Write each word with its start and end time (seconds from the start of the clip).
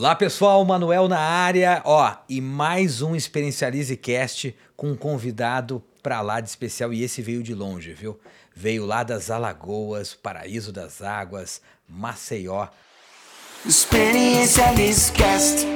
Olá 0.00 0.16
pessoal, 0.16 0.64
Manuel 0.64 1.08
na 1.08 1.18
área, 1.18 1.82
ó, 1.84 2.16
e 2.26 2.40
mais 2.40 3.02
um 3.02 3.14
Experiencialize 3.14 3.94
Cast 3.98 4.56
com 4.74 4.92
um 4.92 4.96
convidado 4.96 5.84
pra 6.02 6.22
lá 6.22 6.40
de 6.40 6.48
especial 6.48 6.90
e 6.90 7.02
esse 7.02 7.20
veio 7.20 7.42
de 7.42 7.52
longe, 7.52 7.92
viu? 7.92 8.18
Veio 8.56 8.86
lá 8.86 9.02
das 9.02 9.30
Alagoas, 9.30 10.14
Paraíso 10.14 10.72
das 10.72 11.02
Águas, 11.02 11.60
Maceió. 11.86 12.68
Experiencialize 13.66 15.12
Cast. 15.12 15.66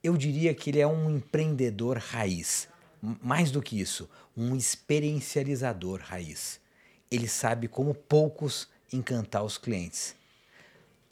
Eu 0.00 0.16
diria 0.16 0.54
que 0.54 0.70
ele 0.70 0.78
é 0.78 0.86
um 0.86 1.10
empreendedor 1.10 1.98
raiz. 1.98 2.68
Mais 3.02 3.50
do 3.50 3.60
que 3.60 3.80
isso, 3.80 4.08
um 4.36 4.54
experiencializador 4.54 6.00
raiz. 6.00 6.60
Ele 7.10 7.26
sabe 7.26 7.66
como 7.66 7.92
poucos 7.92 8.68
encantar 8.92 9.42
os 9.42 9.58
clientes. 9.58 10.19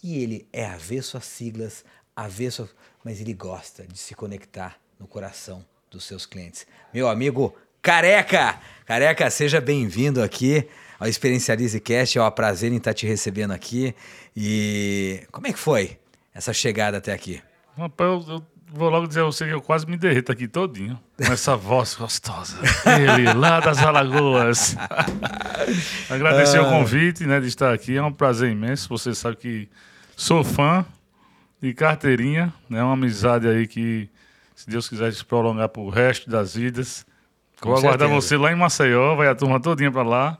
E 0.02 0.22
ele 0.22 0.48
é 0.52 0.64
avesso 0.64 1.16
a 1.16 1.20
siglas, 1.20 1.84
avesso, 2.14 2.68
mas 3.04 3.20
ele 3.20 3.34
gosta 3.34 3.86
de 3.86 3.98
se 3.98 4.14
conectar 4.14 4.78
no 4.98 5.06
coração 5.06 5.64
dos 5.90 6.04
seus 6.04 6.24
clientes. 6.24 6.66
Meu 6.94 7.08
amigo 7.08 7.54
Careca! 7.82 8.60
Careca, 8.84 9.30
seja 9.30 9.60
bem-vindo 9.60 10.22
aqui 10.22 10.68
ao 10.98 11.08
Experiencialize 11.08 11.80
Cast. 11.80 12.18
É 12.18 12.22
um 12.22 12.30
prazer 12.30 12.72
em 12.72 12.76
estar 12.76 12.94
te 12.94 13.06
recebendo 13.06 13.52
aqui. 13.52 13.94
E 14.36 15.26
como 15.32 15.46
é 15.46 15.52
que 15.52 15.58
foi 15.58 15.98
essa 16.34 16.52
chegada 16.52 16.98
até 16.98 17.12
aqui? 17.12 17.42
Rapaz, 17.76 18.28
eu 18.28 18.42
vou 18.72 18.88
logo 18.90 19.06
dizer 19.06 19.20
a 19.20 19.24
você 19.24 19.46
que 19.46 19.52
eu 19.52 19.60
quase 19.60 19.86
me 19.86 19.96
derreto 19.96 20.32
aqui 20.32 20.46
todinho. 20.46 20.98
Com 21.16 21.32
essa 21.32 21.56
voz 21.56 21.94
gostosa. 21.94 22.56
Ele, 22.86 23.32
lá 23.32 23.60
das 23.60 23.78
Alagoas. 23.78 24.76
Agradecer 26.10 26.60
o 26.60 26.68
convite 26.68 27.26
né, 27.26 27.40
de 27.40 27.48
estar 27.48 27.72
aqui. 27.72 27.96
É 27.96 28.02
um 28.02 28.12
prazer 28.12 28.50
imenso. 28.50 28.88
Você 28.88 29.14
sabe 29.14 29.36
que 29.36 29.68
sou 30.16 30.44
fã 30.44 30.84
de 31.60 31.72
carteirinha. 31.74 32.52
É 32.70 32.74
né, 32.74 32.82
uma 32.82 32.94
amizade 32.94 33.48
aí 33.48 33.66
que, 33.66 34.08
se 34.54 34.68
Deus 34.68 34.88
quiser, 34.88 35.12
se 35.12 35.24
prolongar 35.24 35.68
pro 35.68 35.88
resto 35.88 36.30
das 36.30 36.54
vidas. 36.54 37.06
Com 37.60 37.70
vou 37.70 37.78
aguardar 37.78 38.08
certeza. 38.08 38.28
você 38.28 38.36
lá 38.36 38.52
em 38.52 38.56
Maceió. 38.56 39.16
Vai 39.16 39.28
a 39.28 39.34
turma 39.34 39.60
todinha 39.60 39.90
para 39.90 40.02
lá. 40.02 40.38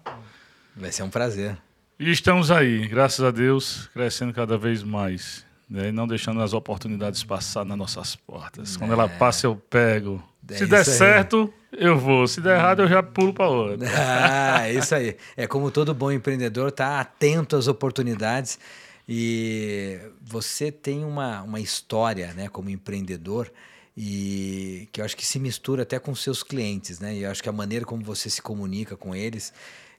Vai 0.77 0.93
ser 0.93 1.03
um 1.03 1.11
prazer. 1.11 1.57
E 1.99 2.13
estamos 2.13 2.53
aí, 2.53 2.87
graças 2.87 3.25
a 3.25 3.33
Deus, 3.33 3.91
crescendo 3.93 4.33
cada 4.33 4.57
vez 4.57 4.85
mais. 4.85 5.45
Né? 5.69 5.93
Não 5.93 6.07
deixando 6.07 6.41
as 6.41 6.53
oportunidades 6.53 7.23
passar 7.23 7.65
nas 7.65 7.77
nossas 7.77 8.17
portas. 8.17 8.77
Quando 8.77 8.93
ela 8.93 9.09
passa, 9.09 9.47
eu 9.47 9.57
pego. 9.57 10.23
É 10.49 10.57
Se 10.57 10.67
der 10.67 10.79
aí. 10.79 10.85
certo, 10.85 11.53
eu 11.73 11.99
vou. 11.99 12.27
Se 12.27 12.41
der 12.41 12.57
errado, 12.57 12.83
eu 12.83 12.89
já 12.89 13.03
pulo 13.03 13.35
para 13.35 13.49
outra. 13.49 13.87
Ah, 13.95 14.67
é 14.67 14.75
isso 14.75 14.95
aí. 14.95 15.17
É 15.37 15.47
como 15.47 15.71
todo 15.71 15.93
bom 15.93 16.11
empreendedor, 16.11 16.73
tá 16.73 17.01
atento 17.01 17.57
às 17.57 17.69
oportunidades. 17.69 18.59
E 19.07 19.99
você 20.21 20.71
tem 20.71 21.05
uma, 21.05 21.43
uma 21.43 21.61
história, 21.61 22.33
né, 22.35 22.49
como 22.49 22.69
empreendedor, 22.69 23.51
e 23.97 24.87
que 24.93 25.01
eu 25.01 25.05
acho 25.05 25.17
que 25.17 25.27
se 25.27 25.39
mistura 25.39 25.83
até 25.83 25.99
com 25.99 26.15
seus 26.15 26.43
clientes, 26.43 27.01
né? 27.01 27.15
E 27.15 27.23
eu 27.23 27.31
acho 27.31 27.43
que 27.43 27.49
a 27.49 27.53
maneira 27.53 27.85
como 27.85 28.05
você 28.05 28.31
se 28.31 28.41
comunica 28.41 28.97
com 28.97 29.15
eles. 29.15 29.53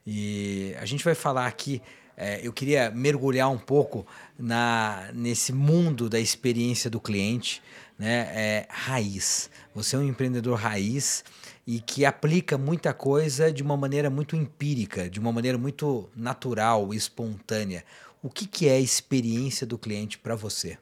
E 0.06 0.74
a 0.80 0.86
gente 0.86 1.04
vai 1.04 1.14
falar 1.14 1.46
aqui. 1.46 1.82
É, 2.22 2.38
eu 2.46 2.52
queria 2.52 2.90
mergulhar 2.90 3.50
um 3.50 3.56
pouco 3.56 4.06
na, 4.38 5.08
nesse 5.14 5.54
mundo 5.54 6.06
da 6.06 6.20
experiência 6.20 6.90
do 6.90 7.00
cliente, 7.00 7.62
né? 7.98 8.28
É, 8.34 8.66
raiz. 8.68 9.48
Você 9.74 9.96
é 9.96 9.98
um 9.98 10.06
empreendedor 10.06 10.58
raiz 10.58 11.24
e 11.66 11.80
que 11.80 12.04
aplica 12.04 12.58
muita 12.58 12.92
coisa 12.92 13.50
de 13.50 13.62
uma 13.62 13.74
maneira 13.74 14.10
muito 14.10 14.36
empírica, 14.36 15.08
de 15.08 15.18
uma 15.18 15.32
maneira 15.32 15.56
muito 15.56 16.10
natural, 16.14 16.92
espontânea. 16.92 17.86
O 18.22 18.28
que, 18.28 18.46
que 18.46 18.68
é 18.68 18.72
a 18.72 18.80
experiência 18.80 19.66
do 19.66 19.78
cliente 19.78 20.18
para 20.18 20.36
você? 20.36 20.76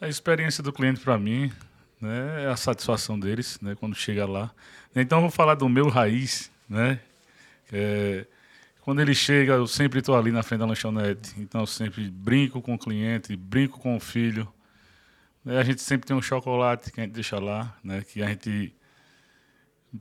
A 0.00 0.06
experiência 0.06 0.62
do 0.62 0.72
cliente 0.72 1.00
para 1.00 1.18
mim 1.18 1.50
né, 2.00 2.44
é 2.44 2.46
a 2.46 2.56
satisfação 2.56 3.18
deles 3.18 3.58
né, 3.60 3.74
quando 3.74 3.96
chega 3.96 4.24
lá. 4.24 4.52
Então, 4.94 5.18
eu 5.18 5.22
vou 5.22 5.30
falar 5.32 5.56
do 5.56 5.68
meu 5.68 5.88
raiz. 5.88 6.48
Né, 6.68 7.00
é, 7.72 8.24
quando 8.82 9.00
ele 9.00 9.14
chega, 9.14 9.54
eu 9.54 9.66
sempre 9.66 10.00
estou 10.00 10.14
ali 10.16 10.30
na 10.30 10.42
frente 10.42 10.60
da 10.60 10.66
lanchonete. 10.66 11.32
Então, 11.38 11.62
eu 11.62 11.66
sempre 11.66 12.10
brinco 12.10 12.60
com 12.60 12.74
o 12.74 12.78
cliente, 12.78 13.34
brinco 13.36 13.78
com 13.80 13.96
o 13.96 14.00
filho. 14.00 14.46
A 15.46 15.62
gente 15.64 15.80
sempre 15.82 16.06
tem 16.06 16.14
um 16.16 16.22
chocolate 16.22 16.92
que 16.92 17.00
a 17.00 17.04
gente 17.04 17.14
deixa 17.14 17.38
lá, 17.40 17.74
né, 17.82 18.02
que 18.02 18.22
a 18.22 18.28
gente 18.28 18.72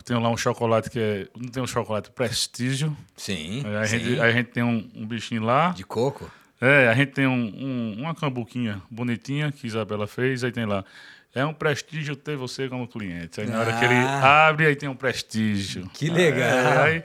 tem 0.05 0.17
lá 0.19 0.29
um 0.29 0.37
chocolate 0.37 0.89
que 0.89 0.99
é. 0.99 1.27
Não 1.35 1.49
tem 1.49 1.61
um 1.63 1.67
chocolate 1.67 2.11
prestígio. 2.11 2.95
Sim. 3.17 3.63
Aí 3.65 3.75
a, 3.75 3.85
gente, 3.85 4.07
aí 4.21 4.29
a 4.29 4.31
gente 4.31 4.47
tem 4.51 4.63
um, 4.63 4.89
um 4.95 5.05
bichinho 5.05 5.43
lá. 5.43 5.69
De 5.69 5.83
coco? 5.83 6.29
É, 6.59 6.87
a 6.89 6.93
gente 6.93 7.11
tem 7.13 7.25
um, 7.25 7.33
um- 7.33 7.95
uma 8.01 8.13
cambuquinha 8.13 8.81
bonitinha 8.89 9.51
que 9.51 9.65
Isabela 9.65 10.05
fez, 10.07 10.43
aí 10.43 10.51
tem 10.51 10.65
lá. 10.65 10.85
É 11.33 11.43
um 11.45 11.53
prestígio 11.53 12.15
ter 12.15 12.37
você 12.37 12.69
como 12.69 12.87
cliente. 12.87 13.41
Aí 13.41 13.47
na 13.47 13.59
hora 13.61 13.73
que 13.79 13.83
ele 13.85 13.95
Ah. 13.95 14.47
abre, 14.49 14.67
aí 14.67 14.75
tem 14.75 14.87
um 14.87 14.95
prestígio. 14.95 15.89
Que 15.93 16.09
legal. 16.09 16.39
É, 16.47 16.83
aí- 16.83 17.03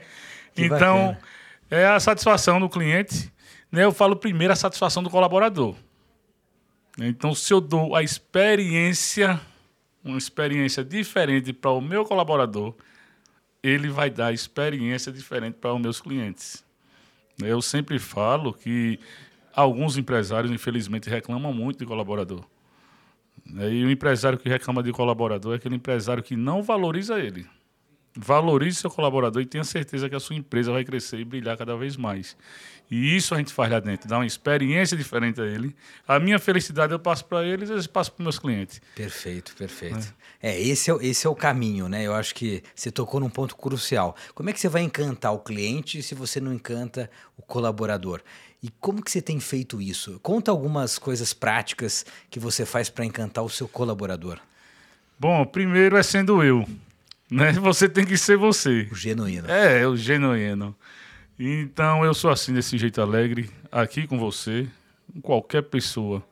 Que 0.53 0.65
então, 0.65 1.07
bacana. 1.07 1.19
É 1.69 1.85
a 1.85 1.99
satisfação 1.99 2.59
do 2.59 2.69
cliente. 2.69 3.31
Né? 3.71 3.83
Eu 3.83 3.91
falo 3.91 4.15
primeiro 4.15 4.53
a 4.53 4.55
satisfação 4.55 5.03
do 5.03 5.09
colaborador. 5.09 5.75
Então, 6.99 7.35
se 7.35 7.53
eu 7.53 7.61
dou 7.61 7.95
a 7.95 8.01
experiência, 8.01 9.39
uma 10.03 10.17
experiência 10.17 10.83
diferente 10.83 11.53
para 11.53 11.71
o 11.71 11.81
meu 11.81 12.03
colaborador, 12.03 12.73
ele 13.61 13.89
vai 13.89 14.09
dar 14.09 14.33
experiência 14.33 15.11
diferente 15.11 15.55
para 15.55 15.73
os 15.73 15.81
meus 15.81 16.01
clientes. 16.01 16.63
Eu 17.39 17.61
sempre 17.61 17.99
falo 17.99 18.51
que 18.51 18.99
alguns 19.53 19.97
empresários, 19.97 20.51
infelizmente, 20.51 21.09
reclamam 21.09 21.53
muito 21.53 21.79
de 21.79 21.85
colaborador. 21.85 22.43
E 23.45 23.85
o 23.85 23.91
empresário 23.91 24.37
que 24.37 24.49
reclama 24.49 24.81
de 24.81 24.91
colaborador 24.91 25.53
é 25.53 25.55
aquele 25.57 25.75
empresário 25.75 26.23
que 26.23 26.35
não 26.35 26.63
valoriza 26.63 27.19
ele. 27.19 27.47
Valorize 28.17 28.79
seu 28.79 28.89
colaborador 28.89 29.41
e 29.41 29.45
tenha 29.45 29.63
certeza 29.63 30.09
que 30.09 30.15
a 30.15 30.19
sua 30.19 30.35
empresa 30.35 30.71
vai 30.71 30.83
crescer 30.83 31.19
e 31.19 31.25
brilhar 31.25 31.55
cada 31.55 31.77
vez 31.77 31.95
mais. 31.95 32.35
E 32.89 33.15
isso 33.15 33.35
a 33.35 33.37
gente 33.37 33.53
faz 33.53 33.69
lá 33.71 33.79
dentro, 33.79 34.07
dá 34.07 34.17
uma 34.17 34.25
experiência 34.25 34.97
diferente 34.97 35.39
a 35.41 35.45
ele. 35.45 35.75
A 36.07 36.19
minha 36.19 36.39
felicidade 36.39 36.93
eu 36.93 36.99
passo 36.99 37.25
para 37.25 37.45
eles, 37.45 37.69
eles 37.69 37.85
passam 37.85 38.15
para 38.15 38.23
meus 38.23 38.39
clientes. 38.39 38.81
Perfeito, 38.95 39.53
perfeito. 39.55 40.13
É, 40.41 40.59
esse, 40.59 40.89
é, 40.89 40.95
esse 41.01 41.27
é 41.27 41.29
o 41.29 41.35
caminho, 41.35 41.89
né? 41.89 42.03
Eu 42.03 42.15
acho 42.15 42.33
que 42.33 42.63
você 42.73 42.89
tocou 42.89 43.19
num 43.19 43.29
ponto 43.29 43.55
crucial. 43.55 44.15
Como 44.33 44.49
é 44.49 44.53
que 44.53 44.59
você 44.59 44.69
vai 44.69 44.81
encantar 44.81 45.33
o 45.33 45.39
cliente 45.39 46.01
se 46.01 46.15
você 46.15 46.39
não 46.39 46.53
encanta 46.53 47.09
o 47.37 47.41
colaborador? 47.41 48.21
E 48.63 48.69
como 48.79 49.03
que 49.03 49.11
você 49.11 49.21
tem 49.21 49.39
feito 49.39 49.81
isso? 49.81 50.19
Conta 50.23 50.49
algumas 50.49 50.97
coisas 50.97 51.33
práticas 51.33 52.05
que 52.29 52.39
você 52.39 52.65
faz 52.65 52.89
para 52.89 53.05
encantar 53.05 53.43
o 53.43 53.49
seu 53.49 53.67
colaborador. 53.67 54.39
Bom, 55.19 55.45
primeiro 55.45 55.97
é 55.97 56.03
sendo 56.03 56.41
eu. 56.41 56.67
Né? 57.29 57.51
Você 57.53 57.89
tem 57.89 58.05
que 58.05 58.17
ser 58.17 58.37
você. 58.37 58.87
O 58.91 58.95
genuíno. 58.95 59.49
É, 59.49 59.85
o 59.87 59.95
genuíno. 59.95 60.75
Então 61.39 62.03
eu 62.03 62.13
sou 62.13 62.31
assim, 62.31 62.53
desse 62.53 62.77
jeito 62.77 62.99
alegre, 63.01 63.49
aqui 63.71 64.07
com 64.07 64.17
você, 64.17 64.67
com 65.13 65.21
qualquer 65.21 65.61
pessoa. 65.63 66.23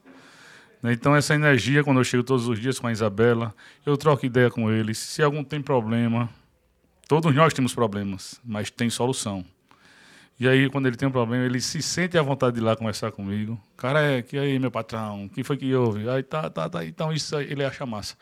Né? 0.81 0.93
Então 0.93 1.15
essa 1.15 1.35
energia, 1.35 1.83
quando 1.83 1.99
eu 1.99 2.03
chego 2.03 2.23
todos 2.23 2.47
os 2.47 2.59
dias 2.59 2.79
com 2.79 2.87
a 2.87 2.91
Isabela, 2.91 3.53
eu 3.85 3.95
troco 3.97 4.25
ideia 4.25 4.49
com 4.49 4.71
eles. 4.71 4.97
Se 4.97 5.21
algum 5.21 5.43
tem 5.43 5.61
problema, 5.61 6.29
todos 7.07 7.33
nós 7.35 7.53
temos 7.53 7.73
problemas, 7.73 8.39
mas 8.43 8.71
tem 8.71 8.89
solução. 8.89 9.45
E 10.37 10.49
aí, 10.49 10.69
quando 10.69 10.87
ele 10.87 10.97
tem 10.97 11.07
um 11.07 11.11
problema, 11.11 11.45
ele 11.45 11.61
se 11.61 11.81
sente 11.81 12.17
à 12.17 12.21
vontade 12.21 12.55
de 12.55 12.61
ir 12.61 12.63
lá 12.65 12.75
conversar 12.75 13.09
comigo. 13.09 13.57
Cara, 13.77 14.01
é, 14.01 14.21
que 14.21 14.37
aí, 14.37 14.59
meu 14.59 14.69
patrão? 14.69 15.25
O 15.25 15.29
que 15.29 15.45
foi 15.45 15.55
que 15.55 15.73
houve? 15.73 16.09
Aí, 16.09 16.23
tá, 16.23 16.49
tá, 16.49 16.67
tá. 16.67 16.83
Então, 16.83 17.13
isso 17.13 17.39
ele 17.39 17.63
acha 17.63 17.85
massa. 17.85 18.17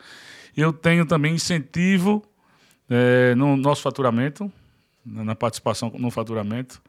Eu 0.56 0.72
tenho 0.72 1.04
também 1.04 1.34
incentivo 1.34 2.24
é, 2.88 3.34
no 3.34 3.56
nosso 3.56 3.82
faturamento, 3.82 4.50
na 5.04 5.34
participação 5.34 5.92
no 5.98 6.10
faturamento. 6.10 6.80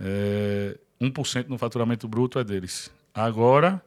É, 0.00 0.78
1% 1.00 1.48
no 1.48 1.58
faturamento 1.58 2.06
bruto 2.06 2.38
é 2.38 2.44
deles. 2.44 2.90
Agora, 3.14 3.82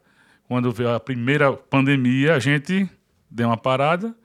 quando 0.47 0.71
veio 0.71 0.93
a 0.93 0.99
primeira 0.99 1.53
pandemia, 1.53 2.35
a 2.35 2.39
gente 2.39 2.89
deu 3.29 3.47
uma 3.47 3.57
parada, 3.57 4.15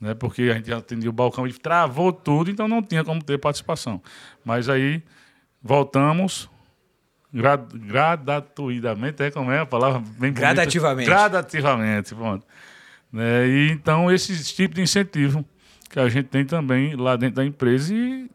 né, 0.00 0.14
porque 0.14 0.42
a 0.42 0.54
gente 0.54 0.72
atendia 0.72 1.08
o 1.08 1.12
balcão 1.12 1.46
e 1.46 1.52
travou 1.52 2.12
tudo, 2.12 2.50
então 2.50 2.66
não 2.66 2.82
tinha 2.82 3.04
como 3.04 3.22
ter 3.22 3.38
participação. 3.38 4.02
Mas 4.44 4.68
aí 4.68 5.02
voltamos 5.62 6.50
gra 7.32 7.56
gradativamente, 7.56 9.22
é 9.22 9.30
como 9.30 9.52
é 9.52 9.60
a 9.60 9.66
palavra? 9.66 10.00
Bem 10.00 10.32
bonita. 10.32 10.40
Gradativamente. 10.40 11.08
Gradativamente, 11.08 12.14
pronto. 12.14 12.46
Né, 13.12 13.48
e 13.48 13.70
então, 13.70 14.10
esse 14.10 14.54
tipo 14.54 14.74
de 14.74 14.82
incentivo 14.82 15.44
que 15.90 15.98
a 15.98 16.08
gente 16.08 16.28
tem 16.28 16.44
também 16.44 16.96
lá 16.96 17.16
dentro 17.16 17.36
da 17.36 17.44
empresa 17.44 17.92
e 17.92 18.30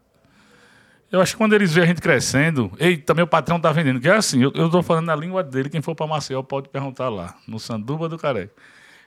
eu 1.10 1.20
acho 1.20 1.32
que 1.32 1.38
quando 1.38 1.54
eles 1.54 1.72
veem 1.72 1.84
a 1.84 1.88
gente 1.88 2.02
crescendo, 2.02 2.70
eita, 2.78 3.14
meu 3.14 3.26
patrão 3.26 3.60
tá 3.60 3.70
vendendo. 3.72 4.00
Que 4.00 4.08
é 4.08 4.16
assim, 4.16 4.42
eu, 4.42 4.52
eu 4.54 4.68
tô 4.68 4.82
falando 4.82 5.06
na 5.06 5.16
língua 5.16 5.42
dele, 5.42 5.70
quem 5.70 5.80
for 5.80 5.94
para 5.94 6.06
Maceió 6.06 6.42
pode 6.42 6.68
perguntar 6.68 7.08
lá, 7.08 7.34
no 7.46 7.58
Sanduba 7.58 8.08
do 8.08 8.18
Careca. 8.18 8.52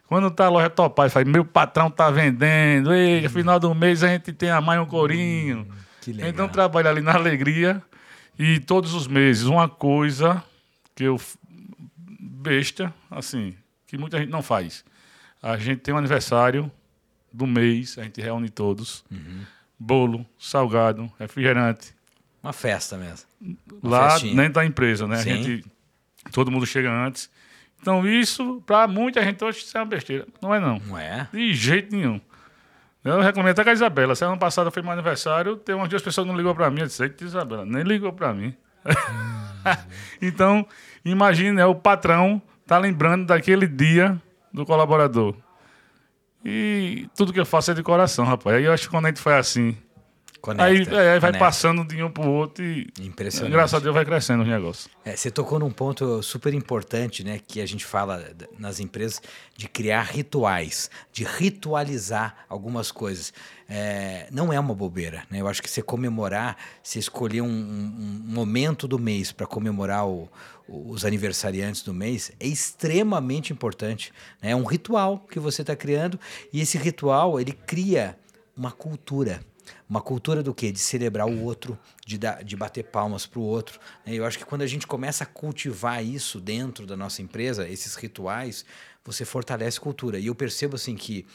Quando 0.08 0.32
tá 0.32 0.46
a 0.46 0.50
loja 0.50 0.70
topar, 0.70 1.06
ele 1.06 1.12
fala, 1.12 1.26
meu 1.26 1.46
patrão 1.46 1.92
tá 1.92 2.10
vendendo, 2.10 2.94
ei, 2.94 3.22
no 3.22 3.30
final 3.30 3.60
do 3.60 3.76
mês 3.76 4.04
a 4.04 4.08
gente 4.08 4.34
tem 4.34 4.50
a 4.50 4.60
mais 4.60 4.82
um 4.82 4.86
corinho. 4.86 5.68
Que 6.02 6.14
legal. 6.14 6.30
Então 6.30 6.48
trabalha 6.48 6.90
ali 6.90 7.02
na 7.02 7.14
alegria 7.14 7.82
e 8.38 8.60
todos 8.60 8.94
os 8.94 9.06
meses 9.08 9.44
uma 9.44 9.70
coisa 9.70 10.44
que 10.96 11.04
eu 11.04 11.20
besta, 12.20 12.92
assim, 13.12 13.54
que 13.86 13.98
muita 13.98 14.18
gente 14.18 14.32
não 14.32 14.42
faz. 14.42 14.84
A 15.44 15.58
gente 15.58 15.82
tem 15.82 15.94
um 15.94 15.98
aniversário 15.98 16.72
do 17.32 17.48
mês, 17.48 17.98
a 17.98 18.04
gente 18.04 18.22
reúne 18.22 18.50
todos. 18.50 19.04
Uhum. 19.12 19.42
Bolo, 19.78 20.26
salgado, 20.38 21.12
refrigerante. 21.20 21.94
Uma 22.44 22.54
festa 22.54 22.98
mesmo. 22.98 23.28
Uma 23.82 23.98
lá 23.98 24.12
festinha. 24.12 24.36
dentro 24.36 24.54
da 24.54 24.66
empresa, 24.66 25.08
né? 25.08 25.18
Sim. 25.18 25.32
A 25.32 25.36
gente, 25.36 25.66
todo 26.32 26.52
mundo 26.52 26.66
chega 26.66 26.92
antes. 26.92 27.30
Então 27.82 28.06
isso, 28.06 28.62
para 28.66 28.88
muita 28.88 29.24
gente 29.24 29.44
hoje, 29.44 29.60
isso 29.60 29.78
é 29.78 29.82
uma 29.82 29.86
besteira. 29.86 30.28
Não 30.42 30.54
é 30.54 30.60
não. 30.60 30.80
Não 30.80 30.98
é? 30.98 31.28
De 31.32 31.54
jeito 31.54 31.96
nenhum. 31.96 32.20
Eu 33.04 33.22
recomendo 33.22 33.52
até 33.52 33.64
com 33.64 33.70
a 33.70 33.74
Isabela. 33.74 34.16
Semana 34.16 34.38
passada 34.38 34.70
foi 34.70 34.82
meu 34.82 34.92
aniversário, 34.92 35.56
tem 35.56 35.74
umas 35.74 35.88
duas 35.88 36.02
pessoas 36.02 36.26
que 36.26 36.32
não 36.32 36.38
ligou 36.38 36.54
para 36.54 36.70
mim. 36.70 36.82
Eu 36.82 36.88
disse, 36.88 37.02
"Eita, 37.02 37.24
Isabela, 37.24 37.66
nem 37.66 37.84
ligou 37.84 38.12
para 38.12 38.34
mim. 38.34 38.54
então, 40.22 40.66
imagine, 41.04 41.54
né, 41.54 41.66
o 41.66 41.76
patrão 41.76 42.42
tá 42.66 42.78
lembrando 42.78 43.26
daquele 43.26 43.68
dia 43.68 44.22
do 44.54 44.66
colaborador. 44.66 45.36
E 46.44 47.08
tudo 47.16 47.34
que 47.34 47.40
eu 47.40 47.46
faço 47.46 47.72
é 47.72 47.74
de 47.74 47.84
coração, 47.84 48.26
rapaz. 48.26 48.56
Aí 48.58 48.64
eu 48.64 48.74
acho 48.74 48.84
que 48.84 48.90
quando 48.90 49.06
a 49.06 49.10
gente 49.10 49.22
foi 49.22 49.34
assim, 49.34 49.78
Conecta, 50.42 50.64
aí, 50.98 51.06
é, 51.06 51.12
aí 51.14 51.20
vai 51.20 51.38
passando 51.38 51.84
de 51.84 52.02
um 52.02 52.10
pro 52.10 52.30
outro 52.30 52.64
e 52.64 52.88
Impressionante. 53.02 53.52
graças 53.52 53.74
a 53.74 53.80
Deus 53.80 53.94
vai 53.94 54.06
crescendo 54.06 54.44
os 54.44 54.48
negócios. 54.48 54.88
É, 55.04 55.14
você 55.16 55.30
tocou 55.30 55.60
num 55.60 55.70
ponto 55.70 56.24
super 56.24 56.54
importante, 56.54 57.26
né? 57.26 57.40
Que 57.46 57.60
a 57.60 57.66
gente 57.66 57.84
fala 57.86 58.32
nas 58.58 58.80
empresas 58.80 59.22
de 59.58 59.68
criar 59.68 60.04
rituais, 60.04 60.90
de 61.12 61.26
ritualizar 61.26 62.36
algumas 62.48 62.90
coisas. 62.92 63.34
É, 63.68 64.28
não 64.32 64.52
é 64.54 64.60
uma 64.60 64.74
bobeira, 64.74 65.24
né? 65.30 65.42
Eu 65.42 65.48
acho 65.48 65.62
que 65.62 65.70
você 65.70 65.82
comemorar, 65.82 66.56
você 66.82 67.00
escolher 67.00 67.42
um, 67.42 67.48
um- 67.48 68.22
momento 68.24 68.88
do 68.88 68.98
mês 68.98 69.32
para 69.34 69.46
comemorar 69.46 70.08
o- 70.08 70.30
o- 70.68 70.90
os 70.92 71.04
aniversariantes 71.04 71.82
do 71.82 71.94
mês 71.94 72.32
é 72.40 72.48
extremamente 72.48 73.52
importante. 73.52 74.14
né? 74.42 74.52
É 74.52 74.56
um 74.56 74.64
ritual 74.64 75.20
que 75.30 75.38
você 75.40 75.62
está 75.62 75.76
criando 75.76 76.18
e 76.54 76.62
esse 76.62 76.78
ritual 76.78 77.40
ele 77.40 77.52
cria 77.52 78.18
uma 78.56 78.72
cultura. 78.72 79.42
Uma 79.90 80.02
cultura 80.02 80.44
do 80.44 80.54
quê? 80.54 80.72
De 80.72 80.80
celebrar 80.80 81.28
o 81.28 81.44
outro, 81.44 81.78
de, 82.06 82.18
dar, 82.18 82.44
de 82.44 82.56
bater 82.56 82.84
palmas 82.84 83.26
para 83.26 83.40
o 83.40 83.44
outro. 83.44 83.80
né? 84.06 84.14
Eu 84.14 84.26
acho 84.26 84.38
que 84.38 84.46
quando 84.46 84.62
a 84.62 84.68
gente 84.68 84.86
começa 84.86 85.24
a 85.24 85.28
cultivar 85.28 86.04
isso 86.04 86.40
dentro 86.40 86.86
da 86.86 86.96
nossa 86.96 87.22
empresa, 87.22 87.68
esses 87.68 87.96
rituais, 87.96 88.66
você 89.04 89.26
fortalece 89.26 89.80
cultura. 89.80 90.20
E 90.20 90.28
eu 90.28 90.36
percebo 90.36 90.76
assim 90.76 90.96
que 90.96 91.26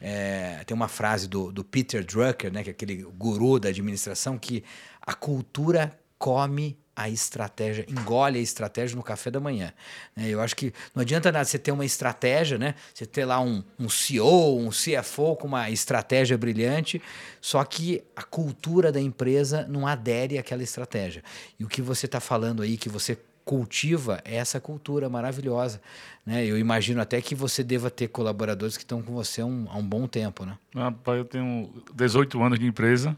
é, 0.00 0.62
tem 0.64 0.74
uma 0.74 0.88
frase 0.88 1.28
do, 1.28 1.52
do 1.52 1.62
Peter 1.62 2.04
Drucker, 2.04 2.52
né, 2.52 2.62
que 2.64 2.70
é 2.70 2.72
aquele 2.72 3.02
guru 3.02 3.60
da 3.60 3.68
administração, 3.68 4.36
que 4.36 4.64
a 5.00 5.14
cultura 5.14 5.96
come 6.18 6.81
a 6.94 7.08
estratégia, 7.08 7.86
engole 7.88 8.38
a 8.38 8.42
estratégia 8.42 8.96
no 8.96 9.02
café 9.02 9.30
da 9.30 9.40
manhã. 9.40 9.72
né? 10.14 10.28
Eu 10.28 10.40
acho 10.40 10.54
que 10.54 10.72
não 10.94 11.00
adianta 11.02 11.32
nada 11.32 11.44
você 11.44 11.58
ter 11.58 11.72
uma 11.72 11.84
estratégia, 11.84 12.58
né? 12.58 12.74
Você 12.92 13.06
ter 13.06 13.24
lá 13.24 13.40
um, 13.40 13.62
um 13.78 13.88
CEO, 13.88 14.58
um 14.58 14.70
CFO 14.70 15.36
com 15.36 15.48
uma 15.48 15.70
estratégia 15.70 16.36
brilhante, 16.36 17.00
só 17.40 17.64
que 17.64 18.02
a 18.14 18.22
cultura 18.22 18.92
da 18.92 19.00
empresa 19.00 19.66
não 19.68 19.86
adere 19.86 20.38
àquela 20.38 20.62
estratégia. 20.62 21.22
E 21.58 21.64
o 21.64 21.68
que 21.68 21.80
você 21.80 22.06
está 22.06 22.20
falando 22.20 22.62
aí, 22.62 22.76
que 22.76 22.88
você 22.88 23.18
cultiva 23.44 24.20
é 24.24 24.36
essa 24.36 24.60
cultura 24.60 25.08
maravilhosa. 25.08 25.80
Né? 26.24 26.44
Eu 26.46 26.58
imagino 26.58 27.00
até 27.00 27.20
que 27.20 27.34
você 27.34 27.64
deva 27.64 27.90
ter 27.90 28.08
colaboradores 28.08 28.76
que 28.76 28.84
estão 28.84 29.02
com 29.02 29.12
você 29.12 29.40
há 29.40 29.46
um, 29.46 29.66
há 29.68 29.76
um 29.76 29.84
bom 29.84 30.06
tempo, 30.06 30.44
né? 30.44 30.56
Rapaz, 30.74 31.18
eu 31.18 31.24
tenho 31.24 31.82
18 31.94 32.40
anos 32.42 32.58
de 32.58 32.66
empresa. 32.66 33.16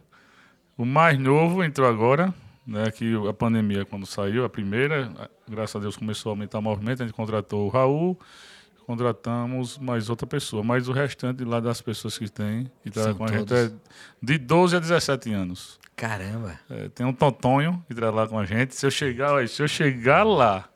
O 0.76 0.84
mais 0.84 1.18
novo 1.18 1.62
entrou 1.62 1.88
agora, 1.88 2.34
né? 2.66 2.90
Que 2.90 3.14
a 3.28 3.32
pandemia, 3.32 3.84
quando 3.84 4.06
saiu, 4.06 4.44
a 4.44 4.48
primeira, 4.48 5.10
graças 5.48 5.76
a 5.76 5.78
Deus 5.78 5.96
começou 5.96 6.30
a 6.30 6.32
aumentar 6.32 6.58
o 6.58 6.62
movimento. 6.62 7.02
A 7.02 7.06
gente 7.06 7.14
contratou 7.14 7.66
o 7.66 7.68
Raul, 7.68 8.18
contratamos 8.86 9.78
mais 9.78 10.08
outra 10.08 10.26
pessoa. 10.26 10.62
Mas 10.62 10.88
o 10.88 10.92
restante 10.92 11.44
lá 11.44 11.60
das 11.60 11.80
pessoas 11.80 12.18
que 12.18 12.28
tem, 12.28 12.70
que 12.82 12.92
São 12.92 13.02
trabalham 13.02 13.16
com 13.16 13.24
a 13.24 13.38
gente, 13.38 13.54
é 13.54 13.70
de 14.22 14.38
12 14.38 14.76
a 14.76 14.78
17 14.80 15.32
anos. 15.32 15.78
Caramba! 15.96 16.58
É, 16.68 16.88
tem 16.88 17.06
um 17.06 17.12
Tontonho 17.12 17.84
que 17.86 17.94
trabalha 17.94 18.22
lá 18.24 18.28
com 18.28 18.38
a 18.38 18.44
gente. 18.44 18.74
Se 18.74 18.84
eu 18.84 18.90
chegar, 18.90 19.46
se 19.48 19.62
eu 19.62 19.68
chegar 19.68 20.24
lá, 20.24 20.68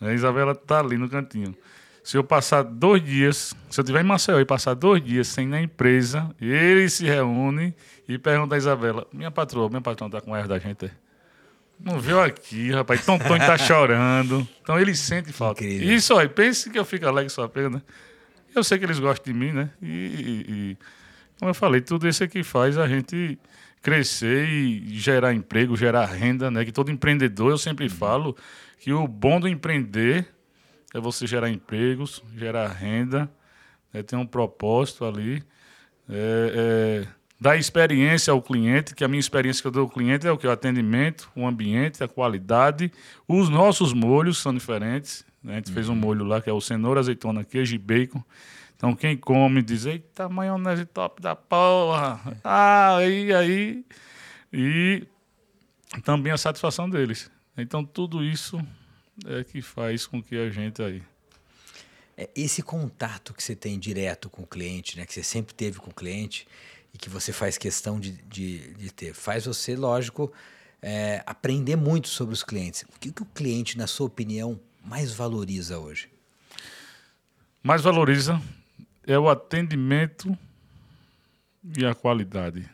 a 0.00 0.12
Isabela 0.12 0.54
tá 0.54 0.80
ali 0.80 0.96
no 0.96 1.08
cantinho. 1.08 1.54
Se 2.02 2.16
eu 2.16 2.24
passar 2.24 2.62
dois 2.62 3.04
dias, 3.04 3.54
se 3.68 3.78
eu 3.80 3.84
tiver 3.84 4.00
em 4.00 4.04
Maceió 4.06 4.40
e 4.40 4.44
passar 4.44 4.74
dois 4.74 5.02
dias 5.04 5.28
sem 5.28 5.46
ir 5.46 5.50
na 5.50 5.60
empresa, 5.62 6.34
ele 6.40 6.88
se 6.88 7.04
reúne 7.04 7.74
e 8.08 8.16
pergunta 8.18 8.54
a 8.54 8.58
Isabela: 8.58 9.06
Minha 9.12 9.30
patroa, 9.30 9.68
minha 9.68 9.80
patroa 9.82 10.10
tá 10.10 10.20
com 10.20 10.36
erro 10.36 10.48
da 10.48 10.58
gente? 10.58 10.86
é? 10.86 10.90
Não 11.78 11.98
viu 11.98 12.20
aqui, 12.20 12.70
rapaz. 12.72 13.04
Tontonho 13.06 13.38
tá 13.38 13.56
chorando. 13.56 14.46
Então 14.62 14.78
ele 14.78 14.94
sente 14.94 15.32
falta. 15.32 15.62
Incrível. 15.64 15.94
Isso 15.94 16.14
aí, 16.16 16.28
pense 16.28 16.68
que 16.70 16.78
eu 16.78 16.84
fico 16.84 17.06
alegre 17.06 17.30
só 17.30 17.46
pena, 17.48 17.70
né? 17.70 17.82
Eu 18.54 18.62
sei 18.64 18.78
que 18.78 18.84
eles 18.84 18.98
gostam 18.98 19.32
de 19.32 19.38
mim, 19.38 19.52
né? 19.52 19.70
E, 19.80 19.86
e- 19.86 20.52
e, 20.72 20.76
como 21.38 21.50
eu 21.50 21.54
falei, 21.54 21.80
tudo 21.80 22.06
isso 22.08 22.22
é 22.24 22.28
que 22.28 22.42
faz 22.42 22.76
a 22.76 22.86
gente 22.88 23.38
crescer 23.80 24.46
e 24.46 24.90
gerar 24.98 25.32
emprego, 25.32 25.74
gerar 25.76 26.04
renda, 26.06 26.50
né? 26.50 26.64
Que 26.64 26.72
todo 26.72 26.90
empreendedor, 26.90 27.50
eu 27.50 27.58
sempre 27.58 27.88
falo 27.88 28.36
que 28.78 28.92
o 28.92 29.06
bom 29.08 29.40
do 29.40 29.48
empreender 29.48 30.26
é 30.94 31.00
você 31.00 31.26
gerar 31.26 31.48
empregos, 31.48 32.22
gerar 32.36 32.68
renda, 32.68 33.30
né? 33.92 34.02
ter 34.02 34.16
um 34.16 34.26
propósito 34.26 35.04
ali, 35.04 35.42
é, 36.08 37.04
é, 37.06 37.08
dar 37.40 37.56
experiência 37.56 38.32
ao 38.32 38.42
cliente, 38.42 38.94
que 38.94 39.04
a 39.04 39.08
minha 39.08 39.20
experiência 39.20 39.62
que 39.62 39.68
eu 39.68 39.72
dou 39.72 39.82
ao 39.82 39.88
cliente 39.88 40.26
é 40.26 40.32
o 40.32 40.36
que? 40.36 40.46
O 40.46 40.50
atendimento, 40.50 41.30
o 41.34 41.46
ambiente, 41.46 42.02
a 42.02 42.08
qualidade. 42.08 42.92
Os 43.26 43.48
nossos 43.48 43.92
molhos 43.92 44.38
são 44.38 44.52
diferentes. 44.52 45.24
né? 45.42 45.54
A 45.54 45.56
gente 45.56 45.72
fez 45.72 45.88
um 45.88 45.94
molho 45.94 46.24
lá 46.24 46.40
que 46.40 46.50
é 46.50 46.52
o 46.52 46.60
cenoura, 46.60 47.00
azeitona, 47.00 47.44
queijo 47.44 47.74
e 47.74 47.78
bacon. 47.78 48.22
Então 48.76 48.94
quem 48.94 49.16
come 49.16 49.62
diz, 49.62 49.86
eita, 49.86 50.28
maionese 50.28 50.86
top 50.86 51.20
da 51.22 51.36
porra. 51.36 52.18
Ah, 52.42 52.96
aí, 52.96 53.32
aí. 53.32 53.84
E 54.52 55.06
também 56.02 56.32
a 56.32 56.38
satisfação 56.38 56.88
deles. 56.88 57.30
Então 57.56 57.84
tudo 57.84 58.24
isso 58.24 58.60
é 59.26 59.44
que 59.44 59.62
faz 59.62 60.06
com 60.06 60.22
que 60.22 60.36
a 60.36 60.50
gente 60.50 60.82
aí. 60.82 61.02
É, 62.16 62.28
esse 62.34 62.62
contato 62.62 63.32
que 63.34 63.42
você 63.42 63.54
tem 63.54 63.78
direto 63.78 64.28
com 64.28 64.42
o 64.42 64.46
cliente, 64.46 64.96
né, 64.96 65.06
que 65.06 65.12
você 65.12 65.22
sempre 65.22 65.54
teve 65.54 65.78
com 65.78 65.90
o 65.90 65.94
cliente 65.94 66.46
e 66.92 66.98
que 66.98 67.08
você 67.08 67.32
faz 67.32 67.56
questão 67.56 67.98
de, 67.98 68.12
de, 68.22 68.74
de 68.74 68.92
ter, 68.92 69.14
faz 69.14 69.46
você, 69.46 69.76
lógico, 69.76 70.32
é, 70.82 71.22
aprender 71.26 71.76
muito 71.76 72.08
sobre 72.08 72.34
os 72.34 72.42
clientes. 72.42 72.82
O 72.94 72.98
que, 72.98 73.12
que 73.12 73.22
o 73.22 73.26
cliente, 73.26 73.78
na 73.78 73.86
sua 73.86 74.06
opinião, 74.06 74.60
mais 74.84 75.12
valoriza 75.12 75.78
hoje? 75.78 76.08
mais 77.62 77.82
valoriza 77.82 78.40
é 79.06 79.18
o 79.18 79.28
atendimento 79.28 80.36
e 81.76 81.84
a 81.84 81.94
qualidade. 81.94 82.68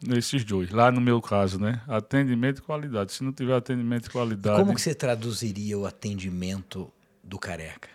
Nesses 0.00 0.44
dois. 0.44 0.70
Lá 0.70 0.92
no 0.92 1.00
meu 1.00 1.20
caso, 1.20 1.58
né? 1.58 1.80
Atendimento 1.88 2.58
e 2.58 2.62
qualidade. 2.62 3.12
Se 3.12 3.24
não 3.24 3.32
tiver 3.32 3.54
atendimento 3.54 4.06
e 4.06 4.10
qualidade. 4.10 4.58
Como 4.58 4.74
que 4.74 4.80
você 4.80 4.94
traduziria 4.94 5.76
o 5.76 5.86
atendimento 5.86 6.90
do 7.22 7.38
careca? 7.38 7.88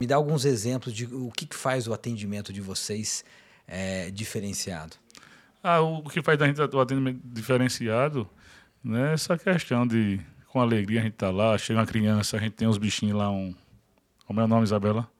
Me 0.00 0.06
dá 0.06 0.16
alguns 0.16 0.44
exemplos 0.44 0.94
de 0.94 1.06
o 1.06 1.30
que, 1.30 1.44
que 1.44 1.56
faz 1.56 1.86
o 1.86 1.92
atendimento 1.92 2.52
de 2.52 2.60
vocês 2.60 3.24
é, 3.66 4.10
diferenciado. 4.10 4.96
Ah, 5.62 5.80
o 5.80 6.02
que 6.04 6.22
faz 6.22 6.38
da 6.38 6.46
gente 6.46 6.60
o 6.60 6.80
atendimento 6.80 7.20
diferenciado, 7.24 8.28
né? 8.82 9.12
Essa 9.12 9.36
questão 9.36 9.86
de, 9.86 10.20
com 10.46 10.60
alegria, 10.60 11.00
a 11.00 11.02
gente 11.02 11.14
tá 11.14 11.30
lá, 11.30 11.58
chega 11.58 11.80
uma 11.80 11.86
criança, 11.86 12.36
a 12.36 12.40
gente 12.40 12.52
tem 12.52 12.66
uns 12.66 12.78
bichinhos 12.78 13.18
lá, 13.18 13.30
um. 13.30 13.54
Como 14.24 14.40
é 14.40 14.44
o 14.44 14.48
nome, 14.48 14.62
Isabela? 14.62 15.10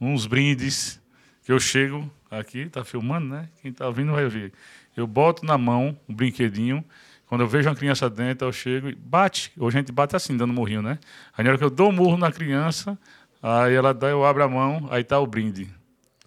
Uns 0.00 0.26
brindes, 0.26 1.00
que 1.42 1.50
eu 1.50 1.58
chego 1.58 2.10
aqui, 2.30 2.68
tá 2.68 2.84
filmando, 2.84 3.28
né? 3.28 3.48
Quem 3.62 3.72
tá 3.72 3.86
ouvindo 3.86 4.12
vai 4.12 4.28
ver. 4.28 4.52
Eu 4.96 5.06
boto 5.06 5.44
na 5.44 5.56
mão 5.56 5.96
um 6.08 6.14
brinquedinho, 6.14 6.84
quando 7.26 7.42
eu 7.42 7.46
vejo 7.46 7.68
uma 7.68 7.76
criança 7.76 8.10
dentro, 8.10 8.48
eu 8.48 8.52
chego 8.52 8.88
e 8.88 8.94
bate. 8.94 9.52
Hoje 9.56 9.78
a 9.78 9.80
gente 9.80 9.92
bate 9.92 10.16
assim, 10.16 10.36
dando 10.36 10.52
morrinho, 10.52 10.82
né? 10.82 10.98
Aí 11.36 11.44
na 11.44 11.50
hora 11.50 11.58
que 11.58 11.64
eu 11.64 11.70
dou 11.70 11.90
um 11.90 11.92
murro 11.92 12.16
na 12.16 12.32
criança, 12.32 12.98
aí 13.40 13.72
ela 13.72 13.94
dá, 13.94 14.08
eu 14.08 14.24
abro 14.24 14.42
a 14.42 14.48
mão, 14.48 14.88
aí 14.90 15.04
tá 15.04 15.18
o 15.20 15.26
brinde. 15.26 15.68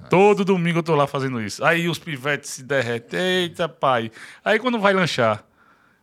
Todo 0.10 0.46
domingo 0.46 0.79
eu 0.79 0.84
tô 0.84 0.96
lá 0.96 1.05
fazendo 1.05 1.41
isso. 1.41 1.63
Aí 1.63 1.89
os 1.89 2.00
pivetes 2.00 2.51
se 2.51 2.63
derretem. 2.63 3.20
Eita, 3.20 3.67
pai. 3.67 4.12
Aí 4.43 4.60
quando 4.60 4.79
vai 4.79 4.93
lanchar, 4.93 5.43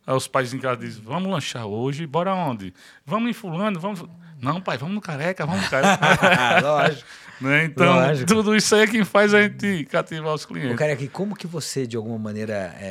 aí 0.07 0.15
os 0.15 0.27
pais 0.27 0.53
em 0.53 0.59
casa 0.59 0.77
dizem, 0.77 1.03
vamos 1.03 1.31
lanchar 1.31 1.67
hoje, 1.67 2.07
bora 2.07 2.35
onde? 2.35 2.73
Vamos 3.05 3.31
em 3.31 3.33
fulano, 3.33 3.79
vamos... 3.79 4.05
Não, 4.41 4.61
pai, 4.61 4.79
vamos 4.79 4.95
no 4.95 5.01
careca, 5.01 5.45
vamos 5.45 5.65
no 5.65 5.71
careca. 5.71 6.61
Lógico. 6.67 7.07
Né? 7.41 7.65
Então, 7.65 7.95
Lógico. 7.95 8.27
tudo 8.27 8.55
isso 8.55 8.75
aí 8.75 8.83
é 8.83 8.87
quem 8.87 9.05
faz 9.05 9.33
a 9.33 9.43
gente 9.43 9.85
cativar 9.85 10.35
os 10.35 10.45
clientes. 10.45 10.77
Careca, 10.77 11.03
e 11.03 11.09
como 11.09 11.35
que 11.35 11.47
você, 11.47 11.87
de 11.87 11.97
alguma 11.97 12.19
maneira, 12.19 12.75
é, 12.79 12.87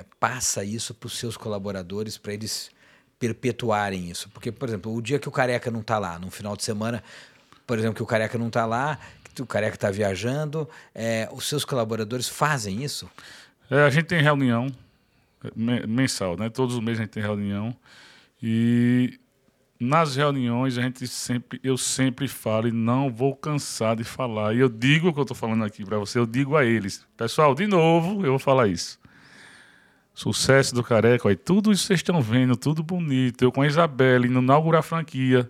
é, 0.00 0.04
passa 0.20 0.64
isso 0.64 0.94
para 0.94 1.06
os 1.06 1.18
seus 1.18 1.36
colaboradores, 1.36 2.16
para 2.16 2.32
eles 2.32 2.70
perpetuarem 3.18 4.08
isso? 4.08 4.28
Porque, 4.30 4.52
por 4.52 4.68
exemplo, 4.68 4.94
o 4.94 5.02
dia 5.02 5.18
que 5.18 5.28
o 5.28 5.32
Careca 5.32 5.70
não 5.70 5.80
está 5.80 5.98
lá, 5.98 6.18
no 6.18 6.30
final 6.30 6.56
de 6.56 6.64
semana, 6.64 7.02
por 7.66 7.78
exemplo, 7.78 7.96
que 7.96 8.02
o 8.02 8.06
Careca 8.06 8.38
não 8.38 8.48
está 8.48 8.66
lá, 8.66 8.98
que 9.34 9.42
o 9.42 9.46
Careca 9.46 9.74
está 9.74 9.90
viajando, 9.90 10.68
é, 10.94 11.28
os 11.32 11.48
seus 11.48 11.64
colaboradores 11.64 12.28
fazem 12.28 12.82
isso? 12.82 13.08
É, 13.70 13.82
a 13.82 13.90
gente 13.90 14.06
tem 14.06 14.22
reunião 14.22 14.68
mensal, 15.54 16.36
né? 16.36 16.48
Todos 16.48 16.74
os 16.74 16.80
meses 16.80 17.00
a 17.00 17.02
gente 17.04 17.12
tem 17.12 17.22
reunião. 17.22 17.74
E 18.42 19.18
nas 19.80 20.16
reuniões 20.16 20.76
a 20.76 20.82
gente 20.82 21.06
sempre, 21.06 21.60
eu 21.62 21.76
sempre 21.76 22.26
falo 22.26 22.68
e 22.68 22.72
não 22.72 23.10
vou 23.10 23.34
cansar 23.36 23.96
de 23.96 24.04
falar. 24.04 24.54
E 24.54 24.58
eu 24.58 24.68
digo 24.68 25.08
o 25.08 25.12
que 25.12 25.18
eu 25.18 25.22
estou 25.22 25.36
falando 25.36 25.64
aqui 25.64 25.84
para 25.84 25.98
você, 25.98 26.18
eu 26.18 26.26
digo 26.26 26.56
a 26.56 26.64
eles, 26.64 27.06
pessoal, 27.16 27.54
de 27.54 27.66
novo, 27.66 28.24
eu 28.24 28.30
vou 28.30 28.38
falar 28.38 28.66
isso. 28.68 28.98
Sucesso 30.12 30.74
do 30.74 30.82
Careca, 30.82 31.28
aí 31.28 31.36
tudo 31.36 31.70
isso 31.70 31.84
vocês 31.84 32.00
estão 32.00 32.20
vendo, 32.20 32.56
tudo 32.56 32.82
bonito. 32.82 33.42
Eu 33.42 33.52
com 33.52 33.62
a 33.62 33.66
Isabela 33.68 34.26
indo 34.26 34.40
inaugurar 34.40 34.80
a 34.80 34.82
franquia. 34.82 35.48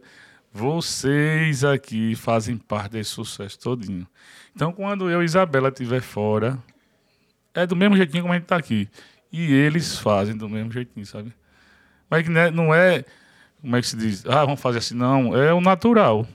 Vocês 0.53 1.65
aqui 1.65 2.15
fazem 2.15 2.59
parte 2.59 2.93
desse 2.93 3.11
sucesso 3.11 3.59
todinho. 3.59 4.07
Então, 4.55 4.71
quando 4.73 5.09
eu 5.09 5.23
e 5.23 5.25
Isabela 5.25 5.69
estiver 5.69 6.03
fora, 6.03 6.59
é 7.55 7.67
do 7.67 7.75
mesmo 7.75 7.97
jeitinho 7.97 8.25
como 8.25 8.35
a 8.35 8.37
gente 8.37 8.45
está 8.45 8.57
aqui. 8.57 8.89
E 9.33 9.53
eles 9.53 9.99
fazem 9.99 10.37
do 10.37 10.49
mesmo 10.49 10.73
jeitinho, 10.73 11.05
sabe? 11.05 11.33
Mas 12.11 12.27
não 12.53 12.75
é 12.75 13.05
como 13.61 13.77
é 13.77 13.81
que 13.81 13.89
se 13.89 13.97
diz? 13.97 14.25
Ah, 14.27 14.45
vamos 14.45 14.61
fazer 14.61 14.79
assim. 14.79 14.95
Não, 14.95 15.37
é 15.37 15.53
o 15.53 15.61
natural. 15.61 16.27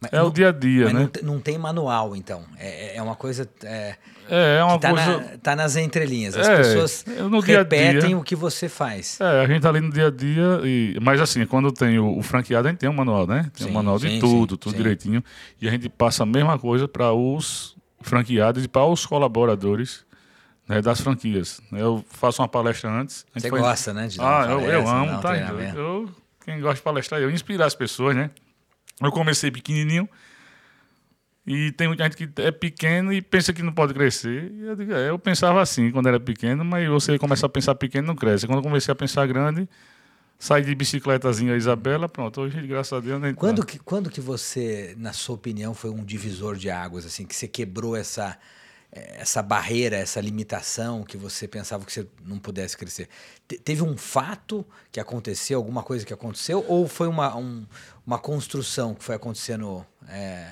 Mas 0.00 0.12
é 0.12 0.18
não, 0.18 0.26
o 0.26 0.30
dia 0.30 0.48
a 0.48 0.52
dia, 0.52 0.92
né? 0.92 1.08
Não, 1.22 1.34
não, 1.34 1.40
tem 1.40 1.56
manual, 1.56 2.16
então. 2.16 2.44
É, 2.58 2.96
é 2.96 3.02
uma 3.02 3.14
coisa. 3.14 3.48
É, 3.62 3.94
é, 4.28 4.56
é 4.58 4.64
uma 4.64 4.78
tá 4.78 4.90
coisa. 4.90 5.18
Na, 5.18 5.38
tá 5.38 5.56
nas 5.56 5.76
entrelinhas. 5.76 6.36
As 6.36 6.48
é, 6.48 6.56
pessoas 6.56 7.04
no 7.30 7.40
repetem 7.40 7.92
dia 7.92 8.00
-dia. 8.00 8.18
o 8.18 8.24
que 8.24 8.34
você 8.34 8.68
faz. 8.68 9.18
É, 9.20 9.42
a 9.42 9.46
gente 9.46 9.62
tá 9.62 9.68
ali 9.68 9.80
no 9.80 9.90
dia 9.90 10.08
a 10.08 10.10
dia. 10.10 10.60
E, 10.64 10.98
mas 11.00 11.20
assim, 11.20 11.46
quando 11.46 11.72
tem 11.72 11.98
o, 11.98 12.18
o 12.18 12.22
franqueado, 12.22 12.66
a 12.66 12.70
gente 12.70 12.80
tem 12.80 12.90
um 12.90 12.94
manual, 12.94 13.26
né? 13.26 13.50
Tem 13.56 13.66
sim, 13.66 13.70
um 13.70 13.74
manual 13.74 13.98
de 13.98 14.08
sim, 14.08 14.18
tudo, 14.18 14.54
sim, 14.54 14.58
tudo 14.58 14.76
direitinho. 14.76 15.22
E 15.62 15.68
a 15.68 15.70
gente 15.70 15.88
passa 15.88 16.24
a 16.24 16.26
mesma 16.26 16.58
coisa 16.58 16.88
para 16.88 17.12
os 17.12 17.76
franqueados 18.02 18.64
e 18.64 18.68
para 18.68 18.84
os 18.84 19.06
colaboradores 19.06 20.04
né, 20.68 20.80
das 20.80 21.00
franquias. 21.00 21.60
Eu 21.72 22.04
faço 22.08 22.42
uma 22.42 22.48
palestra 22.48 22.90
antes. 22.90 23.26
Você 23.34 23.50
gosta, 23.50 23.92
né? 23.92 24.06
De 24.08 24.20
ah, 24.20 24.46
eu, 24.48 24.60
eu 24.60 24.88
amo, 24.88 25.20
tá? 25.20 25.36
Eu, 25.36 26.10
quem 26.44 26.60
gosta 26.60 26.76
de 26.76 26.82
palestrar, 26.82 27.20
eu 27.20 27.30
inspirar 27.30 27.66
as 27.66 27.74
pessoas, 27.74 28.16
né? 28.16 28.30
Eu 29.00 29.10
comecei 29.10 29.50
pequenininho 29.50 30.08
e 31.46 31.72
tem 31.72 31.88
muita 31.88 32.04
gente 32.04 32.16
que 32.16 32.40
é 32.40 32.50
pequeno 32.50 33.12
e 33.12 33.20
pensa 33.20 33.52
que 33.52 33.62
não 33.62 33.72
pode 33.72 33.92
crescer. 33.92 34.50
Eu, 34.60 34.76
digo, 34.76 34.92
é, 34.92 35.10
eu 35.10 35.18
pensava 35.18 35.60
assim 35.60 35.90
quando 35.90 36.08
era 36.08 36.18
pequeno, 36.18 36.64
mas 36.64 36.88
você 36.88 37.18
começa 37.18 37.44
a 37.44 37.48
pensar 37.48 37.74
pequeno 37.74 38.08
não 38.08 38.16
cresce. 38.16 38.46
Quando 38.46 38.58
eu 38.58 38.62
comecei 38.62 38.90
a 38.90 38.94
pensar 38.94 39.26
grande, 39.26 39.68
saí 40.38 40.62
de 40.62 40.74
bicicletazinha 40.74 41.54
Isabela, 41.54 42.08
pronto. 42.08 42.40
Hoje, 42.40 42.66
graças 42.66 42.92
a 42.94 43.00
Deus, 43.00 43.20
nem 43.20 43.34
quando 43.34 43.64
que 43.64 43.78
Quando 43.78 44.08
que 44.08 44.22
você, 44.22 44.94
na 44.96 45.12
sua 45.12 45.34
opinião, 45.34 45.74
foi 45.74 45.90
um 45.90 46.02
divisor 46.02 46.56
de 46.56 46.70
águas, 46.70 47.04
assim, 47.04 47.26
que 47.26 47.36
você 47.36 47.46
quebrou 47.46 47.94
essa 47.94 48.38
essa 48.94 49.42
barreira, 49.42 49.96
essa 49.96 50.20
limitação 50.20 51.02
que 51.02 51.16
você 51.16 51.48
pensava 51.48 51.84
que 51.84 51.92
você 51.92 52.06
não 52.24 52.38
pudesse 52.38 52.76
crescer? 52.76 53.08
Te 53.46 53.58
teve 53.58 53.82
um 53.82 53.96
fato 53.96 54.64
que 54.92 55.00
aconteceu, 55.00 55.58
alguma 55.58 55.82
coisa 55.82 56.06
que 56.06 56.14
aconteceu, 56.14 56.64
ou 56.68 56.86
foi 56.86 57.08
uma, 57.08 57.36
um, 57.36 57.66
uma 58.06 58.18
construção 58.18 58.94
que 58.94 59.02
foi 59.02 59.16
acontecendo 59.16 59.84
é, 60.08 60.48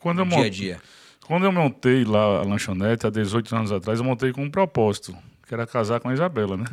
quando 0.00 0.24
no 0.24 0.30
dia 0.30 0.44
a 0.44 0.50
dia? 0.50 0.82
Quando 1.26 1.44
eu 1.44 1.52
montei 1.52 2.04
lá 2.04 2.40
a 2.40 2.42
lanchonete, 2.42 3.06
há 3.06 3.10
18 3.10 3.56
anos 3.56 3.72
atrás, 3.72 3.98
eu 3.98 4.04
montei 4.04 4.32
com 4.32 4.42
um 4.42 4.50
propósito 4.50 5.16
que 5.46 5.54
era 5.54 5.64
casar 5.64 6.00
com 6.00 6.08
a 6.08 6.12
Isabela, 6.12 6.56
né? 6.56 6.64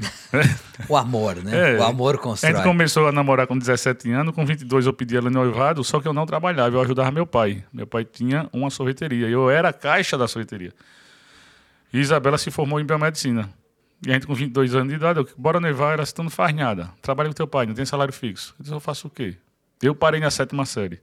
o 0.90 0.98
amor, 0.98 1.36
né? 1.36 1.76
É, 1.76 1.78
o 1.78 1.84
amor 1.84 2.18
constrói. 2.18 2.52
A 2.52 2.56
gente 2.56 2.64
começou 2.64 3.08
a 3.08 3.12
namorar 3.12 3.46
com 3.46 3.56
17 3.56 4.12
anos, 4.12 4.34
com 4.34 4.44
22 4.44 4.88
eu 4.88 4.94
pedi 4.94 5.16
ela 5.16 5.30
noivado, 5.30 5.84
só 5.84 6.00
que 6.02 6.08
eu 6.08 6.14
não 6.14 6.26
trabalhava, 6.26 6.76
eu 6.76 6.82
ajudava 6.82 7.12
meu 7.12 7.28
pai. 7.28 7.64
Meu 7.72 7.86
pai 7.86 8.04
tinha 8.04 8.50
uma 8.52 8.72
sorveteria, 8.72 9.30
eu 9.30 9.48
era 9.50 9.70
a 9.70 9.74
caixa 9.74 10.18
da 10.18 10.28
sorveteria. 10.28 10.74
E 11.94 12.00
Isabela 12.00 12.38
se 12.40 12.50
formou 12.50 12.80
em 12.80 12.86
biomedicina. 12.86 13.48
E 14.06 14.10
a 14.10 14.14
gente 14.16 14.26
com 14.26 14.34
22 14.34 14.74
anos 14.74 14.90
de 14.90 14.96
idade, 14.96 15.20
eu, 15.20 15.30
bora 15.38 15.60
noivar, 15.60 15.94
ela 15.94 16.06
se 16.06 16.18
não 16.18 16.30
faz 16.30 16.54
nada. 16.56 16.90
Trabalha 17.00 17.30
com 17.30 17.36
teu 17.36 17.48
pai, 17.48 17.68
não 17.68 17.76
tem 17.76 17.86
salário 17.86 18.12
fixo. 18.12 18.56
Eu 18.60 18.64
disse, 18.64 18.76
eu 18.76 18.80
faço 18.80 19.08
o 19.08 19.10
quê? 19.10 19.38
Eu 19.84 19.94
parei 19.94 20.20
na 20.20 20.32
sétima 20.32 20.66
série. 20.66 21.00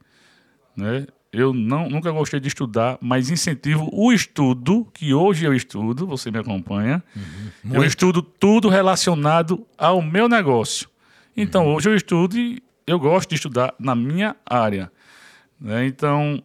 Né? 0.75 1.07
Eu 1.31 1.53
não, 1.53 1.87
nunca 1.89 2.11
gostei 2.11 2.39
de 2.39 2.49
estudar, 2.49 2.97
mas 2.99 3.29
incentivo 3.29 3.89
o 3.93 4.11
estudo, 4.11 4.85
que 4.93 5.13
hoje 5.13 5.45
eu 5.45 5.53
estudo, 5.53 6.05
você 6.05 6.29
me 6.29 6.37
acompanha. 6.37 7.01
Uhum. 7.15 7.75
Eu 7.75 7.83
estudo 7.85 8.21
tudo 8.21 8.67
relacionado 8.67 9.65
ao 9.77 10.01
meu 10.01 10.27
negócio. 10.27 10.89
Então, 11.35 11.65
uhum. 11.65 11.75
hoje 11.75 11.89
eu 11.89 11.95
estudo 11.95 12.37
e 12.37 12.61
eu 12.85 12.99
gosto 12.99 13.29
de 13.29 13.35
estudar 13.35 13.73
na 13.79 13.95
minha 13.95 14.35
área. 14.45 14.91
Né? 15.59 15.85
Então, 15.85 16.43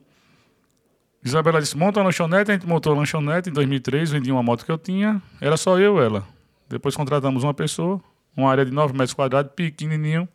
Isabela 1.25 1.61
disse, 1.61 1.77
monta 1.77 1.99
uma 1.99 2.07
lanchonete, 2.07 2.53
a 2.53 2.55
gente 2.55 2.69
montou 2.69 2.93
a 2.93 2.97
lanchonete 2.97 3.51
em 3.51 3.53
2003, 3.53 4.13
vendi 4.13 4.31
uma 4.31 4.43
moto 4.43 4.65
que 4.65 4.71
eu 4.71 4.79
tinha, 4.79 5.21
era 5.41 5.57
só 5.57 5.77
eu 5.81 5.99
e 5.99 6.05
ela. 6.05 6.25
Depois 6.69 6.95
contratamos 6.95 7.43
uma 7.43 7.53
pessoa, 7.53 8.01
uma 8.37 8.49
área 8.49 8.65
de 8.65 8.71
9 8.71 8.93
metros 8.93 9.15
quadrados, 9.15 9.51
pequenininho. 9.57 10.29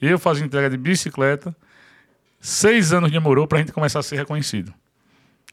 Eu 0.00 0.18
fazia 0.18 0.44
entrega 0.44 0.68
de 0.68 0.76
bicicleta, 0.76 1.54
Seis 2.44 2.92
anos 2.92 3.12
demorou 3.12 3.46
para 3.46 3.58
a 3.58 3.60
gente 3.60 3.72
começar 3.72 4.00
a 4.00 4.02
ser 4.02 4.16
reconhecido. 4.16 4.74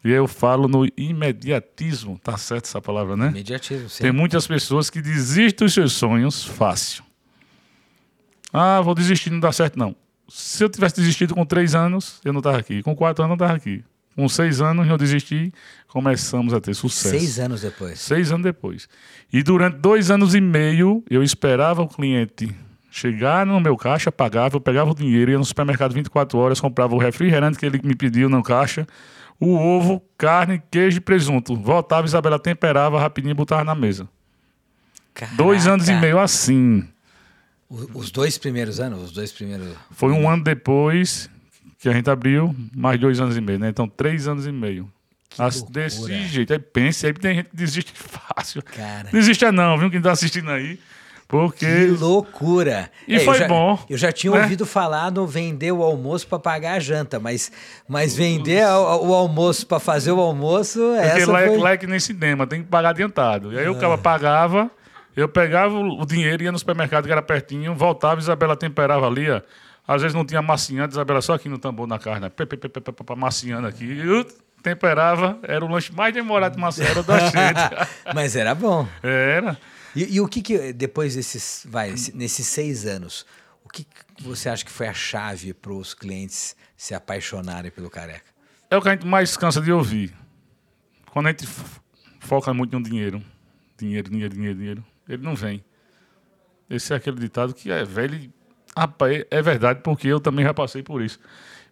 E 0.04 0.10
eu 0.10 0.26
falo 0.26 0.66
no 0.66 0.84
imediatismo, 0.96 2.18
tá 2.18 2.36
certo 2.36 2.64
essa 2.64 2.82
palavra, 2.82 3.16
né? 3.16 3.28
Imediatismo, 3.28 3.88
sim. 3.88 4.02
Tem 4.02 4.10
muitas 4.10 4.44
pessoas 4.44 4.90
que 4.90 5.00
desistem 5.00 5.66
dos 5.66 5.72
seus 5.72 5.92
sonhos 5.92 6.44
fácil. 6.44 7.04
Ah, 8.52 8.80
vou 8.80 8.92
desistir, 8.92 9.30
não 9.30 9.38
dá 9.38 9.52
certo, 9.52 9.78
não. 9.78 9.94
Se 10.28 10.64
eu 10.64 10.68
tivesse 10.68 10.96
desistido 10.96 11.32
com 11.32 11.46
três 11.46 11.76
anos, 11.76 12.20
eu 12.24 12.32
não 12.32 12.40
estava 12.40 12.58
aqui. 12.58 12.82
Com 12.82 12.96
quatro 12.96 13.22
anos, 13.22 13.34
eu 13.34 13.36
não 13.36 13.44
estava 13.44 13.56
aqui. 13.56 13.84
Com 14.16 14.28
seis 14.28 14.60
anos, 14.60 14.88
eu 14.88 14.98
desisti, 14.98 15.52
começamos 15.86 16.52
a 16.52 16.60
ter 16.60 16.74
sucesso. 16.74 17.16
Seis 17.16 17.38
anos 17.38 17.60
depois. 17.60 18.00
Seis 18.00 18.32
anos 18.32 18.42
depois. 18.42 18.88
E 19.32 19.44
durante 19.44 19.76
dois 19.76 20.10
anos 20.10 20.34
e 20.34 20.40
meio, 20.40 21.04
eu 21.08 21.22
esperava 21.22 21.82
o 21.82 21.88
cliente 21.88 22.52
chegar 22.90 23.46
no 23.46 23.60
meu 23.60 23.76
caixa, 23.76 24.10
pagava, 24.10 24.56
eu 24.56 24.60
pegava 24.60 24.90
o 24.90 24.94
dinheiro, 24.94 25.30
ia 25.30 25.38
no 25.38 25.44
supermercado 25.44 25.92
24 25.92 26.36
horas, 26.38 26.60
comprava 26.60 26.94
o 26.94 26.98
refrigerante 26.98 27.58
que 27.58 27.64
ele 27.64 27.80
me 27.84 27.94
pediu 27.94 28.28
no 28.28 28.42
caixa, 28.42 28.86
o 29.38 29.54
ovo, 29.54 30.02
carne, 30.18 30.62
queijo 30.70 30.98
e 30.98 31.00
presunto. 31.00 31.56
Voltava, 31.56 32.06
Isabela 32.06 32.38
temperava 32.38 33.00
rapidinho 33.00 33.32
e 33.32 33.34
botava 33.34 33.64
na 33.64 33.74
mesa. 33.74 34.08
Caraca. 35.14 35.36
Dois 35.36 35.66
anos 35.66 35.88
e 35.88 35.94
meio 35.94 36.18
assim. 36.18 36.86
Os 37.68 38.10
dois 38.10 38.36
primeiros 38.36 38.80
anos? 38.80 39.04
Os 39.04 39.12
dois 39.12 39.32
primeiros. 39.32 39.74
Foi 39.92 40.10
um 40.10 40.28
ano 40.28 40.42
depois 40.42 41.30
que 41.78 41.88
a 41.88 41.92
gente 41.92 42.10
abriu, 42.10 42.54
mais 42.74 43.00
dois 43.00 43.20
anos 43.20 43.36
e 43.36 43.40
meio, 43.40 43.58
né? 43.58 43.68
Então, 43.68 43.88
três 43.88 44.28
anos 44.28 44.46
e 44.46 44.52
meio. 44.52 44.90
As, 45.38 45.62
desse 45.62 46.26
jeito. 46.26 46.52
Aí 46.52 46.58
pense, 46.58 47.06
aí 47.06 47.14
tem 47.14 47.36
gente 47.36 47.50
que 47.50 47.56
desiste 47.56 47.92
fácil. 47.96 48.62
Cara. 48.62 49.08
Desista 49.10 49.50
não, 49.50 49.78
viu? 49.78 49.90
Quem 49.90 50.02
tá 50.02 50.10
assistindo 50.12 50.50
aí. 50.50 50.78
Porque... 51.30 51.64
Que 51.64 51.86
loucura! 51.86 52.90
E 53.06 53.14
é, 53.14 53.20
foi 53.20 53.36
eu 53.36 53.38
já, 53.38 53.48
bom. 53.48 53.78
Eu 53.88 53.96
já 53.96 54.10
tinha 54.10 54.32
né? 54.32 54.42
ouvido 54.42 54.66
falar 54.66 55.12
no 55.12 55.28
vender 55.28 55.70
o 55.70 55.80
almoço 55.80 56.26
para 56.26 56.40
pagar 56.40 56.72
a 56.72 56.80
janta, 56.80 57.20
mas, 57.20 57.52
mas 57.86 58.16
vender 58.16 58.66
o, 58.66 59.06
o 59.06 59.14
almoço 59.14 59.64
para 59.64 59.78
fazer 59.78 60.10
o 60.10 60.20
almoço. 60.20 60.80
Porque 60.80 61.20
essa 61.20 61.30
lá, 61.30 61.42
é 61.42 61.46
foi... 61.46 61.58
lá 61.58 61.70
é 61.70 61.76
que 61.76 61.86
nem 61.86 62.00
cinema, 62.00 62.48
tem 62.48 62.64
que 62.64 62.68
pagar 62.68 62.90
adiantado. 62.90 63.52
E 63.52 63.58
aí 63.60 63.66
ah. 63.66 63.70
o 63.70 63.78
cara 63.78 63.96
pagava, 63.96 64.68
eu 65.16 65.28
pegava 65.28 65.78
o 65.78 66.04
dinheiro, 66.04 66.42
ia 66.42 66.50
no 66.50 66.58
supermercado 66.58 67.06
que 67.06 67.12
era 67.12 67.22
pertinho, 67.22 67.76
voltava, 67.76 68.20
Isabela 68.20 68.56
temperava 68.56 69.06
ali, 69.06 69.30
ó. 69.30 69.40
Às 69.86 70.02
vezes 70.02 70.14
não 70.14 70.24
tinha 70.24 70.42
massinhando, 70.42 70.92
Isabela 70.92 71.22
só 71.22 71.34
aqui 71.34 71.48
no 71.48 71.58
tambor 71.58 71.86
na 71.86 71.98
carne, 71.98 72.28
massinhando 73.16 73.68
aqui. 73.68 74.00
Eu 74.04 74.26
temperava, 74.64 75.38
era 75.44 75.64
o 75.64 75.68
lanche 75.68 75.92
mais 75.92 76.12
demorado 76.12 76.56
de 76.56 76.82
era 76.82 77.02
da 77.04 77.18
gente. 77.30 77.88
mas 78.14 78.34
era 78.34 78.52
bom. 78.52 78.86
Era. 79.00 79.56
E, 79.94 80.16
e, 80.16 80.20
o 80.20 80.28
que, 80.28 80.40
que 80.42 80.72
depois 80.72 81.14
desses, 81.14 81.66
vai, 81.68 81.94
nesses 82.14 82.46
seis 82.46 82.86
anos, 82.86 83.26
o 83.64 83.68
que 83.68 83.86
você 84.20 84.48
acha 84.48 84.64
que 84.64 84.70
foi 84.70 84.86
a 84.86 84.94
chave 84.94 85.52
para 85.52 85.72
os 85.72 85.94
clientes 85.94 86.56
se 86.76 86.94
apaixonarem 86.94 87.70
pelo 87.70 87.90
careca? 87.90 88.30
É 88.70 88.76
o 88.76 88.82
que 88.82 88.88
a 88.88 88.92
gente 88.92 89.06
mais 89.06 89.36
cansa 89.36 89.60
de 89.60 89.72
ouvir. 89.72 90.14
Quando 91.12 91.26
a 91.26 91.30
gente 91.30 91.46
foca 92.20 92.54
muito 92.54 92.78
no 92.78 92.84
dinheiro, 92.84 93.22
dinheiro, 93.76 94.10
dinheiro, 94.10 94.34
dinheiro, 94.34 94.58
dinheiro, 94.58 94.84
ele 95.08 95.22
não 95.22 95.34
vem. 95.34 95.64
Esse 96.68 96.92
é 96.92 96.96
aquele 96.96 97.18
ditado 97.18 97.52
que 97.52 97.70
é 97.70 97.84
velho. 97.84 98.32
Rapaz, 98.76 99.24
é 99.28 99.42
verdade, 99.42 99.80
porque 99.82 100.06
eu 100.06 100.20
também 100.20 100.44
já 100.44 100.54
passei 100.54 100.82
por 100.82 101.02
isso. 101.02 101.18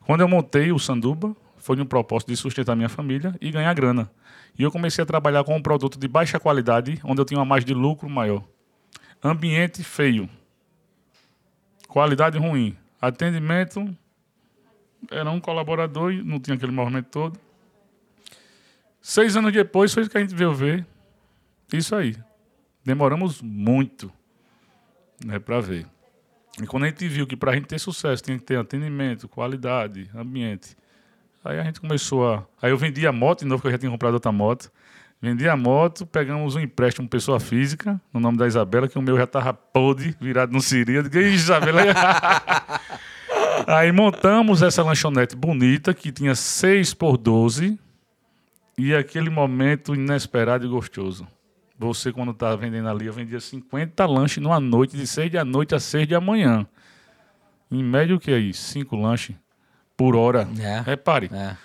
Quando 0.04 0.22
eu 0.22 0.28
montei 0.28 0.72
o 0.72 0.78
Sanduba, 0.78 1.36
foi 1.58 1.76
no 1.76 1.86
propósito 1.86 2.28
de 2.28 2.36
sustentar 2.36 2.74
minha 2.74 2.88
família 2.88 3.34
e 3.40 3.50
ganhar 3.50 3.72
grana. 3.74 4.10
E 4.58 4.62
eu 4.62 4.70
comecei 4.70 5.02
a 5.02 5.06
trabalhar 5.06 5.44
com 5.44 5.56
um 5.56 5.62
produto 5.62 5.98
de 5.98 6.08
baixa 6.08 6.40
qualidade, 6.40 7.00
onde 7.04 7.20
eu 7.20 7.24
tinha 7.24 7.38
uma 7.38 7.44
margem 7.44 7.66
de 7.66 7.74
lucro 7.74 8.08
maior. 8.08 8.42
Ambiente 9.22 9.82
feio. 9.82 10.28
Qualidade 11.86 12.38
ruim. 12.38 12.76
Atendimento. 13.00 13.94
Era 15.10 15.30
um 15.30 15.40
colaborador 15.40 16.12
e 16.12 16.22
não 16.22 16.40
tinha 16.40 16.56
aquele 16.56 16.72
movimento 16.72 17.06
todo. 17.06 17.38
Seis 19.00 19.36
anos 19.36 19.52
depois 19.52 19.92
foi 19.94 20.08
que 20.08 20.18
a 20.18 20.20
gente 20.20 20.34
veio 20.34 20.52
ver 20.54 20.84
isso 21.72 21.94
aí. 21.94 22.16
Demoramos 22.84 23.40
muito 23.40 24.12
né, 25.24 25.38
para 25.38 25.60
ver. 25.60 25.86
E 26.60 26.66
quando 26.66 26.84
a 26.84 26.86
gente 26.88 27.06
viu 27.06 27.26
que 27.26 27.36
para 27.36 27.52
a 27.52 27.54
gente 27.54 27.66
ter 27.66 27.78
sucesso 27.78 28.22
tinha 28.22 28.38
que 28.38 28.44
ter 28.44 28.58
atendimento, 28.58 29.28
qualidade, 29.28 30.10
ambiente 30.14 30.76
Aí 31.44 31.58
a 31.58 31.64
gente 31.64 31.80
começou 31.80 32.28
a. 32.28 32.44
Aí 32.60 32.70
eu 32.70 32.76
vendi 32.76 33.06
a 33.06 33.12
moto 33.12 33.40
de 33.40 33.46
novo, 33.46 33.62
que 33.62 33.68
eu 33.68 33.72
já 33.72 33.78
tinha 33.78 33.90
comprado 33.90 34.14
outra 34.14 34.32
moto. 34.32 34.70
Vendi 35.20 35.48
a 35.48 35.56
moto, 35.56 36.06
pegamos 36.06 36.54
um 36.54 36.60
empréstimo 36.60 37.08
pessoa 37.08 37.40
física, 37.40 38.00
no 38.12 38.20
nome 38.20 38.38
da 38.38 38.46
Isabela, 38.46 38.86
que 38.86 38.96
o 38.96 39.02
meu 39.02 39.16
já 39.16 39.24
estava 39.24 39.52
podre, 39.52 40.14
virado 40.20 40.52
no 40.52 40.60
Siri. 40.60 40.94
Eu 40.94 41.22
Isabela. 41.22 41.82
Aí 43.66 43.90
montamos 43.90 44.62
essa 44.62 44.82
lanchonete 44.82 45.34
bonita, 45.34 45.92
que 45.92 46.12
tinha 46.12 46.36
6 46.36 46.94
por 46.94 47.16
12 47.16 47.78
e 48.78 48.94
aquele 48.94 49.28
momento 49.28 49.92
inesperado 49.92 50.64
e 50.64 50.68
gostoso. 50.68 51.26
Você, 51.76 52.12
quando 52.12 52.30
estava 52.30 52.56
vendendo 52.56 52.88
ali, 52.88 53.06
eu 53.06 53.12
vendia 53.12 53.40
50 53.40 54.06
lanches 54.06 54.42
numa 54.42 54.60
noite, 54.60 54.96
de 54.96 55.06
6 55.06 55.32
da 55.32 55.44
noite 55.44 55.74
a 55.74 55.80
6 55.80 56.06
da 56.06 56.20
manhã. 56.20 56.66
Em 57.70 57.82
média, 57.82 58.14
o 58.14 58.20
que 58.20 58.30
é 58.30 58.38
isso? 58.38 58.62
5 58.72 58.96
lanches 58.96 59.36
por 59.98 60.16
hora. 60.16 60.48
É. 60.58 60.80
Repare. 60.80 61.28
É. 61.32 61.56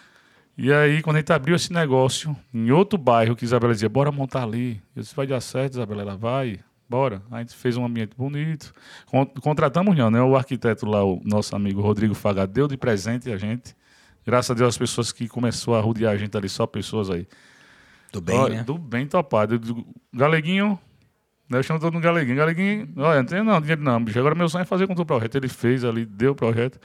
E 0.58 0.74
aí, 0.74 1.02
quando 1.02 1.16
a 1.16 1.20
gente 1.20 1.32
abriu 1.32 1.56
esse 1.56 1.72
negócio, 1.72 2.36
em 2.54 2.72
outro 2.72 2.98
bairro, 2.98 3.36
que 3.36 3.46
Isabela 3.46 3.74
dizia, 3.74 3.88
bora 3.88 4.12
montar 4.12 4.44
ali. 4.44 4.82
Eu 4.96 5.02
disse, 5.04 5.16
vai 5.16 5.26
dar 5.26 5.40
certo, 5.40 5.74
Isabela. 5.74 6.02
Ela 6.02 6.18
vai, 6.18 6.60
bora. 6.90 7.22
A 7.32 7.40
gente 7.40 7.56
fez 7.56 7.78
um 7.78 7.86
ambiente 7.86 8.16
bonito. 8.18 8.74
Con- 9.06 9.26
Contratamos 9.26 9.96
não, 9.96 10.12
né? 10.12 10.22
O 10.22 10.36
arquiteto 10.36 10.86
lá, 10.86 11.04
o 11.04 11.22
nosso 11.24 11.56
amigo 11.56 11.80
Rodrigo 11.82 12.14
Faga, 12.14 12.46
deu 12.46 12.68
de 12.68 12.76
presente 12.76 13.32
a 13.32 13.38
gente. 13.38 13.76
Graças 14.26 14.52
a 14.52 14.54
Deus, 14.54 14.70
as 14.70 14.78
pessoas 14.78 15.12
que 15.12 15.28
começou 15.28 15.76
a 15.76 15.82
rodear 15.82 16.14
a 16.14 16.18
gente 16.18 16.36
ali, 16.36 16.50
só 16.50 16.66
pessoas 16.66 17.10
aí. 17.10 17.28
Do 18.12 18.22
bem, 18.22 18.38
Olha, 18.38 18.56
né? 18.58 18.64
Do 18.64 18.78
bem 18.78 19.06
topado. 19.08 19.56
Eu 19.56 19.60
digo, 19.60 19.86
Galeguinho, 20.14 20.80
né, 21.50 21.58
eu 21.60 21.64
chamo 21.64 21.80
todo 21.80 21.94
mundo 21.94 22.04
Galeguinho. 22.04 22.38
Galeguinho, 22.38 22.94
olha, 22.98 23.20
não 23.22 23.26
tem 23.26 23.44
não, 23.44 23.60
dinheiro 23.60 23.82
não, 23.82 24.04
bicho. 24.04 24.18
Agora 24.20 24.36
meu 24.36 24.48
sonho 24.50 24.62
é 24.62 24.66
fazer 24.66 24.88
com 24.88 24.94
o 24.94 25.06
projeto. 25.06 25.36
Ele 25.36 25.50
fez 25.50 25.84
ali, 25.84 26.06
deu 26.06 26.32
o 26.32 26.36
projeto. 26.36 26.80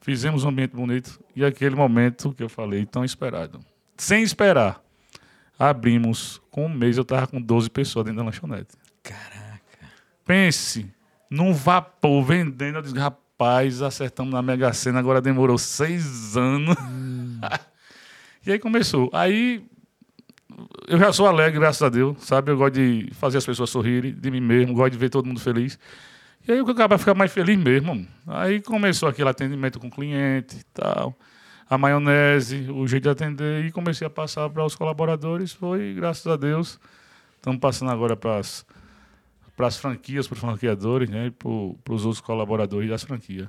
Fizemos 0.00 0.44
um 0.44 0.48
ambiente 0.48 0.74
bonito. 0.74 1.20
E 1.34 1.44
aquele 1.44 1.74
momento 1.74 2.32
que 2.32 2.42
eu 2.42 2.48
falei, 2.48 2.86
tão 2.86 3.04
esperado. 3.04 3.60
Sem 3.96 4.22
esperar. 4.22 4.82
Abrimos. 5.58 6.40
Com 6.50 6.66
um 6.66 6.68
mês 6.68 6.96
eu 6.96 7.04
tava 7.04 7.26
com 7.26 7.40
12 7.40 7.70
pessoas 7.70 8.04
dentro 8.04 8.18
da 8.18 8.24
lanchonete. 8.24 8.74
Caraca. 9.02 9.60
Pense 10.24 10.90
num 11.30 11.52
vapor 11.52 12.24
vendendo. 12.24 12.76
Eu 12.76 12.82
disse, 12.82 12.98
rapaz, 12.98 13.82
acertamos 13.82 14.32
na 14.32 14.42
Mega 14.42 14.72
Sena, 14.72 14.98
agora 14.98 15.20
demorou 15.20 15.58
seis 15.58 16.36
anos. 16.36 16.76
e 18.46 18.52
aí 18.52 18.58
começou. 18.58 19.10
Aí 19.12 19.66
eu 20.88 20.98
já 20.98 21.12
sou 21.12 21.26
alegre, 21.26 21.58
graças 21.58 21.82
a 21.82 21.88
Deus, 21.88 22.16
sabe? 22.24 22.50
Eu 22.50 22.56
gosto 22.56 22.74
de 22.74 23.10
fazer 23.12 23.38
as 23.38 23.46
pessoas 23.46 23.70
sorrirem, 23.70 24.12
de 24.12 24.30
mim 24.30 24.40
mesmo, 24.40 24.74
gosto 24.74 24.92
de 24.92 24.98
ver 24.98 25.10
todo 25.10 25.26
mundo 25.26 25.40
feliz. 25.40 25.78
E 26.46 26.52
aí 26.52 26.58
eu 26.58 26.68
acabo 26.68 26.96
ficar 26.96 27.14
mais 27.14 27.32
feliz 27.32 27.58
mesmo. 27.58 28.06
Aí 28.26 28.62
começou 28.62 29.08
aquele 29.08 29.28
atendimento 29.28 29.80
com 29.80 29.88
o 29.88 29.90
cliente 29.90 30.58
e 30.58 30.64
tal. 30.72 31.16
A 31.68 31.76
maionese, 31.76 32.70
o 32.70 32.86
jeito 32.86 33.02
de 33.04 33.08
atender, 33.08 33.64
e 33.64 33.72
comecei 33.72 34.06
a 34.06 34.10
passar 34.10 34.48
para 34.50 34.64
os 34.64 34.76
colaboradores. 34.76 35.52
Foi, 35.52 35.94
graças 35.94 36.26
a 36.26 36.36
Deus. 36.36 36.78
Estamos 37.36 37.58
passando 37.60 37.90
agora 37.90 38.16
para 38.16 38.38
as 38.38 38.64
para 39.56 39.66
as 39.66 39.76
franquias, 39.78 40.28
para 40.28 40.34
os 40.34 40.40
franqueadores, 40.40 41.08
né, 41.08 41.30
para 41.30 41.48
os 41.48 42.04
outros 42.04 42.20
colaboradores 42.20 42.90
das 42.90 43.02
franquias. 43.02 43.48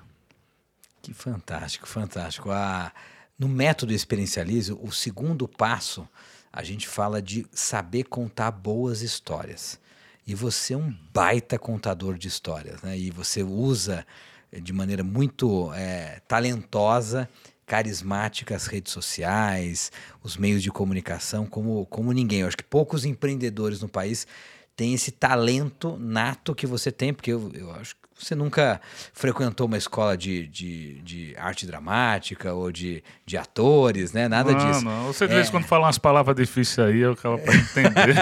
Que 1.02 1.14
fantástico, 1.14 1.86
fantástico. 1.86 2.50
A, 2.50 2.94
no 3.38 3.50
método 3.50 3.94
experiencialize, 3.94 4.72
o 4.72 4.90
segundo 4.90 5.48
passo, 5.50 6.08
a 6.52 6.64
gente 6.64 6.88
fala 6.88 7.22
de 7.22 7.46
saber 7.52 8.06
contar 8.06 8.52
boas 8.52 9.02
histórias. 9.02 9.80
E 10.28 10.36
você 10.36 10.74
é 10.74 10.78
um 10.78 10.94
baita 11.14 11.58
contador 11.58 12.18
de 12.18 12.28
histórias, 12.28 12.82
né? 12.82 12.98
E 12.98 13.10
você 13.10 13.42
usa 13.42 14.06
de 14.52 14.74
maneira 14.74 15.02
muito 15.02 15.72
eh, 15.74 16.22
talentosa, 16.28 17.30
carismática 17.66 18.56
as 18.56 18.68
redes 18.68 18.92
sociais, 18.92 19.92
os 20.22 20.36
meios 20.36 20.62
de 20.62 20.70
comunicação, 20.70 21.46
como, 21.46 21.86
como 21.86 22.12
ninguém. 22.12 22.42
Eu 22.42 22.48
acho 22.48 22.58
que 22.58 22.64
poucos 22.64 23.06
empreendedores 23.06 23.82
no 23.82 23.88
país 23.88 24.28
têm 24.76 24.94
esse 24.94 25.12
talento 25.12 25.98
nato 25.98 26.54
que 26.54 26.68
você 26.68 26.92
tem, 26.92 27.14
porque 27.14 27.32
eu, 27.32 27.50
eu 27.54 27.72
acho 27.72 27.96
que 27.96 28.07
você 28.20 28.34
nunca 28.36 28.82
frequentou 29.14 29.68
uma 29.68 29.78
escola 29.78 30.18
de, 30.18 30.48
de, 30.48 31.02
de 31.02 31.36
arte 31.38 31.66
dramática 31.66 32.54
ou 32.54 32.72
de, 32.72 33.04
de 33.26 33.38
atores, 33.38 34.12
né? 34.14 34.28
Nada 34.28 34.52
não, 34.52 34.58
disso. 34.72 34.84
Não, 34.86 35.08
Você 35.08 35.28
de 35.28 35.34
É. 35.34 35.36
vez 35.38 35.50
quando 35.50 35.66
fala 35.66 35.86
umas 35.86 35.98
palavras 35.98 36.36
difíceis 36.36 36.80
aí, 36.88 37.00
eu 37.00 37.12
acabo 37.14 37.38
para 37.40 37.56
entender. 37.56 38.16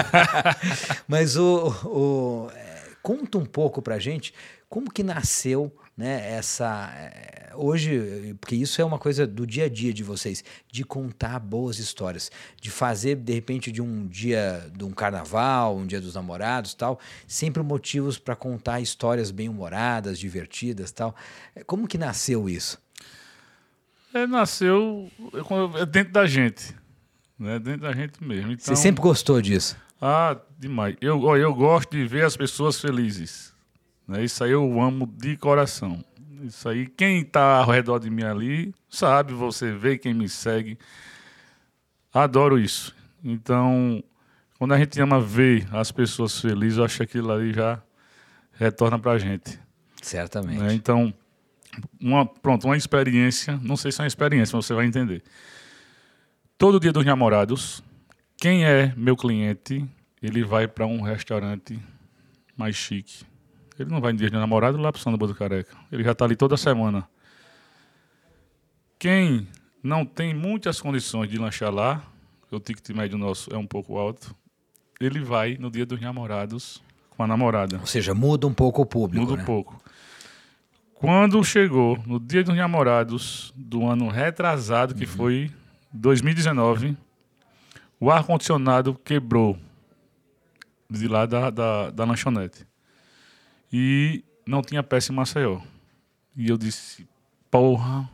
Mas 1.08 1.36
o, 1.36 1.68
o- 1.84 2.50
é, 2.54 2.82
conta 3.02 3.38
um 3.38 3.44
pouco 3.46 3.80
pra 3.80 3.98
gente 3.98 4.32
como 4.68 4.90
que 4.90 5.02
nasceu 5.02 5.72
né, 5.96 6.36
essa. 6.36 6.92
é, 6.94 7.52
hoje, 7.54 8.36
porque 8.40 8.54
isso 8.54 8.80
é 8.80 8.84
uma 8.84 8.98
coisa 8.98 9.26
do 9.26 9.46
dia 9.46 9.64
a 9.64 9.68
dia 9.68 9.92
de 9.92 10.02
vocês, 10.02 10.44
de 10.70 10.84
contar 10.84 11.38
boas 11.38 11.78
histórias, 11.78 12.30
de 12.60 12.70
fazer, 12.70 13.16
de 13.16 13.32
repente, 13.32 13.72
de 13.72 13.80
um 13.80 14.06
dia 14.06 14.70
de 14.76 14.84
um 14.84 14.90
carnaval, 14.90 15.76
um 15.76 15.86
dia 15.86 16.00
dos 16.00 16.14
namorados 16.14 16.74
tal, 16.74 17.00
sempre 17.26 17.62
motivos 17.62 18.18
para 18.18 18.36
contar 18.36 18.80
histórias 18.80 19.30
bem-humoradas, 19.30 20.18
divertidas 20.18 20.92
tal. 20.92 21.14
É, 21.54 21.64
Como 21.64 21.88
que 21.88 21.96
nasceu 21.98 22.48
isso? 22.48 22.78
é, 24.12 24.26
nasceu 24.26 25.10
é 25.78 25.86
dentro 25.86 26.12
da 26.12 26.26
gente. 26.26 26.74
Né? 27.38 27.58
Dentro 27.58 27.82
da 27.82 27.92
gente 27.92 28.22
mesmo. 28.22 28.52
Então, 28.52 28.64
Você 28.64 28.76
sempre 28.76 29.02
gostou 29.02 29.40
disso? 29.42 29.76
Ah, 30.00 30.36
demais. 30.58 30.96
Eu, 31.00 31.36
eu 31.36 31.54
gosto 31.54 31.90
de 31.90 32.06
ver 32.06 32.24
as 32.24 32.36
pessoas 32.36 32.80
felizes. 32.80 33.54
Né? 34.06 34.24
Isso 34.24 34.42
aí 34.44 34.52
eu 34.52 34.80
amo 34.80 35.06
de 35.06 35.36
coração. 35.36 36.04
Isso 36.42 36.68
aí, 36.68 36.86
quem 36.86 37.22
está 37.22 37.58
ao 37.58 37.70
redor 37.70 37.98
de 37.98 38.10
mim 38.10 38.22
ali, 38.22 38.74
sabe, 38.88 39.32
você 39.32 39.72
vê 39.72 39.96
quem 39.96 40.12
me 40.14 40.28
segue. 40.28 40.78
Adoro 42.12 42.58
isso. 42.58 42.94
Então, 43.24 44.02
quando 44.58 44.74
a 44.74 44.78
gente 44.78 45.00
ama 45.00 45.20
ver 45.20 45.66
as 45.72 45.90
pessoas 45.90 46.40
felizes, 46.40 46.78
eu 46.78 46.84
acho 46.84 46.98
que 46.98 47.02
aquilo 47.02 47.32
ali 47.32 47.52
já 47.52 47.82
retorna 48.52 48.98
pra 48.98 49.18
gente. 49.18 49.58
Certamente. 50.02 50.58
né? 50.58 50.74
Então, 50.74 51.12
uma, 52.00 52.24
pronto, 52.24 52.64
uma 52.66 52.76
experiência, 52.76 53.58
não 53.62 53.76
sei 53.76 53.90
se 53.90 54.00
é 54.00 54.04
uma 54.04 54.08
experiência, 54.08 54.56
mas 54.56 54.66
você 54.66 54.74
vai 54.74 54.86
entender. 54.86 55.22
Todo 56.56 56.80
dia 56.80 56.92
dos 56.92 57.04
namorados, 57.04 57.82
quem 58.36 58.64
é 58.64 58.94
meu 58.96 59.16
cliente, 59.16 59.84
ele 60.22 60.44
vai 60.44 60.66
para 60.68 60.86
um 60.86 61.02
restaurante 61.02 61.78
mais 62.56 62.76
chique. 62.76 63.24
Ele 63.78 63.90
não 63.90 64.00
vai 64.00 64.12
no 64.12 64.18
dia 64.18 64.30
de 64.30 64.36
namorado 64.36 64.78
lá 64.78 64.90
para 64.90 65.00
São 65.00 65.12
do 65.12 65.34
Careca. 65.34 65.76
Ele 65.92 66.02
já 66.02 66.12
está 66.12 66.24
ali 66.24 66.34
toda 66.34 66.56
semana. 66.56 67.06
Quem 68.98 69.46
não 69.82 70.04
tem 70.04 70.34
muitas 70.34 70.80
condições 70.80 71.28
de 71.28 71.38
lanchar 71.38 71.72
lá, 71.72 72.02
o 72.50 72.58
ticket 72.58 72.88
médio 72.90 73.18
nosso 73.18 73.52
é 73.52 73.58
um 73.58 73.66
pouco 73.66 73.98
alto, 73.98 74.34
ele 75.00 75.20
vai 75.20 75.56
no 75.58 75.70
dia 75.70 75.84
dos 75.84 76.00
namorados 76.00 76.82
com 77.10 77.22
a 77.22 77.26
namorada. 77.26 77.78
Ou 77.78 77.86
seja, 77.86 78.14
muda 78.14 78.46
um 78.46 78.54
pouco 78.54 78.82
o 78.82 78.86
público. 78.86 79.24
Muda 79.24 79.36
né? 79.36 79.42
um 79.42 79.46
pouco. 79.46 79.80
Quando 80.94 81.42
chegou 81.44 81.98
no 82.06 82.18
dia 82.18 82.42
dos 82.42 82.56
namorados 82.56 83.52
do 83.54 83.86
ano 83.86 84.08
retrasado, 84.08 84.94
que 84.94 85.04
foi 85.04 85.50
2019, 85.92 86.96
o 88.00 88.10
ar-condicionado 88.10 88.94
quebrou 88.94 89.58
de 90.88 91.06
lá 91.06 91.26
da, 91.26 91.50
da, 91.50 91.90
da 91.90 92.04
lanchonete. 92.04 92.66
E 93.72 94.24
não 94.46 94.62
tinha 94.62 94.82
peça 94.82 95.12
em 95.12 95.14
Maceió. 95.14 95.60
E 96.36 96.48
eu 96.48 96.56
disse, 96.56 97.06
porra, 97.50 98.08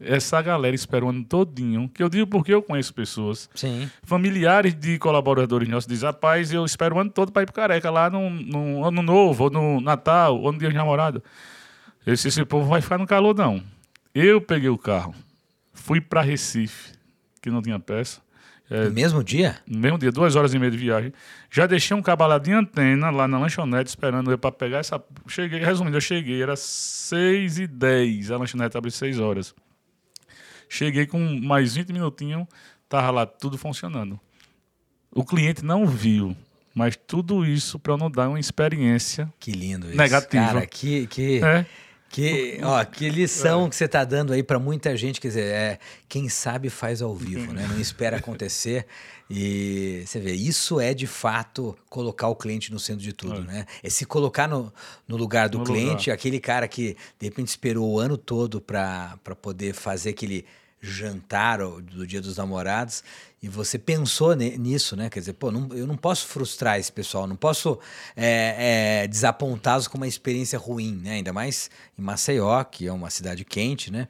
essa 0.00 0.40
galera 0.40 0.74
esperou 0.74 1.08
o 1.08 1.10
ano 1.10 1.24
todinho, 1.24 1.88
que 1.88 2.02
eu 2.02 2.08
digo 2.08 2.26
porque 2.26 2.54
eu 2.54 2.62
conheço 2.62 2.94
pessoas 2.94 3.50
Sim. 3.54 3.90
familiares 4.02 4.74
de 4.74 4.98
colaboradores 4.98 5.68
nossos 5.68 5.88
dizem, 5.88 6.06
rapaz, 6.06 6.52
eu 6.52 6.64
espero 6.64 6.96
o 6.96 7.00
ano 7.00 7.10
todo 7.10 7.32
para 7.32 7.42
ir 7.42 7.46
pro 7.46 7.54
Careca, 7.54 7.90
lá 7.90 8.08
no, 8.08 8.30
no 8.30 8.84
Ano 8.84 9.02
Novo, 9.02 9.44
ou 9.44 9.50
no 9.50 9.80
Natal, 9.80 10.40
ou 10.40 10.52
no 10.52 10.58
Dia 10.58 10.68
de 10.68 10.76
Namorado. 10.76 11.22
Eu 12.06 12.14
disse, 12.14 12.28
esse 12.28 12.44
povo 12.44 12.68
vai 12.68 12.80
ficar 12.80 12.98
no 12.98 13.06
calor, 13.06 13.34
não. 13.34 13.62
Eu 14.14 14.40
peguei 14.40 14.68
o 14.68 14.78
carro, 14.78 15.14
fui 15.72 16.00
para 16.00 16.22
Recife, 16.22 16.92
que 17.42 17.50
não 17.50 17.60
tinha 17.60 17.78
peça, 17.78 18.20
No 18.70 18.90
mesmo 18.90 19.24
dia? 19.24 19.56
no 19.66 19.78
mesmo 19.78 19.98
dia, 19.98 20.12
duas 20.12 20.36
horas 20.36 20.52
e 20.52 20.58
meia 20.58 20.70
de 20.70 20.76
viagem. 20.76 21.12
Já 21.50 21.66
deixei 21.66 21.96
um 21.96 22.02
cabalado 22.02 22.44
de 22.44 22.52
antena 22.52 23.08
lá 23.10 23.26
na 23.26 23.38
lanchonete, 23.38 23.88
esperando 23.88 24.30
eu 24.30 24.38
para 24.38 24.52
pegar 24.52 24.78
essa... 24.78 25.02
Cheguei, 25.26 25.60
resumindo, 25.60 25.96
eu 25.96 26.00
cheguei, 26.00 26.42
era 26.42 26.54
seis 26.56 27.58
e 27.58 27.66
dez, 27.66 28.30
a 28.30 28.36
lanchonete 28.36 28.76
abre 28.76 28.90
seis 28.90 29.18
horas. 29.18 29.54
Cheguei 30.68 31.06
com 31.06 31.18
mais 31.40 31.74
20 31.76 31.92
minutinhos, 31.92 32.46
tava 32.88 33.10
lá 33.10 33.26
tudo 33.26 33.56
funcionando. 33.56 34.20
O 35.10 35.24
cliente 35.24 35.64
não 35.64 35.86
viu, 35.86 36.36
mas 36.74 36.94
tudo 36.94 37.46
isso 37.46 37.78
para 37.78 37.96
não 37.96 38.10
dar 38.10 38.28
uma 38.28 38.38
experiência. 38.38 39.32
Que 39.40 39.50
lindo 39.50 39.86
isso. 39.86 39.96
Negativa. 39.96 40.44
Cara, 40.44 40.66
que, 40.66 41.06
que, 41.06 41.42
É, 41.42 41.64
que, 42.10 42.58
ó, 42.62 42.84
que 42.84 43.08
lição 43.08 43.68
que 43.68 43.76
você 43.76 43.84
está 43.84 44.04
dando 44.04 44.32
aí 44.32 44.42
para 44.42 44.58
muita 44.58 44.96
gente. 44.96 45.20
Quer 45.20 45.28
dizer, 45.28 45.44
é, 45.44 45.78
quem 46.08 46.28
sabe 46.28 46.70
faz 46.70 47.02
ao 47.02 47.14
vivo, 47.14 47.52
né? 47.52 47.66
Não 47.70 47.80
espera 47.80 48.16
acontecer. 48.16 48.86
E 49.30 50.04
você 50.06 50.18
vê, 50.18 50.32
isso 50.32 50.80
é 50.80 50.94
de 50.94 51.06
fato 51.06 51.76
colocar 51.90 52.28
o 52.28 52.34
cliente 52.34 52.72
no 52.72 52.78
centro 52.78 53.02
de 53.02 53.12
tudo, 53.12 53.42
né? 53.42 53.66
É 53.82 53.90
se 53.90 54.06
colocar 54.06 54.48
no, 54.48 54.72
no 55.06 55.18
lugar 55.18 55.50
do 55.50 55.58
No 55.58 55.64
cliente, 55.64 56.10
aquele 56.10 56.40
cara 56.40 56.66
que 56.66 56.96
de 57.18 57.26
repente 57.26 57.48
esperou 57.48 57.92
o 57.92 57.98
ano 57.98 58.16
todo 58.16 58.58
para 58.58 59.18
poder 59.42 59.74
fazer 59.74 60.10
aquele 60.10 60.46
jantar 60.80 61.58
do 61.58 62.06
Dia 62.06 62.20
dos 62.20 62.36
Namorados 62.36 63.02
e 63.40 63.48
você 63.48 63.78
pensou 63.78 64.34
nisso, 64.34 64.96
né? 64.96 65.08
Quer 65.08 65.20
dizer, 65.20 65.32
pô, 65.34 65.52
não, 65.52 65.68
eu 65.72 65.86
não 65.86 65.96
posso 65.96 66.26
frustrar 66.26 66.78
esse 66.78 66.90
pessoal, 66.90 67.26
não 67.26 67.36
posso 67.36 67.78
é, 68.16 69.02
é, 69.02 69.06
desapontá-los 69.06 69.86
com 69.86 69.96
uma 69.96 70.08
experiência 70.08 70.58
ruim, 70.58 71.00
né? 71.02 71.12
Ainda 71.12 71.32
mais 71.32 71.70
em 71.96 72.02
Maceió, 72.02 72.64
que 72.64 72.88
é 72.88 72.92
uma 72.92 73.10
cidade 73.10 73.44
quente, 73.44 73.92
né? 73.92 74.08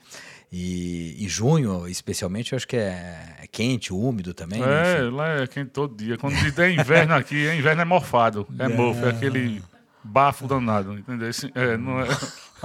E, 0.50 1.14
e 1.22 1.28
junho, 1.28 1.87
especialmente, 1.87 2.52
eu 2.52 2.57
acho 2.57 2.66
que 2.66 2.76
é, 2.76 3.37
é 3.42 3.46
quente, 3.46 3.92
úmido 3.92 4.33
também. 4.33 4.61
Né? 4.61 4.66
É, 4.66 5.02
né? 5.02 5.11
lá 5.11 5.28
é 5.42 5.46
quente 5.46 5.70
todo 5.72 5.94
dia. 5.94 6.16
Quando 6.16 6.35
tem 6.54 6.81
inverno 6.81 7.14
aqui, 7.14 7.46
é 7.46 7.54
inverno 7.54 7.83
é 7.83 7.85
mofado, 7.85 8.46
é 8.59 8.66
mofo, 8.66 9.04
é 9.04 9.11
aquele 9.11 9.62
bafo 10.02 10.48
danado, 10.48 10.98
entendeu? 10.98 11.28
É, 11.54 11.76
não 11.76 12.00
é, 12.00 12.07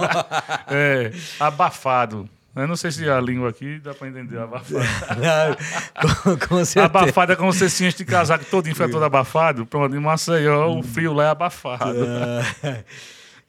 é 0.70 1.12
abafado. 1.38 2.26
Eu 2.56 2.68
não 2.68 2.76
sei 2.76 2.92
se 2.92 3.08
a 3.08 3.20
língua 3.20 3.50
aqui 3.50 3.80
dá 3.80 3.92
para 3.92 4.06
entender 4.06 4.38
abafado. 4.38 4.80
com, 6.22 6.48
com 6.48 6.64
certeza. 6.64 6.84
Abafado 6.84 7.32
é 7.32 7.36
como 7.36 7.52
você 7.52 7.68
se 7.68 7.84
enche 7.84 7.98
de 7.98 8.04
casaco 8.04 8.44
todo 8.44 8.72
foi 8.74 8.88
todo 8.88 9.04
abafado. 9.04 9.66
Pronto, 9.66 9.94
em 9.94 9.98
Maceió 9.98 10.78
o 10.78 10.82
frio 10.82 11.12
lá 11.12 11.24
é 11.24 11.28
abafado. 11.28 11.98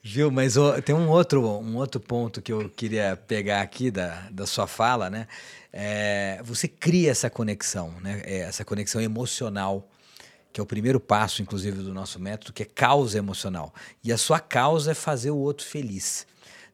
Viu, 0.01 0.29
mas 0.29 0.55
oh, 0.55 0.79
tem 0.83 0.93
um 0.93 1.09
outro, 1.09 1.41
um 1.43 1.77
outro 1.77 1.99
ponto 1.99 2.39
que 2.39 2.53
eu 2.53 2.69
queria 2.69 3.15
pegar 3.27 3.61
aqui 3.61 3.89
da, 3.89 4.27
da 4.29 4.45
sua 4.45 4.67
fala, 4.67 5.09
né? 5.09 5.27
É, 5.73 6.39
você 6.43 6.67
cria 6.67 7.09
essa 7.09 7.27
conexão, 7.27 7.91
né? 8.03 8.21
É, 8.23 8.39
essa 8.41 8.63
conexão 8.63 9.01
emocional, 9.01 9.87
que 10.53 10.61
é 10.61 10.63
o 10.63 10.65
primeiro 10.65 10.99
passo, 10.99 11.41
inclusive, 11.41 11.81
do 11.81 11.91
nosso 11.91 12.19
método, 12.19 12.53
que 12.53 12.61
é 12.61 12.67
causa 12.67 13.17
emocional. 13.17 13.73
E 14.03 14.13
a 14.13 14.17
sua 14.17 14.39
causa 14.39 14.91
é 14.91 14.93
fazer 14.93 15.31
o 15.31 15.37
outro 15.37 15.65
feliz. 15.65 16.27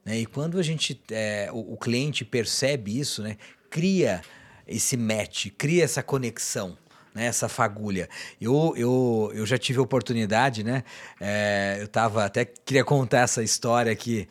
Né? 0.04 0.20
E 0.20 0.26
quando 0.26 0.58
a 0.58 0.62
gente, 0.62 1.00
é, 1.10 1.48
o, 1.52 1.74
o, 1.74 1.76
cliente 1.76 2.24
percebe 2.24 2.98
isso, 2.98 3.22
né? 3.22 3.36
cria 3.70 4.22
esse 4.66 4.96
match, 4.96 5.48
cria 5.56 5.84
essa 5.84 6.02
conexão. 6.02 6.76
Né, 7.14 7.26
essa 7.26 7.46
fagulha. 7.46 8.08
Eu, 8.40 8.72
eu, 8.74 9.30
eu 9.34 9.44
já 9.44 9.58
tive 9.58 9.78
oportunidade, 9.78 10.64
né? 10.64 10.82
É, 11.20 11.76
eu 11.78 11.86
tava, 11.86 12.24
até 12.24 12.46
queria 12.46 12.82
contar 12.82 13.18
essa 13.18 13.42
história 13.42 13.92
aqui 13.92 14.26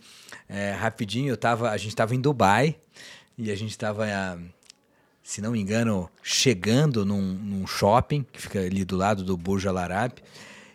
é, 0.50 0.72
rapidinho. 0.72 1.30
Eu 1.30 1.38
tava, 1.38 1.70
a 1.70 1.78
gente 1.78 1.90
estava 1.90 2.16
em 2.16 2.20
Dubai 2.20 2.76
e 3.38 3.52
a 3.52 3.56
gente 3.56 3.70
estava, 3.70 4.08
se 5.22 5.42
não 5.42 5.52
me 5.52 5.60
engano, 5.60 6.10
chegando 6.24 7.06
num, 7.06 7.22
num, 7.22 7.68
shopping 7.68 8.26
que 8.32 8.42
fica 8.42 8.60
ali 8.60 8.84
do 8.84 8.98
lado 8.98 9.24
do 9.24 9.38
Burj 9.38 9.68
Al 9.68 9.78
Arab. 9.78 10.14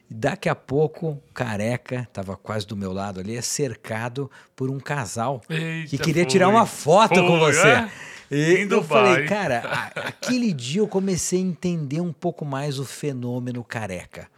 E 0.08 0.14
daqui 0.14 0.48
a 0.48 0.54
pouco, 0.54 1.20
careca, 1.34 2.02
estava 2.02 2.36
quase 2.36 2.66
do 2.66 2.76
meu 2.76 2.92
lado 2.92 3.20
ali, 3.20 3.36
é 3.36 3.42
cercado 3.42 4.30
por 4.54 4.70
um 4.70 4.78
casal 4.78 5.42
Eita, 5.48 5.88
que 5.88 5.98
queria 5.98 6.22
foi. 6.22 6.30
tirar 6.30 6.48
uma 6.48 6.66
foto 6.66 7.16
foi, 7.16 7.26
com 7.26 7.38
você. 7.38 7.68
É? 7.68 7.90
E 8.30 8.68
eu 8.68 8.82
falei, 8.82 9.24
cara, 9.26 9.58
aquele 9.94 10.52
dia 10.52 10.80
eu 10.80 10.88
comecei 10.88 11.38
a 11.38 11.42
entender 11.42 12.00
um 12.00 12.12
pouco 12.12 12.44
mais 12.44 12.78
o 12.78 12.84
fenômeno 12.84 13.62
careca. 13.62 14.28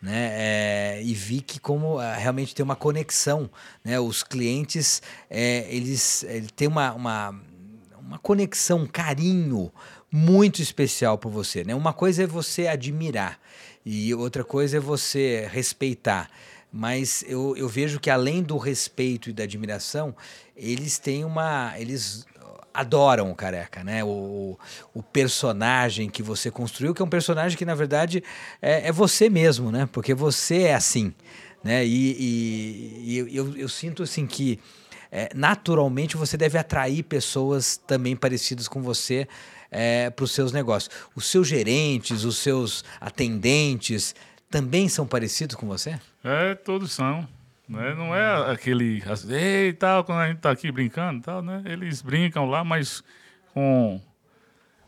Né? 0.00 0.30
É, 0.32 1.00
e 1.02 1.14
vi 1.14 1.40
que 1.40 1.60
como 1.60 1.96
uh, 1.96 2.14
realmente 2.16 2.54
tem 2.54 2.64
uma 2.64 2.74
conexão, 2.74 3.48
né? 3.84 4.00
Os 4.00 4.24
clientes, 4.24 5.00
é, 5.30 5.64
eles, 5.70 6.24
eles 6.24 6.50
têm 6.50 6.66
uma, 6.66 6.92
uma, 6.92 7.40
uma 8.00 8.18
conexão, 8.18 8.80
um 8.80 8.86
carinho 8.86 9.72
muito 10.10 10.60
especial 10.60 11.16
por 11.16 11.30
você, 11.30 11.62
né? 11.62 11.72
Uma 11.72 11.92
coisa 11.92 12.24
é 12.24 12.26
você 12.26 12.66
admirar 12.66 13.38
e 13.84 14.14
outra 14.14 14.44
coisa 14.44 14.76
é 14.76 14.80
você 14.80 15.48
respeitar. 15.50 16.30
Mas 16.72 17.24
eu, 17.28 17.54
eu 17.56 17.68
vejo 17.68 18.00
que 18.00 18.08
além 18.08 18.42
do 18.42 18.56
respeito 18.56 19.28
e 19.28 19.32
da 19.32 19.44
admiração, 19.44 20.14
eles 20.56 20.98
têm 20.98 21.24
uma. 21.24 21.74
Eles 21.78 22.24
adoram 22.72 23.30
o 23.30 23.34
careca, 23.34 23.84
né? 23.84 24.02
O, 24.02 24.58
o 24.94 25.02
personagem 25.02 26.08
que 26.08 26.22
você 26.22 26.50
construiu, 26.50 26.94
que 26.94 27.02
é 27.02 27.04
um 27.04 27.10
personagem 27.10 27.58
que, 27.58 27.64
na 27.64 27.74
verdade, 27.74 28.24
é, 28.60 28.88
é 28.88 28.92
você 28.92 29.28
mesmo, 29.28 29.70
né? 29.70 29.86
Porque 29.92 30.14
você 30.14 30.62
é 30.62 30.74
assim. 30.74 31.12
Né? 31.62 31.84
E, 31.86 32.16
e, 32.18 33.02
e 33.04 33.36
eu, 33.36 33.56
eu, 33.56 33.68
sinto 33.68 34.02
assim 34.02 34.26
que 34.26 34.58
é, 35.12 35.28
naturalmente 35.34 36.16
você 36.16 36.36
deve 36.36 36.58
atrair 36.58 37.04
pessoas 37.04 37.76
também 37.76 38.16
parecidas 38.16 38.66
com 38.66 38.82
você 38.82 39.28
é, 39.72 40.10
para 40.10 40.24
os 40.24 40.32
seus 40.32 40.52
negócios. 40.52 40.94
Os 41.16 41.24
seus 41.26 41.48
gerentes, 41.48 42.24
os 42.24 42.36
seus 42.36 42.84
atendentes 43.00 44.14
também 44.50 44.86
são 44.88 45.06
parecidos 45.06 45.56
com 45.56 45.66
você? 45.66 45.98
É, 46.22 46.54
todos 46.54 46.92
são. 46.92 47.26
Né? 47.66 47.94
Não 47.94 48.14
é 48.14 48.52
aquele 48.52 49.02
ei, 49.30 49.72
tal, 49.72 50.04
quando 50.04 50.18
a 50.18 50.26
gente 50.26 50.36
está 50.36 50.50
aqui 50.50 50.70
brincando, 50.70 51.22
tal, 51.22 51.40
né? 51.40 51.62
Eles 51.64 52.02
brincam 52.02 52.44
lá, 52.44 52.62
mas 52.62 53.02
com, 53.54 53.98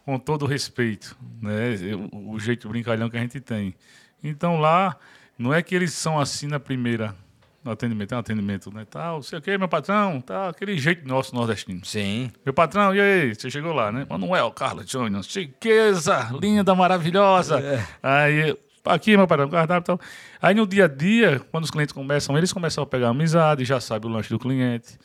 com 0.04 0.18
todo 0.18 0.44
respeito, 0.44 1.16
né? 1.40 1.74
O, 2.12 2.32
o 2.32 2.38
jeito 2.38 2.68
brincalhão 2.68 3.08
que 3.08 3.16
a 3.16 3.20
gente 3.20 3.40
tem. 3.40 3.74
Então 4.22 4.60
lá, 4.60 4.96
não 5.38 5.54
é 5.54 5.62
que 5.62 5.74
eles 5.74 5.94
são 5.94 6.20
assim 6.20 6.46
na 6.46 6.60
primeira 6.60 7.16
no 7.64 7.72
atendimento, 7.72 8.10
tem 8.10 8.16
um 8.16 8.20
atendimento, 8.20 8.74
né? 8.74 8.86
Tal, 8.88 9.22
sei 9.22 9.38
o 9.38 9.42
que, 9.42 9.56
meu 9.56 9.68
patrão, 9.68 10.20
tá, 10.20 10.50
aquele 10.50 10.76
jeito 10.76 11.08
nosso 11.08 11.34
nordestino. 11.34 11.82
Sim. 11.84 12.30
Meu 12.44 12.52
patrão, 12.52 12.94
e 12.94 13.00
aí? 13.00 13.34
Você 13.34 13.50
chegou 13.50 13.72
lá, 13.72 13.90
né? 13.90 14.06
Manuel 14.08 14.50
Carlos 14.50 14.88
Júnior, 14.88 15.24
chiqueza, 15.24 16.30
linda, 16.38 16.74
maravilhosa. 16.74 17.58
É. 17.58 17.86
Aí, 18.02 18.56
aqui, 18.84 19.16
meu 19.16 19.26
patrão, 19.26 19.48
cardápio 19.48 19.94
e 19.94 19.96
tal. 19.96 20.00
Aí 20.42 20.54
no 20.54 20.66
dia 20.66 20.84
a 20.84 20.88
dia, 20.88 21.40
quando 21.50 21.64
os 21.64 21.70
clientes 21.70 21.94
começam, 21.94 22.36
eles 22.36 22.52
começam 22.52 22.84
a 22.84 22.86
pegar 22.86 23.08
amizade, 23.08 23.64
já 23.64 23.80
sabe 23.80 24.06
o 24.06 24.10
lanche 24.10 24.28
do 24.28 24.38
cliente. 24.38 24.98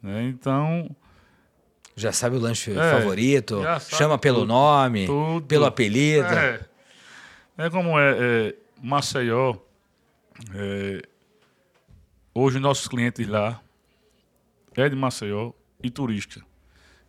Né? 0.00 0.22
Então. 0.28 0.88
Já 1.96 2.12
sabe 2.12 2.36
o 2.36 2.38
lanche 2.38 2.70
é, 2.70 2.92
favorito, 2.92 3.62
chama 3.90 4.16
pelo 4.16 4.40
tudo, 4.40 4.48
nome, 4.48 5.06
tudo. 5.06 5.44
pelo 5.44 5.66
apelido. 5.66 6.24
É, 6.28 6.60
é 7.58 7.68
como 7.68 7.98
é, 7.98 8.16
é 8.18 8.54
Maceió. 8.80 9.56
É, 10.54 11.02
Hoje, 12.32 12.60
nossos 12.60 12.86
clientes 12.86 13.26
lá 13.26 13.60
é 14.76 14.88
de 14.88 14.94
Maceió 14.94 15.52
e 15.82 15.90
turista. 15.90 16.40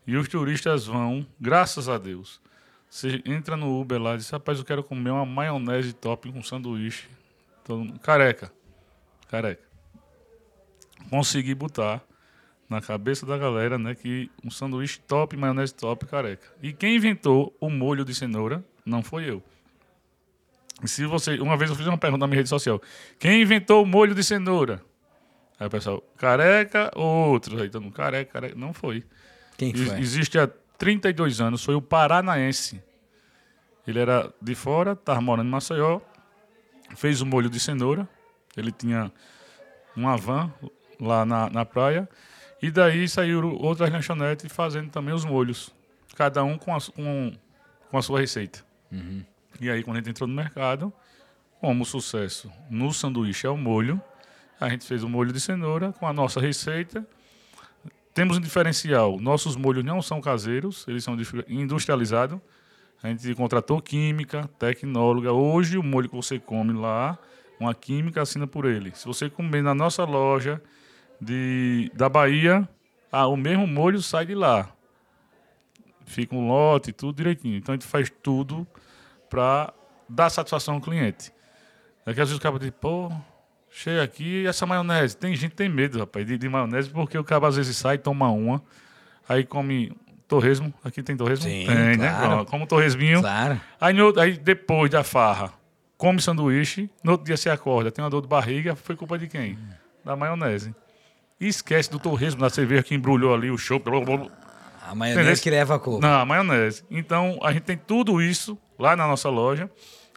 E 0.07 0.17
os 0.17 0.27
turistas 0.27 0.87
vão, 0.87 1.27
graças 1.39 1.87
a 1.87 1.99
Deus. 1.99 2.41
Você 2.89 3.21
entra 3.23 3.55
no 3.55 3.79
Uber 3.79 4.01
lá 4.01 4.15
e 4.15 4.17
diz: 4.17 4.31
Rapaz, 4.31 4.57
eu 4.57 4.65
quero 4.65 4.83
comer 4.83 5.11
uma 5.11 5.25
maionese 5.25 5.93
top 5.93 6.31
com 6.31 6.41
sanduíche. 6.41 7.07
Todo 7.63 7.99
careca. 7.99 8.51
Careca. 9.29 9.61
Consegui 11.07 11.53
botar 11.53 12.01
na 12.67 12.81
cabeça 12.81 13.23
da 13.23 13.37
galera, 13.37 13.77
né, 13.77 13.93
que 13.93 14.31
um 14.43 14.49
sanduíche 14.49 14.99
top, 15.01 15.37
maionese 15.37 15.75
top, 15.75 16.07
careca. 16.07 16.47
E 16.63 16.73
quem 16.73 16.95
inventou 16.95 17.55
o 17.59 17.69
molho 17.69 18.03
de 18.03 18.15
cenoura 18.15 18.65
não 18.83 19.03
foi 19.03 19.29
eu. 19.29 19.43
Se 20.83 21.05
você, 21.05 21.39
uma 21.39 21.55
vez 21.55 21.69
eu 21.69 21.75
fiz 21.75 21.85
uma 21.85 21.97
pergunta 21.97 22.21
na 22.21 22.27
minha 22.27 22.37
rede 22.37 22.49
social: 22.49 22.81
quem 23.19 23.43
inventou 23.43 23.83
o 23.83 23.85
molho 23.85 24.15
de 24.15 24.23
cenoura? 24.23 24.83
Aí 25.61 25.67
o 25.67 25.69
pessoal, 25.69 26.01
careca 26.17 26.91
ou 26.95 27.29
outro? 27.29 27.61
Aí 27.61 27.69
todo 27.69 27.83
mundo, 27.83 27.93
careca, 27.93 28.33
careca. 28.33 28.55
Não 28.55 28.73
foi. 28.73 29.03
Quem 29.55 29.71
foi? 29.71 29.99
Existe 29.99 30.39
há 30.39 30.47
32 30.47 31.39
anos, 31.39 31.63
foi 31.63 31.75
o 31.75 31.81
paranaense. 31.81 32.81
Ele 33.85 33.99
era 33.99 34.33
de 34.41 34.55
fora, 34.55 34.93
estava 34.93 35.21
morando 35.21 35.45
em 35.45 35.51
Maceió, 35.51 36.01
fez 36.95 37.21
o 37.21 37.27
molho 37.27 37.47
de 37.47 37.59
cenoura. 37.59 38.09
Ele 38.57 38.71
tinha 38.71 39.11
uma 39.95 40.17
van 40.17 40.51
lá 40.99 41.23
na, 41.27 41.47
na 41.47 41.63
praia. 41.63 42.09
E 42.59 42.71
daí 42.71 43.07
saíram 43.07 43.53
outras 43.53 43.91
lanchonetes 43.91 44.51
fazendo 44.51 44.89
também 44.89 45.13
os 45.13 45.23
molhos. 45.23 45.71
Cada 46.15 46.43
um 46.43 46.57
com 46.57 46.75
a, 46.75 46.79
com, 46.81 47.33
com 47.91 47.97
a 47.99 48.01
sua 48.01 48.19
receita. 48.19 48.65
Uhum. 48.91 49.23
E 49.59 49.69
aí, 49.69 49.83
quando 49.83 49.97
a 49.97 49.99
gente 49.99 50.09
entrou 50.09 50.27
no 50.27 50.33
mercado, 50.33 50.91
como 51.59 51.85
sucesso 51.85 52.51
no 52.67 52.91
sanduíche 52.91 53.45
é 53.45 53.49
o 53.51 53.55
molho, 53.55 54.01
a 54.61 54.69
gente 54.69 54.85
fez 54.85 55.03
o 55.03 55.09
molho 55.09 55.33
de 55.33 55.39
cenoura 55.39 55.91
com 55.91 56.07
a 56.07 56.13
nossa 56.13 56.39
receita. 56.39 57.05
Temos 58.13 58.37
um 58.37 58.39
diferencial. 58.39 59.19
Nossos 59.19 59.55
molhos 59.55 59.83
não 59.83 60.03
são 60.03 60.21
caseiros, 60.21 60.85
eles 60.87 61.03
são 61.03 61.17
industrializados. 61.49 62.39
A 63.01 63.07
gente 63.07 63.33
contratou 63.33 63.81
química, 63.81 64.47
tecnóloga. 64.59 65.33
Hoje, 65.33 65.79
o 65.79 65.83
molho 65.83 66.07
que 66.07 66.15
você 66.15 66.37
come 66.39 66.73
lá, 66.73 67.17
uma 67.59 67.73
química 67.73 68.21
assina 68.21 68.45
por 68.45 68.65
ele. 68.65 68.91
Se 68.93 69.07
você 69.07 69.31
comer 69.31 69.63
na 69.63 69.73
nossa 69.73 70.03
loja 70.03 70.61
de, 71.19 71.91
da 71.95 72.07
Bahia, 72.07 72.69
ah, 73.11 73.25
o 73.25 73.35
mesmo 73.35 73.65
molho 73.65 73.99
sai 73.99 74.27
de 74.27 74.35
lá. 74.35 74.71
Fica 76.05 76.35
um 76.35 76.47
lote, 76.47 76.91
tudo 76.93 77.15
direitinho. 77.15 77.57
Então, 77.57 77.73
a 77.73 77.75
gente 77.75 77.87
faz 77.87 78.11
tudo 78.21 78.67
para 79.27 79.73
dar 80.07 80.29
satisfação 80.29 80.75
ao 80.75 80.81
cliente. 80.81 81.33
É 82.05 82.13
que 82.13 82.21
às 82.21 82.29
vezes 82.29 82.37
o 82.37 82.41
cara 82.41 82.59
diz, 82.59 82.71
pô, 82.79 83.11
Chega 83.71 84.03
aqui, 84.03 84.45
essa 84.45 84.65
maionese. 84.65 85.15
Tem 85.15 85.33
gente 85.33 85.51
que 85.51 85.55
tem 85.55 85.69
medo, 85.69 85.99
rapaz, 85.99 86.25
de, 86.25 86.37
de 86.37 86.49
maionese, 86.49 86.89
porque 86.89 87.17
o 87.17 87.23
cara 87.23 87.47
às 87.47 87.55
vezes 87.55 87.77
sai, 87.77 87.97
toma 87.97 88.29
uma, 88.29 88.61
aí 89.27 89.45
come 89.45 89.95
torresmo. 90.27 90.73
Aqui 90.83 91.01
tem 91.01 91.15
torresmo? 91.15 91.45
Sim, 91.45 91.65
tem, 91.65 91.97
né? 91.97 92.09
claro. 92.09 92.37
né? 92.39 92.45
Como 92.49 92.67
torresminho. 92.67 93.21
Claro. 93.21 93.59
Aí, 93.79 93.93
no, 93.93 94.19
aí 94.19 94.37
depois 94.37 94.91
da 94.91 95.03
farra, 95.03 95.53
come 95.97 96.21
sanduíche, 96.21 96.89
no 97.03 97.13
outro 97.13 97.25
dia 97.25 97.37
você 97.37 97.49
acorda, 97.49 97.91
tem 97.91 98.03
uma 98.03 98.09
dor 98.09 98.21
de 98.21 98.27
barriga, 98.27 98.75
foi 98.75 98.95
culpa 98.95 99.17
de 99.17 99.27
quem? 99.27 99.57
Da 100.03 100.15
maionese. 100.15 100.75
E 101.39 101.47
esquece 101.47 101.89
do 101.89 101.97
torresmo, 101.97 102.41
da 102.41 102.49
cerveja 102.49 102.83
que 102.83 102.93
embrulhou 102.93 103.33
ali, 103.33 103.49
o 103.49 103.57
chopp. 103.57 103.89
A 103.89 104.95
maionese 104.95 105.21
Entendeu? 105.21 105.43
que 105.43 105.49
leva 105.49 105.75
a 105.75 105.79
culpa. 105.79 106.05
Não, 106.05 106.19
a 106.19 106.25
maionese. 106.25 106.83
Então, 106.91 107.39
a 107.41 107.51
gente 107.53 107.63
tem 107.63 107.77
tudo 107.77 108.21
isso 108.21 108.57
lá 108.77 108.95
na 108.95 109.07
nossa 109.07 109.29
loja. 109.29 109.69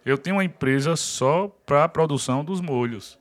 Eu 0.04 0.18
tenho 0.18 0.36
uma 0.36 0.44
empresa 0.44 0.96
só 0.96 1.48
para 1.64 1.88
produção 1.88 2.44
dos 2.44 2.60
molhos. 2.60 3.18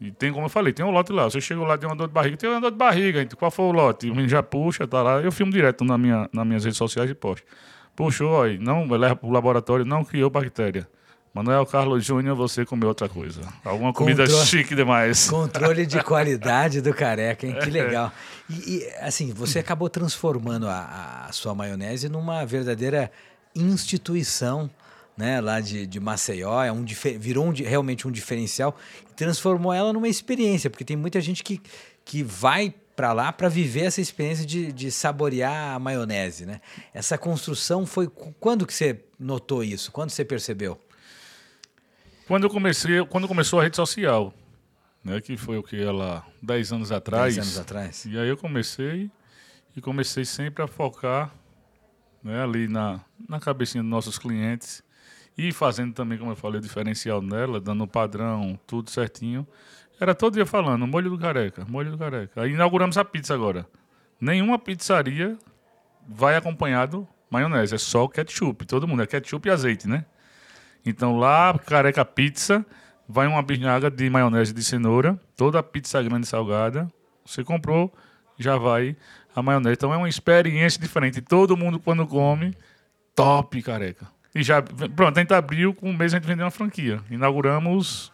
E 0.00 0.10
tem, 0.10 0.32
como 0.32 0.44
eu 0.46 0.50
falei, 0.50 0.72
tem 0.72 0.84
um 0.84 0.90
lote 0.90 1.12
lá. 1.12 1.24
Você 1.24 1.40
chegou 1.40 1.64
lá, 1.64 1.78
tem 1.78 1.88
uma 1.88 1.96
dor 1.96 2.08
de 2.08 2.12
barriga, 2.12 2.36
tem 2.36 2.50
uma 2.50 2.60
dor 2.60 2.70
de 2.70 2.76
barriga. 2.76 3.22
Então, 3.22 3.38
qual 3.38 3.50
foi 3.50 3.64
o 3.64 3.72
lote? 3.72 4.06
O 4.06 4.10
menino 4.10 4.28
já 4.28 4.42
puxa, 4.42 4.86
tá 4.86 5.02
lá. 5.02 5.20
Eu 5.20 5.32
filmo 5.32 5.50
direto 5.50 5.84
na 5.84 5.96
minha, 5.96 6.28
nas 6.32 6.46
minhas 6.46 6.64
redes 6.64 6.76
sociais 6.76 7.10
e 7.10 7.14
posto. 7.14 7.46
Puxou, 7.94 8.42
aí, 8.42 8.58
não 8.58 8.86
leva 8.86 9.16
pro 9.16 9.30
laboratório, 9.30 9.84
não 9.84 10.04
criou 10.04 10.28
bactéria. 10.28 10.86
Manuel 11.32 11.66
Carlos 11.66 12.02
Júnior, 12.04 12.34
você 12.34 12.64
comeu 12.64 12.88
outra 12.88 13.10
coisa. 13.10 13.42
Alguma 13.62 13.92
comida 13.92 14.24
Controle- 14.24 14.46
chique 14.46 14.74
demais. 14.74 15.28
Controle 15.28 15.84
de 15.84 16.02
qualidade 16.02 16.80
do 16.80 16.94
careca, 16.94 17.46
hein? 17.46 17.56
Que 17.62 17.68
legal. 17.70 18.10
E, 18.48 18.54
e, 18.54 18.90
assim, 19.00 19.32
você 19.34 19.58
acabou 19.58 19.90
transformando 19.90 20.66
a, 20.66 21.26
a 21.28 21.32
sua 21.32 21.54
maionese 21.54 22.08
numa 22.08 22.44
verdadeira 22.46 23.10
instituição, 23.54 24.70
né? 25.16 25.40
Lá 25.40 25.60
de, 25.60 25.86
de 25.86 25.98
Maceió, 25.98 26.62
é 26.62 26.70
um, 26.70 26.84
virou 27.18 27.46
um 27.46 27.52
realmente 27.52 28.06
um 28.06 28.10
diferencial 28.10 28.76
e 29.10 29.14
transformou 29.14 29.72
ela 29.72 29.92
numa 29.92 30.08
experiência, 30.08 30.68
porque 30.68 30.84
tem 30.84 30.96
muita 30.96 31.20
gente 31.20 31.42
que, 31.42 31.60
que 32.04 32.22
vai 32.22 32.74
para 32.94 33.12
lá 33.12 33.32
para 33.32 33.48
viver 33.48 33.82
essa 33.82 34.00
experiência 34.00 34.46
de, 34.46 34.72
de 34.72 34.90
saborear 34.90 35.74
a 35.74 35.78
maionese, 35.78 36.46
né? 36.46 36.60
Essa 36.94 37.18
construção 37.18 37.84
foi 37.84 38.08
quando 38.40 38.66
que 38.66 38.72
você 38.72 39.04
notou 39.18 39.62
isso? 39.62 39.92
Quando 39.92 40.10
você 40.10 40.24
percebeu? 40.24 40.80
Quando 42.26 42.44
eu 42.44 42.50
comecei, 42.50 43.04
quando 43.04 43.28
começou 43.28 43.60
a 43.60 43.62
rede 43.62 43.76
social, 43.76 44.34
né, 45.04 45.20
que 45.20 45.36
foi 45.36 45.58
o 45.58 45.62
que 45.62 45.80
ela 45.80 46.26
10 46.42 46.72
anos 46.72 46.90
atrás. 46.90 47.36
Dez 47.36 47.46
anos 47.46 47.58
atrás. 47.58 48.04
E 48.06 48.18
aí 48.18 48.28
eu 48.28 48.36
comecei 48.36 49.10
e 49.76 49.80
comecei 49.80 50.24
sempre 50.24 50.64
a 50.64 50.66
focar 50.66 51.32
né, 52.24 52.42
ali 52.42 52.66
na, 52.66 53.00
na 53.28 53.38
cabecinha 53.38 53.82
dos 53.82 53.90
nossos 53.90 54.18
clientes 54.18 54.82
e 55.36 55.52
fazendo 55.52 55.92
também, 55.92 56.16
como 56.16 56.32
eu 56.32 56.36
falei, 56.36 56.58
o 56.58 56.62
diferencial 56.62 57.20
nela, 57.20 57.60
dando 57.60 57.84
o 57.84 57.88
padrão, 57.88 58.58
tudo 58.66 58.90
certinho. 58.90 59.46
Era 60.00 60.14
todo 60.14 60.34
dia 60.34 60.46
falando, 60.46 60.86
molho 60.86 61.10
do 61.10 61.18
careca, 61.18 61.64
molho 61.68 61.90
do 61.90 61.98
careca. 61.98 62.42
Aí 62.42 62.52
inauguramos 62.52 62.96
a 62.96 63.04
pizza 63.04 63.34
agora. 63.34 63.66
Nenhuma 64.20 64.58
pizzaria 64.58 65.36
vai 66.08 66.36
acompanhado 66.36 67.06
maionese, 67.30 67.74
é 67.74 67.78
só 67.78 68.08
ketchup. 68.08 68.64
Todo 68.64 68.88
mundo 68.88 69.02
é 69.02 69.06
ketchup 69.06 69.46
e 69.48 69.50
azeite, 69.50 69.88
né? 69.88 70.04
Então 70.84 71.18
lá, 71.18 71.58
careca 71.58 72.04
pizza, 72.04 72.64
vai 73.08 73.26
uma 73.26 73.42
bisnaga 73.42 73.90
de 73.90 74.08
maionese 74.08 74.54
de 74.54 74.62
cenoura, 74.62 75.20
toda 75.36 75.58
a 75.58 75.62
pizza 75.62 76.02
grande 76.02 76.26
salgada. 76.26 76.90
Você 77.24 77.42
comprou, 77.44 77.92
já 78.38 78.56
vai 78.56 78.96
a 79.34 79.42
maionese. 79.42 79.74
Então 79.74 79.92
é 79.92 79.96
uma 79.96 80.08
experiência 80.08 80.80
diferente. 80.80 81.20
Todo 81.20 81.56
mundo 81.56 81.78
quando 81.78 82.06
come, 82.06 82.56
top, 83.14 83.60
careca. 83.62 84.15
E 84.36 84.42
já, 84.42 84.60
pronto, 84.60 85.16
a 85.16 85.20
gente 85.20 85.32
abriu, 85.32 85.72
com 85.72 85.88
um 85.88 85.96
mês 85.96 86.12
a 86.12 86.18
gente 86.18 86.26
vendeu 86.26 86.44
uma 86.44 86.50
franquia. 86.50 87.00
Inauguramos 87.10 88.12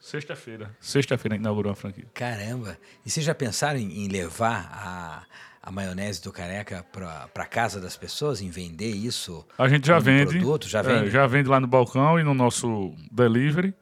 sexta-feira. 0.00 0.76
Sexta-feira 0.80 1.34
a 1.34 1.36
gente 1.36 1.44
inaugurou 1.44 1.70
uma 1.70 1.76
franquia. 1.76 2.06
Caramba! 2.12 2.76
E 3.06 3.10
vocês 3.10 3.24
já 3.24 3.32
pensaram 3.32 3.78
em, 3.78 4.04
em 4.04 4.08
levar 4.08 4.68
a, 4.72 5.22
a 5.62 5.70
maionese 5.70 6.20
do 6.20 6.32
careca 6.32 6.84
para 7.32 7.46
casa 7.46 7.80
das 7.80 7.96
pessoas, 7.96 8.42
em 8.42 8.50
vender 8.50 8.90
isso? 8.90 9.46
A 9.56 9.68
gente 9.68 9.86
já 9.86 10.00
vende. 10.00 10.38
Produto? 10.38 10.68
Já 10.68 10.80
é, 10.80 10.82
vende? 10.82 11.10
já 11.10 11.24
vende 11.28 11.48
lá 11.48 11.60
no 11.60 11.68
balcão 11.68 12.18
e 12.18 12.24
no 12.24 12.34
nosso 12.34 12.92
delivery. 13.12 13.72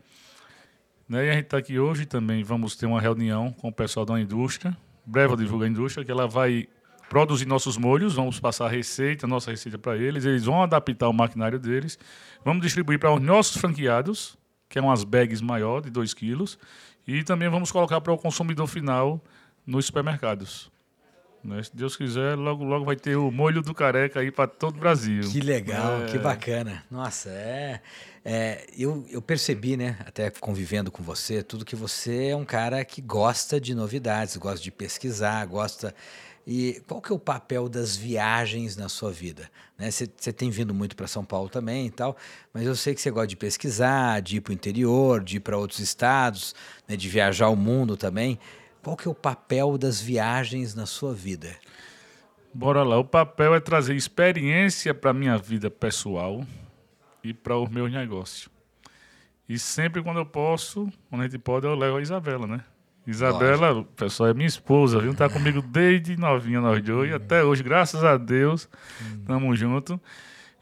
Né? 1.09 1.24
E 1.24 1.31
a 1.31 1.33
gente 1.33 1.44
está 1.44 1.57
aqui 1.57 1.79
hoje 1.79 2.05
também. 2.05 2.44
Vamos 2.44 2.76
ter 2.76 2.85
uma 2.85 3.00
reunião 3.00 3.50
com 3.50 3.68
o 3.68 3.72
pessoal 3.72 4.05
da 4.05 4.20
indústria. 4.20 4.76
Breve 5.07 5.33
eu 5.33 5.37
divulgo 5.38 5.64
a 5.64 5.68
indústria, 5.68 6.05
que 6.05 6.11
ela 6.11 6.29
vai 6.29 6.68
produzir 7.10 7.44
nossos 7.44 7.76
molhos. 7.76 8.14
Vamos 8.14 8.40
passar 8.40 8.66
a 8.66 8.68
receita, 8.70 9.26
nossa 9.26 9.50
receita 9.50 9.76
para 9.76 9.98
eles. 9.98 10.24
Eles 10.24 10.44
vão 10.44 10.62
adaptar 10.62 11.08
o 11.08 11.12
maquinário 11.12 11.58
deles. 11.58 11.98
Vamos 12.42 12.62
distribuir 12.62 12.98
para 12.98 13.12
os 13.12 13.20
nossos 13.20 13.56
franqueados, 13.60 14.38
que 14.68 14.78
é 14.78 14.82
umas 14.82 15.04
bags 15.04 15.42
maior, 15.42 15.82
de 15.82 15.90
2 15.90 16.14
quilos. 16.14 16.56
E 17.06 17.24
também 17.24 17.48
vamos 17.48 17.72
colocar 17.72 18.00
para 18.00 18.12
o 18.12 18.16
consumidor 18.16 18.66
final 18.68 19.20
nos 19.66 19.86
supermercados. 19.86 20.70
Né? 21.42 21.62
Se 21.62 21.74
Deus 21.74 21.96
quiser, 21.96 22.36
logo, 22.36 22.62
logo 22.62 22.84
vai 22.84 22.94
ter 22.96 23.16
o 23.16 23.30
molho 23.30 23.62
do 23.62 23.74
careca 23.74 24.20
aí 24.20 24.30
para 24.30 24.46
todo 24.46 24.76
o 24.76 24.78
Brasil. 24.78 25.22
Que 25.30 25.40
legal, 25.40 26.02
É. 26.02 26.06
que 26.06 26.18
bacana. 26.18 26.84
Nossa, 26.90 27.30
é. 27.30 27.80
é, 28.24 28.66
eu, 28.78 29.04
eu 29.10 29.22
percebi, 29.22 29.76
né, 29.76 29.96
até 30.06 30.30
convivendo 30.30 30.90
com 30.92 31.02
você, 31.02 31.42
tudo 31.42 31.64
que 31.64 31.74
você 31.74 32.26
é 32.28 32.36
um 32.36 32.44
cara 32.44 32.84
que 32.84 33.00
gosta 33.00 33.58
de 33.60 33.74
novidades, 33.74 34.36
gosta 34.36 34.62
de 34.62 34.70
pesquisar, 34.70 35.44
gosta. 35.46 35.94
E 36.46 36.83
qual 36.87 37.00
que 37.00 37.12
é 37.12 37.14
o 37.14 37.18
papel 37.18 37.68
das 37.68 37.96
viagens 37.96 38.76
na 38.76 38.88
sua 38.88 39.12
vida? 39.12 39.50
Né? 39.79 39.90
Você 39.90 40.11
você 40.16 40.33
tem 40.33 40.50
vindo 40.50 40.74
muito 40.74 40.96
para 40.96 41.07
São 41.07 41.24
Paulo 41.24 41.48
também 41.48 41.87
e 41.87 41.90
tal, 41.90 42.16
mas 42.53 42.66
eu 42.66 42.74
sei 42.74 42.94
que 42.94 43.00
você 43.00 43.11
gosta 43.11 43.29
de 43.29 43.37
pesquisar, 43.37 44.20
de 44.20 44.37
ir 44.37 44.40
para 44.40 44.50
o 44.50 44.55
interior, 44.55 45.22
de 45.22 45.37
ir 45.37 45.40
para 45.40 45.57
outros 45.57 45.81
estados, 45.81 46.55
né, 46.88 46.96
de 46.96 47.09
viajar 47.09 47.48
o 47.48 47.57
mundo 47.57 47.96
também. 47.96 48.38
Qual 48.83 48.96
que 48.96 49.07
é 49.07 49.11
o 49.11 49.14
papel 49.14 49.76
das 49.76 50.00
viagens 50.00 50.74
na 50.74 50.87
sua 50.87 51.14
vida? 51.14 51.55
Bora 52.53 52.83
lá. 52.83 52.98
O 52.98 53.05
papel 53.05 53.55
é 53.55 53.61
trazer 53.61 53.94
experiência 53.94 54.94
para 54.94 55.12
minha 55.12 55.37
vida 55.37 55.70
pessoal 55.70 56.44
e 57.22 57.33
para 57.33 57.57
os 57.57 57.68
meus 57.68 57.92
negócios. 57.92 58.48
E 59.48 59.59
sempre 59.59 60.03
quando 60.03 60.18
eu 60.18 60.26
posso, 60.26 60.88
quando 61.09 61.22
a 61.22 61.24
gente 61.24 61.38
pode, 61.38 61.66
eu 61.66 61.74
levo 61.74 61.98
a 61.98 62.03
Isabela, 62.03 62.46
né? 62.46 62.64
Isabela, 63.10 63.84
pessoal, 63.96 64.30
é 64.30 64.34
minha 64.34 64.46
esposa, 64.46 65.00
viu? 65.00 65.12
Tá 65.14 65.28
comigo 65.28 65.60
desde 65.60 66.16
novinha, 66.16 66.60
nós 66.60 66.80
dois, 66.82 67.10
e 67.10 67.12
até 67.14 67.42
hoje, 67.42 67.62
graças 67.62 68.04
a 68.04 68.16
Deus, 68.16 68.68
estamos 69.18 69.58
juntos. 69.58 69.98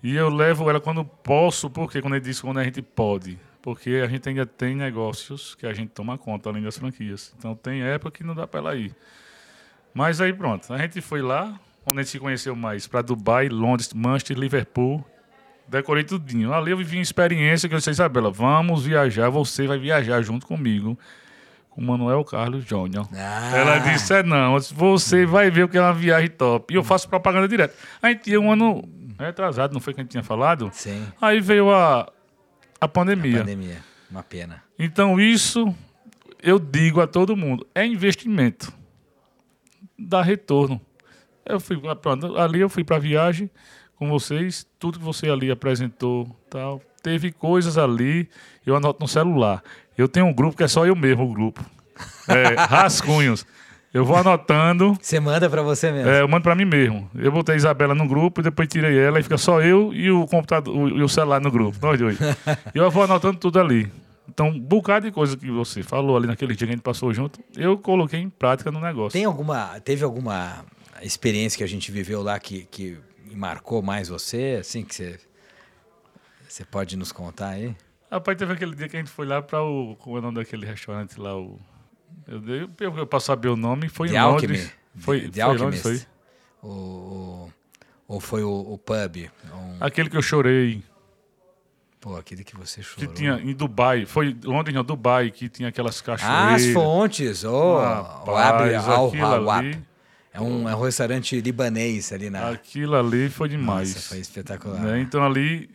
E 0.02 0.16
eu 0.16 0.28
levo 0.28 0.70
ela 0.70 0.80
quando 0.80 1.04
posso, 1.04 1.68
porque 1.68 2.00
quando 2.00 2.14
ele 2.14 2.24
diz 2.24 2.40
quando 2.40 2.58
a 2.58 2.64
gente 2.64 2.80
pode. 2.80 3.38
Porque 3.60 4.00
a 4.02 4.06
gente 4.08 4.28
ainda 4.28 4.46
tem 4.46 4.74
negócios 4.74 5.54
que 5.56 5.66
a 5.66 5.74
gente 5.74 5.90
toma 5.90 6.16
conta, 6.16 6.48
além 6.48 6.62
das 6.62 6.78
franquias. 6.78 7.34
Então 7.36 7.54
tem 7.54 7.82
época 7.82 8.12
que 8.12 8.24
não 8.24 8.34
dá 8.34 8.46
para 8.46 8.60
ela 8.60 8.76
ir. 8.76 8.94
Mas 9.92 10.20
aí 10.20 10.32
pronto, 10.32 10.72
a 10.72 10.78
gente 10.78 11.00
foi 11.02 11.20
lá, 11.20 11.60
onde 11.84 11.98
a 11.98 12.02
gente 12.02 12.12
se 12.12 12.18
conheceu 12.18 12.56
mais, 12.56 12.86
para 12.86 13.02
Dubai, 13.02 13.48
Londres, 13.48 13.92
Manchester, 13.92 14.38
Liverpool. 14.38 15.04
Decorei 15.66 16.02
tudinho. 16.02 16.54
Ali 16.54 16.70
eu 16.70 16.78
vivi 16.78 16.96
uma 16.96 17.02
experiência 17.02 17.68
que 17.68 17.74
eu 17.74 17.78
disse, 17.78 17.90
Isabela, 17.90 18.30
vamos 18.30 18.86
viajar, 18.86 19.28
você 19.28 19.66
vai 19.66 19.78
viajar 19.78 20.22
junto 20.22 20.46
comigo, 20.46 20.94
com 20.94 21.02
o 21.78 21.80
Manuel 21.80 22.24
Carlos 22.24 22.64
Júnior. 22.64 23.08
Ah. 23.14 23.56
Ela 23.56 23.78
disse, 23.78 24.12
é 24.12 24.22
não, 24.24 24.58
você 24.58 25.24
vai 25.24 25.48
ver 25.48 25.62
o 25.62 25.68
que 25.68 25.78
é 25.78 25.80
uma 25.80 25.94
viagem 25.94 26.28
top. 26.28 26.74
E 26.74 26.76
eu 26.76 26.82
faço 26.82 27.08
propaganda 27.08 27.46
direto. 27.46 27.72
A 28.02 28.08
gente 28.08 28.28
ia 28.28 28.40
um 28.40 28.50
ano 28.50 28.82
retrasado, 29.16 29.72
não 29.72 29.80
foi 29.80 29.94
que 29.94 30.00
a 30.00 30.02
gente 30.02 30.10
tinha 30.10 30.24
falado? 30.24 30.68
Sim, 30.72 31.06
Aí 31.20 31.40
veio 31.40 31.70
a, 31.72 32.10
a 32.80 32.88
pandemia. 32.88 33.38
pandemia. 33.38 33.78
Uma 34.10 34.24
pena. 34.24 34.60
Então, 34.76 35.20
isso 35.20 35.72
eu 36.42 36.58
digo 36.58 37.00
a 37.00 37.06
todo 37.06 37.36
mundo: 37.36 37.64
é 37.72 37.86
investimento. 37.86 38.72
Dá 39.96 40.20
retorno. 40.20 40.80
Eu 41.46 41.60
fui, 41.60 41.80
pronto, 42.02 42.36
ali 42.38 42.58
eu 42.60 42.68
fui 42.68 42.82
para 42.82 42.98
viagem 42.98 43.48
com 43.94 44.08
vocês, 44.08 44.66
tudo 44.80 44.98
que 44.98 45.04
você 45.04 45.30
ali 45.30 45.48
apresentou, 45.48 46.28
tal. 46.50 46.82
Teve 47.08 47.32
coisas 47.32 47.78
ali, 47.78 48.28
eu 48.66 48.76
anoto 48.76 48.98
no 49.00 49.08
celular. 49.08 49.62
Eu 49.96 50.06
tenho 50.06 50.26
um 50.26 50.32
grupo 50.34 50.56
que 50.58 50.62
é 50.62 50.68
só 50.68 50.84
eu 50.86 50.94
mesmo, 50.94 51.24
o 51.24 51.32
grupo. 51.32 51.64
É, 52.28 52.54
rascunhos. 52.68 53.46
Eu 53.94 54.04
vou 54.04 54.14
anotando. 54.14 54.94
Você 55.00 55.18
manda 55.18 55.48
para 55.48 55.62
você 55.62 55.90
mesmo. 55.90 56.10
É, 56.10 56.20
eu 56.20 56.28
mando 56.28 56.42
pra 56.42 56.54
mim 56.54 56.66
mesmo. 56.66 57.10
Eu 57.14 57.32
botei 57.32 57.54
a 57.54 57.56
Isabela 57.56 57.94
no 57.94 58.06
grupo, 58.06 58.42
e 58.42 58.44
depois 58.44 58.68
tirei 58.68 58.98
ela 58.98 59.18
e 59.18 59.22
fica 59.22 59.38
só 59.38 59.62
eu 59.62 59.90
e 59.94 60.10
o 60.10 60.26
computador 60.26 60.76
o- 60.76 60.88
e 60.98 61.02
o 61.02 61.08
celular 61.08 61.40
no 61.40 61.50
grupo, 61.50 61.78
nós 61.80 61.98
dois. 61.98 62.18
eu 62.74 62.90
vou 62.90 63.02
anotando 63.04 63.38
tudo 63.38 63.58
ali. 63.58 63.90
Então, 64.28 64.48
um 64.48 64.60
bocado 64.60 65.06
de 65.06 65.10
coisa 65.12 65.34
que 65.34 65.50
você 65.50 65.82
falou 65.82 66.14
ali 66.14 66.26
naquele 66.26 66.54
dia 66.54 66.66
que 66.66 66.72
a 66.72 66.76
gente 66.76 66.82
passou 66.84 67.14
junto, 67.14 67.40
eu 67.56 67.78
coloquei 67.78 68.20
em 68.20 68.28
prática 68.28 68.70
no 68.70 68.78
negócio. 68.80 69.12
Tem 69.14 69.24
alguma, 69.24 69.80
teve 69.80 70.04
alguma 70.04 70.62
experiência 71.00 71.56
que 71.56 71.64
a 71.64 71.68
gente 71.68 71.90
viveu 71.90 72.22
lá 72.22 72.38
que, 72.38 72.68
que 72.70 72.98
marcou 73.32 73.80
mais 73.80 74.08
você, 74.10 74.58
assim 74.60 74.84
que 74.84 74.94
você 74.94 75.18
você 76.48 76.64
pode 76.64 76.96
nos 76.96 77.12
contar 77.12 77.50
aí? 77.50 77.74
Rapaz, 78.10 78.38
teve 78.38 78.52
aquele 78.52 78.74
dia 78.74 78.88
que 78.88 78.96
a 78.96 78.98
gente 79.00 79.10
foi 79.10 79.26
lá 79.26 79.42
para 79.42 79.62
o. 79.62 79.94
Como 79.96 80.16
é 80.16 80.18
o 80.18 80.22
nome 80.22 80.36
daquele 80.36 80.64
restaurante 80.64 81.20
lá? 81.20 81.36
O, 81.36 81.58
eu 82.26 82.40
dei 82.40 82.62
eu, 82.80 82.96
eu, 82.96 83.06
pra 83.06 83.20
saber 83.20 83.48
o 83.48 83.56
nome, 83.56 83.88
foi 83.88 84.08
The 84.08 84.14
em 84.14 84.18
Alchemy. 84.18 84.56
Londres. 84.56 84.72
Foi, 84.96 85.28
The 85.28 85.44
foi 85.44 85.54
em 85.54 85.58
Londres, 85.58 85.82
foi. 85.82 86.02
O, 86.62 87.50
ou 88.06 88.20
foi 88.20 88.42
o, 88.42 88.50
o 88.50 88.78
pub? 88.78 89.30
Um, 89.52 89.76
Aquele 89.78 90.08
que 90.08 90.16
eu 90.16 90.22
chorei, 90.22 90.82
pô, 92.00 92.16
aquele 92.16 92.42
que 92.42 92.56
você 92.56 92.80
que 92.80 92.86
chorou. 92.86 93.14
tinha 93.14 93.34
em 93.34 93.54
Dubai. 93.54 94.06
Foi 94.06 94.34
Londres, 94.42 94.74
não, 94.74 94.82
Dubai, 94.82 95.30
que 95.30 95.48
tinha 95.48 95.68
aquelas 95.68 96.00
ah, 96.00 96.04
cachoeiras. 96.04 96.64
as 96.66 96.72
fontes! 96.72 97.44
Oh, 97.44 97.76
o 97.76 98.36
Abre 98.36 98.74
Rapaz, 98.74 98.88
Al 98.88 99.12
É 100.32 100.40
um, 100.40 100.68
é 100.68 100.74
um 100.74 100.82
restaurante 100.82 101.38
libanês 101.40 102.10
ali 102.12 102.30
na. 102.30 102.48
Aquilo 102.48 102.96
ali 102.96 103.28
foi 103.28 103.50
demais. 103.50 103.94
Nossa, 103.94 104.08
foi 104.08 104.18
espetacular. 104.18 104.80
né? 104.80 105.00
Então 105.00 105.22
ali. 105.22 105.68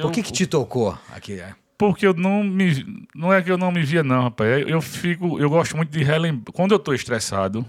Por 0.00 0.12
que, 0.12 0.22
que 0.22 0.32
te 0.32 0.46
tocou 0.46 0.96
aqui? 1.12 1.42
Porque 1.78 2.06
eu 2.06 2.14
não 2.14 2.42
me. 2.42 3.06
Não 3.14 3.32
é 3.32 3.42
que 3.42 3.50
eu 3.50 3.58
não 3.58 3.70
me 3.70 3.82
via, 3.82 4.02
não, 4.02 4.24
rapaz. 4.24 4.64
Eu 4.66 4.80
fico. 4.80 5.38
Eu 5.38 5.50
gosto 5.50 5.76
muito 5.76 5.90
de 5.90 6.02
relembrar. 6.02 6.52
Quando 6.52 6.72
eu 6.72 6.78
tô 6.78 6.94
estressado, 6.94 7.64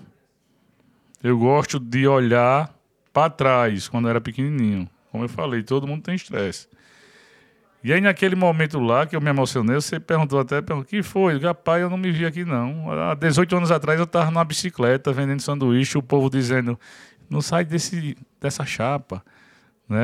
eu 1.23 1.37
gosto 1.37 1.79
de 1.79 2.07
olhar 2.07 2.73
para 3.11 3.29
trás, 3.29 3.89
quando 3.89 4.05
eu 4.05 4.11
era 4.11 4.21
pequenininho. 4.21 4.89
Como 5.11 5.23
eu 5.23 5.29
falei, 5.29 5.63
todo 5.63 5.87
mundo 5.87 6.03
tem 6.03 6.15
estresse. 6.15 6.67
E 7.83 7.93
aí, 7.93 8.01
naquele 8.01 8.35
momento 8.35 8.79
lá, 8.79 9.05
que 9.05 9.15
eu 9.15 9.21
me 9.21 9.29
emocionei, 9.29 9.75
você 9.75 9.99
perguntou 9.99 10.39
até, 10.39 10.59
o 10.73 10.83
que 10.83 11.01
foi? 11.01 11.39
Rapaz, 11.39 11.81
eu 11.81 11.89
não 11.89 11.97
me 11.97 12.11
vi 12.11 12.25
aqui, 12.25 12.43
não. 12.43 12.91
Há 12.91 13.13
18 13.15 13.55
anos 13.55 13.71
atrás, 13.71 13.99
eu 13.99 14.03
estava 14.03 14.29
numa 14.29 14.43
bicicleta, 14.43 15.13
vendendo 15.13 15.41
sanduíche, 15.41 15.97
o 15.97 16.03
povo 16.03 16.29
dizendo, 16.29 16.79
não 17.29 17.41
sai 17.41 17.63
desse, 17.63 18.17
dessa 18.41 18.65
chapa. 18.65 19.23
Né? 19.87 20.03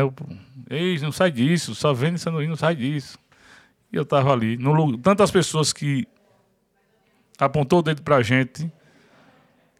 Ei, 0.69 0.97
não 0.99 1.11
sai 1.11 1.31
disso, 1.31 1.75
só 1.75 1.93
vende 1.93 2.19
sanduíche, 2.19 2.49
não 2.49 2.55
sai 2.55 2.75
disso. 2.75 3.17
E 3.91 3.95
eu 3.95 4.03
estava 4.03 4.31
ali. 4.31 4.57
No, 4.57 4.97
tantas 4.97 5.29
pessoas 5.29 5.73
que 5.73 6.07
apontou 7.37 7.79
o 7.79 7.81
dedo 7.81 8.01
para 8.01 8.17
a 8.17 8.23
gente, 8.23 8.71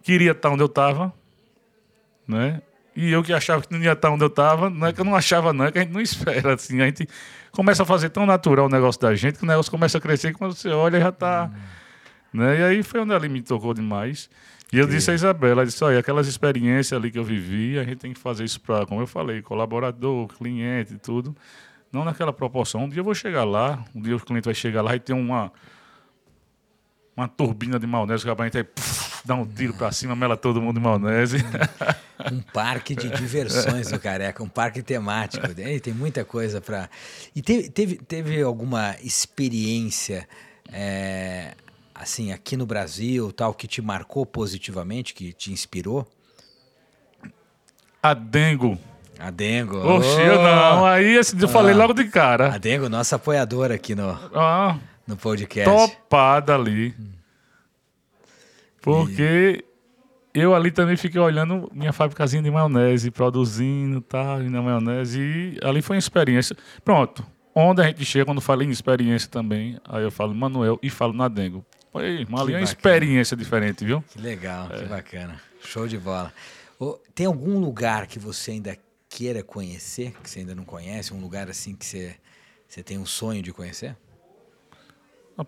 queria 0.02 0.32
estar 0.32 0.50
onde 0.50 0.62
eu 0.62 0.68
estava, 0.68 1.14
né? 2.28 2.62
E 2.96 3.12
eu 3.12 3.24
que 3.24 3.34
achava 3.34 3.64
que 3.64 3.74
não 3.74 3.82
ia 3.82 3.94
estar 3.94 4.12
onde 4.12 4.24
eu 4.24 4.28
estava, 4.28 4.70
não 4.70 4.86
é 4.86 4.94
que 4.94 5.02
eu 5.02 5.06
não 5.06 5.16
achava, 5.16 5.52
não, 5.52 5.66
é 5.66 5.72
que 5.72 5.80
a 5.80 5.82
gente 5.82 5.94
não 5.94 6.02
espera. 6.02 6.54
Assim, 6.54 6.80
a 6.82 6.86
gente 6.86 7.08
começa 7.52 7.82
a 7.84 7.86
fazer 7.86 8.10
tão 8.10 8.26
natural 8.26 8.68
o 8.68 8.70
negócio 8.70 9.02
da 9.02 9.16
gente 9.16 9.40
que 9.40 9.44
o 9.44 9.48
negócio 9.48 9.72
começa 9.72 9.98
a 9.98 10.02
crescer 10.02 10.34
quando 10.34 10.54
você 10.54 10.70
olha 10.70 11.00
já 11.00 11.10
está. 11.10 11.50
Hum. 11.52 12.40
Né? 12.40 12.60
E 12.60 12.64
aí 12.64 12.84
foi 12.84 13.00
onde 13.00 13.14
ela 13.14 13.28
me 13.28 13.42
tocou 13.42 13.74
demais. 13.74 14.30
E 14.72 14.80
eu 14.80 14.88
disse 14.88 15.12
a 15.12 15.14
Isabela, 15.14 15.66
disse, 15.66 15.84
olha, 15.84 16.00
aquelas 16.00 16.28
experiências 16.28 16.94
ali 16.94 17.12
que 17.12 17.20
eu 17.20 17.24
vivi, 17.24 17.78
a 17.78 17.84
gente 17.84 17.98
tem 17.98 18.14
que 18.14 18.20
fazer 18.20 18.44
isso 18.44 18.60
para, 18.60 18.86
como 18.86 19.02
eu 19.02 19.08
falei, 19.08 19.42
colaborador, 19.42 20.28
cliente 20.28 20.96
e 20.96 20.98
tudo. 20.98 21.36
Não 21.92 22.04
naquela 22.04 22.34
proporção. 22.34 22.86
Um 22.86 22.90
dia 22.90 23.02
eu 23.02 23.04
vou 23.04 23.14
chegar 23.14 23.44
lá, 23.44 23.86
um 23.94 24.02
dia 24.02 24.16
o 24.16 24.20
cliente 24.20 24.46
vai 24.46 24.56
chegar 24.56 24.82
lá 24.82 24.96
e 24.96 25.00
ter 25.00 25.14
uma, 25.14 25.52
uma 27.16 27.28
turbina 27.28 27.78
de 27.78 27.86
maionese, 27.86 28.28
a 28.28 28.44
gente 28.44 28.58
aí, 28.58 28.66
dá 29.24 29.36
um 29.36 29.46
tiro 29.46 29.74
para 29.76 29.92
cima, 29.92 30.16
mela 30.16 30.36
todo 30.36 30.60
mundo 30.62 30.76
de 30.76 30.82
maionese. 30.82 31.38
Um 32.32 32.42
parque 32.42 32.96
de 32.96 33.10
diversões 33.10 33.90
do 33.90 34.00
Careca, 34.00 34.42
um 34.44 34.48
parque 34.48 34.82
temático. 34.82 35.46
Tem, 35.54 35.80
tem 35.80 35.94
muita 35.94 36.24
coisa 36.24 36.62
para. 36.62 36.90
E 37.36 37.42
teve, 37.42 37.70
teve, 37.70 37.96
teve 37.98 38.42
alguma 38.42 38.96
experiência 39.02 40.26
é, 40.72 41.54
assim 41.94 42.32
aqui 42.32 42.58
no 42.58 42.66
Brasil, 42.66 43.32
tal, 43.32 43.54
que 43.54 43.68
te 43.68 43.82
marcou 43.82 44.26
positivamente, 44.26 45.14
que 45.14 45.34
te 45.34 45.52
inspirou? 45.52 46.08
A 48.02 48.14
Dengo. 48.14 48.78
A 49.20 49.30
Dengo. 49.30 49.78
Oh. 49.78 50.04
eu 50.20 50.42
não. 50.42 50.86
Aí 50.86 51.16
esse 51.16 51.40
eu 51.42 51.48
falei 51.48 51.74
logo 51.74 51.94
de 51.94 52.06
cara. 52.06 52.54
A 52.54 52.58
Dengo, 52.58 52.90
nossa 52.90 53.16
apoiadora 53.16 53.76
aqui 53.76 53.96
no, 53.96 54.10
ah, 54.34 54.78
no 55.08 55.16
podcast. 55.16 55.70
Topada 55.70 56.56
ali. 56.56 56.94
Hum. 57.00 57.14
Porque 58.82 59.64
e... 60.36 60.40
eu 60.40 60.54
ali 60.54 60.72
também 60.72 60.98
fiquei 60.98 61.22
olhando 61.22 61.72
minha 61.74 61.94
fabricazinha 61.94 62.44
de 62.44 62.52
maionese, 62.52 63.10
produzindo, 63.10 64.02
tá, 64.02 64.38
na 64.40 64.62
maionese, 64.62 65.22
e 65.22 65.60
ali 65.64 65.82
foi 65.82 65.96
uma 65.96 66.00
experiência. 66.00 66.56
Pronto. 66.84 67.26
Onde 67.56 67.82
a 67.82 67.86
gente 67.86 68.04
chega, 68.04 68.26
quando 68.26 68.42
fala 68.42 68.64
em 68.64 68.70
experiência 68.72 69.30
também, 69.30 69.80
aí 69.88 70.04
eu 70.04 70.12
falo 70.12 70.34
Manuel 70.34 70.80
e 70.82 70.90
falo 70.90 71.14
na 71.14 71.28
Dengo. 71.28 71.64
Foi, 71.94 72.24
é 72.24 72.36
uma 72.36 72.62
experiência 72.62 73.38
diferente, 73.38 73.86
viu? 73.86 74.04
Que 74.10 74.20
legal, 74.20 74.68
é. 74.72 74.80
que 74.80 74.86
bacana. 74.86 75.40
Show 75.64 75.88
de 75.88 76.00
bola. 76.00 76.34
Tem 77.14 77.28
algum 77.28 77.60
lugar 77.60 78.08
que 78.08 78.18
você 78.18 78.52
ainda 78.52 78.76
queira 79.08 79.44
conhecer, 79.44 80.12
que 80.24 80.28
você 80.28 80.40
ainda 80.40 80.56
não 80.56 80.66
conhece? 80.66 81.14
Um 81.14 81.22
lugar 81.22 81.48
assim 81.48 81.76
que 81.76 81.86
você, 81.86 82.16
você 82.68 82.82
tem 82.82 82.98
um 82.98 83.06
sonho 83.06 83.44
de 83.44 83.54
conhecer? 83.54 83.96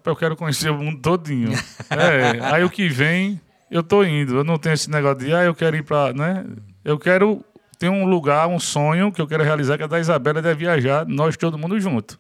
Eu 0.06 0.16
quero 0.16 0.36
conhecer 0.36 0.70
o 0.70 0.78
mundo 0.78 1.02
todinho. 1.02 1.52
é, 1.90 2.40
aí 2.46 2.64
o 2.64 2.70
que 2.70 2.88
vem, 2.88 3.42
eu 3.72 3.82
tô 3.82 4.04
indo. 4.04 4.38
Eu 4.38 4.44
não 4.44 4.60
tenho 4.60 4.74
esse 4.74 4.90
negócio 4.90 5.26
de, 5.26 5.34
ah, 5.34 5.44
eu 5.44 5.56
quero 5.56 5.76
ir 5.76 5.84
para, 5.84 6.14
né? 6.14 6.46
Eu 6.84 7.00
quero 7.00 7.44
ter 7.80 7.90
um 7.90 8.06
lugar, 8.06 8.48
um 8.48 8.60
sonho 8.60 9.12
que 9.12 9.20
eu 9.20 9.28
quero 9.28 9.44
realizar, 9.44 9.78
que 9.78 9.84
é 9.84 9.88
da 9.88 10.00
Isabela 10.00 10.44
de 10.44 10.54
viajar, 10.54 11.08
nós 11.08 11.36
todo 11.36 11.58
mundo 11.58 11.80
junto. 11.80 12.20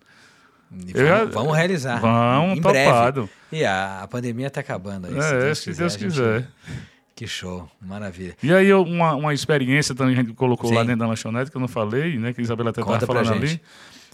Vamos, 1.31 1.55
realizar. 1.55 1.99
Vamos, 1.99 2.57
em 2.57 2.61
topado. 2.61 3.21
Breve. 3.21 3.31
E 3.51 3.65
a, 3.65 4.01
a 4.01 4.07
pandemia 4.07 4.47
está 4.47 4.61
acabando. 4.61 5.07
Aí, 5.07 5.17
é, 5.17 5.21
se 5.21 5.33
Deus 5.33 5.57
se 5.57 5.65
quiser. 5.65 5.81
Deus 5.81 5.95
quiser. 5.95 6.39
Gente... 6.39 6.95
Que 7.15 7.25
show, 7.25 7.69
maravilha. 7.81 8.35
E 8.43 8.53
aí, 8.53 8.73
uma, 8.73 9.15
uma 9.15 9.33
experiência 9.33 9.95
também 9.95 10.13
a 10.13 10.17
gente 10.17 10.33
colocou 10.33 10.69
Sim. 10.69 10.75
lá 10.75 10.83
dentro 10.83 10.99
da 10.99 11.07
lanchonete, 11.07 11.49
que 11.49 11.55
eu 11.55 11.61
não 11.61 11.67
falei, 11.67 12.17
né? 12.19 12.33
Que 12.33 12.41
a 12.41 12.43
Isabela 12.43 12.71
até 12.71 12.81
estava 12.81 13.05
falando 13.05 13.31
ali. 13.31 13.61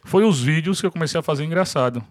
Foi 0.03 0.23
os 0.23 0.41
vídeos 0.41 0.79
que 0.79 0.85
eu 0.85 0.91
comecei 0.91 1.19
a 1.19 1.23
fazer 1.23 1.43
engraçado. 1.43 2.03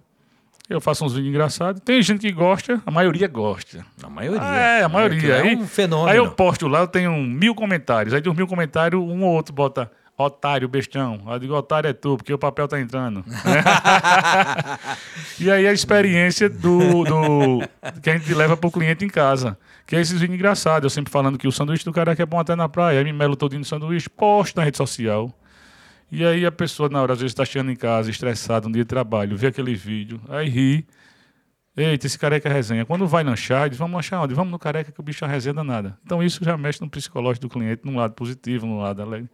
Eu 0.68 0.80
faço 0.80 1.04
uns 1.04 1.12
vídeos 1.12 1.30
engraçados. 1.30 1.80
Tem 1.84 2.02
gente 2.02 2.20
que 2.20 2.32
gosta, 2.32 2.80
a 2.84 2.90
maioria 2.90 3.28
gosta. 3.28 3.84
A 4.02 4.08
maioria. 4.08 4.40
Ah, 4.42 4.56
é, 4.56 4.82
a 4.82 4.88
maioria. 4.88 5.34
É 5.34 5.56
um 5.56 5.66
fenômeno. 5.66 6.08
Aí 6.08 6.16
eu 6.16 6.30
posto 6.32 6.66
lá, 6.66 6.80
eu 6.80 6.88
tenho 6.88 7.16
mil 7.16 7.54
comentários. 7.54 8.12
Aí 8.12 8.20
de 8.20 8.28
uns 8.28 8.36
mil 8.36 8.46
comentários, 8.46 9.00
um 9.00 9.22
ou 9.22 9.32
outro 9.32 9.52
bota 9.52 9.90
otário, 10.24 10.68
bestão. 10.68 11.22
Eu 11.26 11.38
digo, 11.38 11.54
otário 11.54 11.88
é 11.88 11.92
tu, 11.92 12.16
porque 12.16 12.32
o 12.32 12.38
papel 12.38 12.68
tá 12.68 12.80
entrando. 12.80 13.24
e 15.38 15.50
aí 15.50 15.66
a 15.66 15.72
experiência 15.72 16.48
do, 16.48 17.04
do 17.04 17.60
que 18.00 18.10
a 18.10 18.16
gente 18.16 18.32
leva 18.34 18.56
pro 18.56 18.70
cliente 18.70 19.04
em 19.04 19.08
casa. 19.08 19.58
Que 19.86 19.96
é 19.96 20.00
esses 20.00 20.20
vídeos 20.20 20.38
engraçados. 20.38 20.84
Eu 20.84 20.90
sempre 20.90 21.12
falando 21.12 21.38
que 21.38 21.48
o 21.48 21.52
sanduíche 21.52 21.84
do 21.84 21.92
cara 21.92 22.14
é 22.16 22.26
bom 22.26 22.38
até 22.38 22.54
na 22.54 22.68
praia. 22.68 22.98
Aí 22.98 23.04
me 23.04 23.12
melo 23.12 23.36
todinho 23.36 23.60
no 23.60 23.64
sanduíche, 23.64 24.08
posto 24.08 24.56
na 24.56 24.64
rede 24.64 24.76
social. 24.76 25.34
E 26.12 26.24
aí 26.24 26.44
a 26.44 26.50
pessoa, 26.50 26.88
na 26.88 27.00
hora, 27.00 27.12
às 27.12 27.20
vezes, 27.20 27.32
está 27.32 27.44
chegando 27.44 27.70
em 27.70 27.76
casa, 27.76 28.10
estressada, 28.10 28.66
um 28.66 28.72
dia 28.72 28.82
de 28.82 28.88
trabalho, 28.88 29.36
vê 29.36 29.46
aquele 29.46 29.74
vídeo, 29.74 30.20
aí 30.28 30.48
ri. 30.48 30.86
Eita, 31.76 32.06
esse 32.06 32.18
careca 32.18 32.48
é 32.48 32.52
resenha. 32.52 32.84
Quando 32.84 33.06
vai 33.06 33.22
lanchar, 33.22 33.68
diz, 33.68 33.78
vamos 33.78 33.94
lanchar 33.94 34.20
onde? 34.20 34.34
Vamos 34.34 34.50
no 34.50 34.58
careca 34.58 34.90
que 34.90 35.00
o 35.00 35.02
bicho 35.02 35.24
é 35.24 35.28
resenha 35.28 35.54
danada. 35.54 35.96
Então 36.04 36.22
isso 36.22 36.44
já 36.44 36.56
mexe 36.56 36.80
no 36.80 36.90
psicológico 36.90 37.46
do 37.46 37.50
cliente, 37.50 37.82
num 37.84 37.96
lado 37.96 38.12
positivo, 38.14 38.66
num 38.66 38.80
lado 38.80 39.00
alegre. 39.00 39.30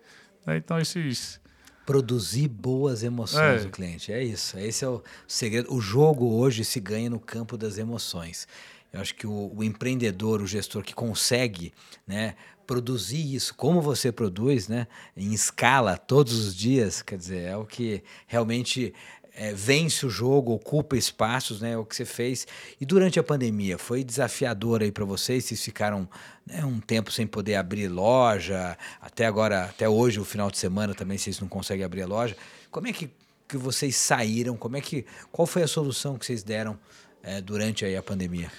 Né, 0.46 0.56
então 0.56 0.78
esses... 0.78 1.40
Produzir 1.84 2.48
boas 2.48 3.04
emoções 3.04 3.60
é. 3.60 3.64
do 3.64 3.70
cliente, 3.70 4.12
é 4.12 4.22
isso. 4.22 4.58
Esse 4.58 4.84
é 4.84 4.88
o 4.88 5.00
segredo. 5.28 5.72
O 5.72 5.80
jogo 5.80 6.34
hoje 6.34 6.64
se 6.64 6.80
ganha 6.80 7.08
no 7.08 7.20
campo 7.20 7.56
das 7.56 7.78
emoções. 7.78 8.48
Eu 8.92 9.00
acho 9.00 9.14
que 9.14 9.26
o, 9.26 9.52
o 9.54 9.62
empreendedor, 9.62 10.42
o 10.42 10.46
gestor 10.48 10.82
que 10.82 10.92
consegue 10.92 11.72
né, 12.04 12.34
produzir 12.66 13.34
isso 13.34 13.54
como 13.54 13.80
você 13.80 14.10
produz, 14.10 14.66
né, 14.66 14.88
em 15.16 15.32
escala 15.32 15.96
todos 15.96 16.32
os 16.46 16.56
dias, 16.56 17.02
quer 17.02 17.16
dizer, 17.16 17.42
é 17.42 17.56
o 17.56 17.64
que 17.64 18.02
realmente 18.26 18.92
é, 19.36 19.52
vence 19.52 20.04
o 20.04 20.10
jogo, 20.10 20.52
ocupa 20.52 20.96
espaços, 20.96 21.60
né? 21.60 21.72
É 21.72 21.78
o 21.78 21.84
que 21.84 21.94
você 21.94 22.04
fez. 22.04 22.46
E 22.80 22.86
durante 22.86 23.20
a 23.20 23.22
pandemia, 23.22 23.78
foi 23.78 24.02
desafiador 24.02 24.82
aí 24.82 24.90
para 24.90 25.04
vocês? 25.04 25.44
Vocês 25.44 25.62
ficaram 25.62 26.08
né, 26.46 26.64
um 26.64 26.80
tempo 26.80 27.12
sem 27.12 27.26
poder 27.26 27.56
abrir 27.56 27.88
loja, 27.88 28.76
até 29.00 29.26
agora, 29.26 29.64
até 29.64 29.88
hoje, 29.88 30.18
o 30.18 30.24
final 30.24 30.50
de 30.50 30.58
semana 30.58 30.94
também 30.94 31.18
vocês 31.18 31.38
não 31.38 31.48
conseguem 31.48 31.84
abrir 31.84 32.02
a 32.02 32.06
loja. 32.06 32.36
Como 32.70 32.88
é 32.88 32.92
que, 32.92 33.10
que 33.46 33.56
vocês 33.56 33.94
saíram? 33.94 34.56
Como 34.56 34.76
é 34.76 34.80
que, 34.80 35.04
qual 35.30 35.46
foi 35.46 35.62
a 35.62 35.68
solução 35.68 36.18
que 36.18 36.26
vocês 36.26 36.42
deram 36.42 36.78
é, 37.22 37.40
durante 37.40 37.84
aí 37.84 37.96
a 37.96 38.02
pandemia? 38.02 38.50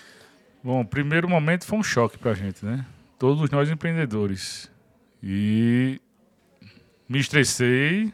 Bom, 0.64 0.82
o 0.82 0.86
primeiro 0.86 1.28
momento 1.28 1.66
foi 1.66 1.78
um 1.78 1.84
choque 1.84 2.18
para 2.18 2.32
a 2.32 2.36
gente, 2.36 2.64
né? 2.66 2.86
todos 3.18 3.50
nós 3.50 3.70
empreendedores. 3.70 4.70
E 5.22 6.00
me 7.10 7.20
estressei 7.20 8.14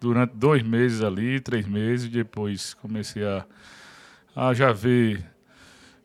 durante 0.00 0.34
dois 0.34 0.62
meses 0.62 1.02
ali, 1.02 1.40
três 1.40 1.66
meses, 1.66 2.08
depois 2.08 2.74
comecei 2.74 3.24
a, 3.24 3.44
a 4.34 4.54
já 4.54 4.72
ver 4.72 5.24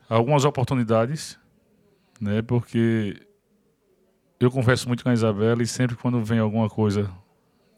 algumas 0.09 0.45
oportunidades, 0.45 1.39
né? 2.19 2.41
Porque 2.41 3.21
eu 4.39 4.51
converso 4.51 4.87
muito 4.87 5.03
com 5.03 5.09
a 5.09 5.13
Isabela 5.13 5.63
e 5.63 5.67
sempre 5.67 5.95
quando 5.95 6.23
vem 6.23 6.39
alguma 6.39 6.69
coisa, 6.69 7.09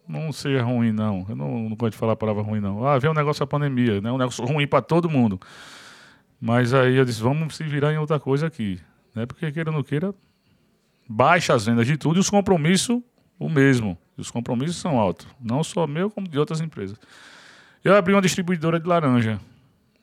não 0.08 0.32
seja 0.32 0.64
ruim 0.64 0.92
não, 0.92 1.26
eu 1.28 1.36
não, 1.36 1.70
não 1.70 1.76
gosto 1.76 1.94
de 1.94 1.98
falar 1.98 2.14
a 2.14 2.16
palavra 2.16 2.44
ruim 2.44 2.60
não. 2.60 2.86
Ah, 2.86 2.98
vem 2.98 3.10
um 3.10 3.14
negócio 3.14 3.40
da 3.40 3.48
pandemia, 3.48 4.02
né? 4.02 4.12
Um 4.12 4.18
negócio 4.18 4.44
ruim 4.46 4.68
para 4.68 4.82
todo 4.82 5.10
mundo. 5.10 5.40
Mas 6.40 6.74
aí 6.74 6.96
eu 6.96 7.06
disse, 7.06 7.22
vamos 7.22 7.56
se 7.56 7.64
virar 7.64 7.94
em 7.94 7.98
outra 7.98 8.20
coisa 8.20 8.48
aqui. 8.48 8.80
Né? 9.14 9.26
Porque 9.26 9.52
queira 9.52 9.70
ou 9.70 9.76
não 9.76 9.84
queira, 9.84 10.14
baixa 11.08 11.54
as 11.54 11.66
vendas 11.66 11.88
de 11.88 11.98
tudo 11.98 12.18
e 12.18 12.20
os 12.20 12.30
compromissos 12.30 13.02
o 13.40 13.50
mesmo. 13.50 13.98
Os 14.18 14.32
compromissos 14.32 14.78
são 14.78 14.98
altos, 14.98 15.28
não 15.42 15.64
só 15.64 15.86
meu, 15.86 16.10
como 16.10 16.28
de 16.28 16.40
outras 16.40 16.62
empresas. 16.62 16.98
Eu 17.84 17.96
abri 17.96 18.14
uma 18.14 18.22
distribuidora 18.22 18.80
de 18.80 18.88
laranja, 18.88 19.40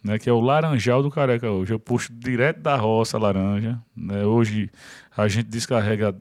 né, 0.04 0.18
que 0.18 0.28
é 0.28 0.32
o 0.32 0.40
Laranjal 0.40 1.02
do 1.02 1.10
Careca 1.10 1.50
hoje. 1.50 1.72
Eu 1.72 1.80
puxo 1.80 2.12
direto 2.12 2.60
da 2.60 2.76
roça 2.76 3.18
laranja. 3.18 3.80
Né? 3.96 4.24
Hoje 4.24 4.70
a 5.16 5.26
gente 5.28 5.48
descarrega 5.48 6.14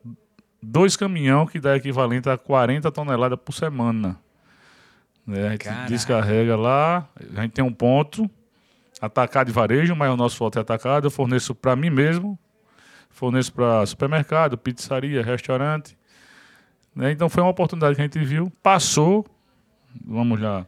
dois 0.62 0.96
caminhão 0.96 1.46
que 1.46 1.60
dá 1.60 1.76
equivalente 1.76 2.30
a 2.30 2.38
40 2.38 2.92
toneladas 2.92 3.40
por 3.44 3.54
semana. 3.54 4.18
Né? 5.26 5.48
A 5.48 5.52
gente 5.52 5.66
Caraca. 5.66 5.88
descarrega 5.88 6.56
lá, 6.56 7.08
a 7.36 7.42
gente 7.42 7.52
tem 7.52 7.64
um 7.64 7.74
ponto 7.74 8.30
atacado 9.02 9.48
de 9.48 9.54
varejo, 9.54 9.96
mas 9.96 10.12
o 10.12 10.18
nosso 10.18 10.38
foto 10.38 10.58
é 10.58 10.62
atacado. 10.62 11.08
Eu 11.08 11.12
forneço 11.12 11.56
para 11.56 11.76
mim 11.76 11.90
mesmo, 11.90 12.38
forneço 13.10 13.52
para 13.52 13.86
supermercado, 13.86 14.58
pizzaria, 14.58 15.24
restaurante. 15.24 15.98
Né? 16.96 17.12
Então 17.12 17.30
foi 17.30 17.42
uma 17.42 17.50
oportunidade 17.50 17.96
que 17.96 18.02
a 18.02 18.06
gente 18.06 18.20
viu, 18.20 18.52
passou, 18.62 19.26
vamos 20.06 20.40
lá, 20.40 20.66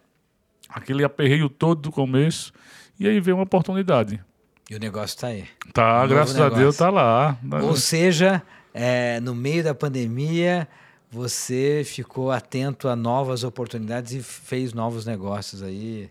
aquele 0.70 1.04
aperreio 1.04 1.50
todo 1.50 1.82
do 1.82 1.92
começo, 1.92 2.54
e 3.00 3.08
aí 3.08 3.20
veio 3.20 3.38
uma 3.38 3.44
oportunidade. 3.44 4.24
E 4.70 4.76
o 4.76 4.80
negócio 4.80 5.16
está 5.16 5.28
aí. 5.28 5.46
Tá, 5.74 6.06
graças 6.08 6.36
negócio. 6.36 6.56
a 6.56 6.60
Deus 6.60 6.78
tá 6.78 6.90
lá. 6.90 7.38
Ou 7.64 7.76
seja, 7.76 8.42
é, 8.74 9.20
no 9.20 9.36
meio 9.36 9.64
da 9.64 9.76
pandemia, 9.76 10.68
você 11.12 11.84
ficou 11.86 12.32
atento 12.32 12.88
a 12.88 12.96
novas 12.96 13.44
oportunidades 13.44 14.14
e 14.14 14.24
fez 14.24 14.74
novos 14.74 15.06
negócios 15.06 15.62
aí. 15.62 16.10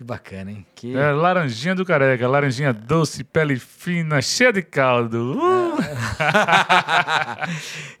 Que 0.00 0.04
bacana, 0.04 0.50
hein? 0.50 0.66
Que... 0.74 0.96
É, 0.96 1.12
laranjinha 1.12 1.74
do 1.74 1.84
careca, 1.84 2.26
laranjinha 2.26 2.72
doce, 2.72 3.22
pele 3.22 3.58
fina, 3.58 4.22
cheia 4.22 4.50
de 4.50 4.62
caldo. 4.62 5.38
Uh! 5.38 5.76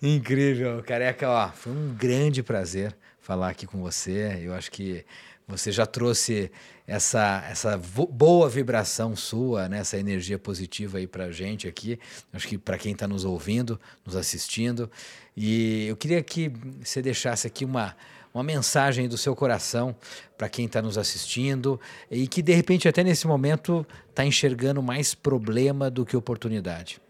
Incrível, 0.00 0.82
careca, 0.82 1.28
ó, 1.28 1.50
foi 1.50 1.70
um 1.72 1.94
grande 1.94 2.42
prazer 2.42 2.96
falar 3.20 3.50
aqui 3.50 3.66
com 3.66 3.82
você. 3.82 4.40
Eu 4.42 4.54
acho 4.54 4.70
que 4.70 5.04
você 5.46 5.70
já 5.70 5.84
trouxe 5.84 6.50
essa, 6.86 7.44
essa 7.50 7.76
boa 7.76 8.48
vibração 8.48 9.14
sua, 9.14 9.68
né? 9.68 9.80
essa 9.80 9.98
energia 9.98 10.38
positiva 10.38 10.96
aí 10.96 11.06
para 11.06 11.30
gente 11.30 11.68
aqui. 11.68 11.98
Acho 12.32 12.48
que 12.48 12.56
para 12.56 12.78
quem 12.78 12.92
está 12.92 13.06
nos 13.06 13.26
ouvindo, 13.26 13.78
nos 14.06 14.16
assistindo. 14.16 14.90
E 15.36 15.86
eu 15.86 15.98
queria 15.98 16.22
que 16.22 16.50
você 16.82 17.02
deixasse 17.02 17.46
aqui 17.46 17.62
uma, 17.62 17.94
uma 18.32 18.42
mensagem 18.42 19.08
do 19.08 19.18
seu 19.18 19.34
coração 19.34 19.94
para 20.38 20.48
quem 20.48 20.66
está 20.66 20.80
nos 20.80 20.96
assistindo 20.96 21.80
e 22.10 22.26
que 22.26 22.42
de 22.42 22.54
repente 22.54 22.88
até 22.88 23.02
nesse 23.02 23.26
momento 23.26 23.86
está 24.08 24.24
enxergando 24.24 24.82
mais 24.82 25.14
problema 25.14 25.90
do 25.90 26.06
que 26.06 26.16
oportunidade. 26.16 27.00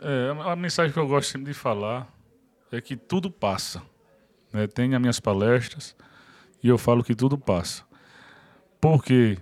É, 0.00 0.30
a 0.44 0.56
mensagem 0.56 0.92
que 0.92 0.98
eu 0.98 1.06
gosto 1.06 1.30
sempre 1.30 1.52
de 1.52 1.54
falar 1.54 2.12
é 2.72 2.80
que 2.80 2.96
tudo 2.96 3.30
passa. 3.30 3.82
Né? 4.52 4.66
Tem 4.66 4.94
as 4.94 5.00
minhas 5.00 5.20
palestras 5.20 5.94
e 6.62 6.68
eu 6.68 6.78
falo 6.78 7.04
que 7.04 7.14
tudo 7.14 7.38
passa. 7.38 7.84
Porque 8.80 9.38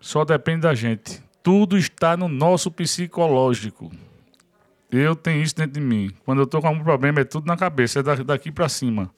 só 0.00 0.24
depende 0.24 0.62
da 0.62 0.74
gente. 0.74 1.22
Tudo 1.42 1.76
está 1.76 2.16
no 2.16 2.28
nosso 2.28 2.70
psicológico. 2.70 3.90
Eu 4.90 5.14
tenho 5.14 5.42
isso 5.42 5.54
dentro 5.54 5.72
de 5.72 5.80
mim. 5.80 6.10
Quando 6.24 6.38
eu 6.38 6.44
estou 6.44 6.60
com 6.60 6.68
algum 6.68 6.82
problema, 6.82 7.20
é 7.20 7.24
tudo 7.24 7.46
na 7.46 7.56
cabeça, 7.56 8.00
é 8.00 8.02
daqui 8.24 8.50
para 8.50 8.68
cima. 8.68 9.10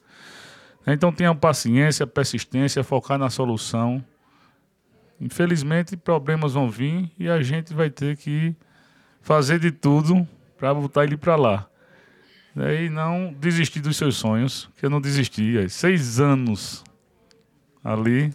Então 0.85 1.11
tenha 1.11 1.33
paciência, 1.35 2.07
persistência, 2.07 2.83
focar 2.83 3.17
na 3.17 3.29
solução. 3.29 4.03
Infelizmente, 5.19 5.95
problemas 5.95 6.53
vão 6.53 6.69
vir 6.69 7.11
e 7.19 7.29
a 7.29 7.41
gente 7.41 7.73
vai 7.73 7.89
ter 7.89 8.17
que 8.17 8.55
fazer 9.21 9.59
de 9.59 9.71
tudo 9.71 10.27
para 10.57 10.73
botar 10.73 11.03
ele 11.03 11.15
para 11.15 11.35
lá. 11.35 11.67
E 12.55 12.89
não 12.89 13.33
desistir 13.39 13.79
dos 13.79 13.95
seus 13.95 14.17
sonhos, 14.17 14.69
que 14.77 14.85
eu 14.85 14.89
não 14.89 14.99
desisti. 14.99 15.69
Seis 15.69 16.19
anos 16.19 16.83
ali, 17.83 18.33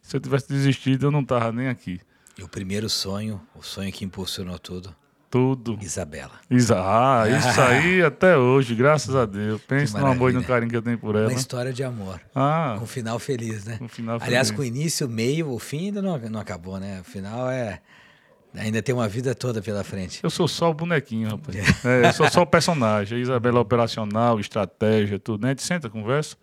se 0.00 0.16
eu 0.16 0.20
tivesse 0.20 0.48
desistido, 0.48 1.06
eu 1.06 1.10
não 1.10 1.20
estava 1.20 1.52
nem 1.52 1.68
aqui. 1.68 2.00
E 2.38 2.42
o 2.42 2.48
primeiro 2.48 2.88
sonho, 2.88 3.40
o 3.54 3.62
sonho 3.62 3.92
que 3.92 4.04
impulsionou 4.04 4.58
tudo? 4.58 4.94
Tudo. 5.32 5.78
Isabela. 5.80 6.32
Isa 6.50 6.76
ah, 6.76 7.24
isso 7.26 7.56
aí 7.58 8.02
até 8.02 8.36
hoje, 8.36 8.74
graças 8.74 9.16
a 9.16 9.24
Deus. 9.24 9.62
Pense 9.62 9.96
no 9.96 10.06
amor 10.06 10.30
e 10.30 10.34
no 10.34 10.44
carinho 10.44 10.70
que 10.70 10.76
eu 10.76 10.82
tenho 10.82 10.98
por 10.98 11.16
ela. 11.16 11.28
Uma 11.28 11.32
história 11.32 11.72
de 11.72 11.82
amor. 11.82 12.20
Ah. 12.34 12.74
Com 12.76 12.84
um 12.84 12.86
final 12.86 13.18
feliz, 13.18 13.64
né? 13.64 13.78
Um 13.80 13.88
final 13.88 14.18
Aliás, 14.20 14.48
feliz. 14.48 14.56
com 14.58 14.62
o 14.62 14.64
início, 14.66 15.06
o 15.06 15.10
meio, 15.10 15.50
o 15.50 15.58
fim 15.58 15.86
ainda 15.86 16.02
não, 16.02 16.18
não 16.18 16.38
acabou, 16.38 16.78
né? 16.78 17.00
O 17.00 17.04
final 17.04 17.48
é. 17.48 17.80
Ainda 18.54 18.82
tem 18.82 18.94
uma 18.94 19.08
vida 19.08 19.34
toda 19.34 19.62
pela 19.62 19.82
frente. 19.82 20.20
Eu 20.22 20.28
sou 20.28 20.46
só 20.46 20.70
o 20.70 20.74
bonequinho, 20.74 21.30
rapaz. 21.30 21.56
é, 21.82 22.08
eu 22.08 22.12
sou 22.12 22.28
só 22.28 22.42
o 22.42 22.46
personagem. 22.46 23.16
A 23.16 23.20
Isabela 23.22 23.56
é 23.56 23.62
operacional, 23.62 24.38
estratégia, 24.38 25.18
tudo. 25.18 25.40
Né? 25.40 25.48
A 25.48 25.50
gente 25.52 25.62
senta, 25.62 25.88
conversa 25.88 26.36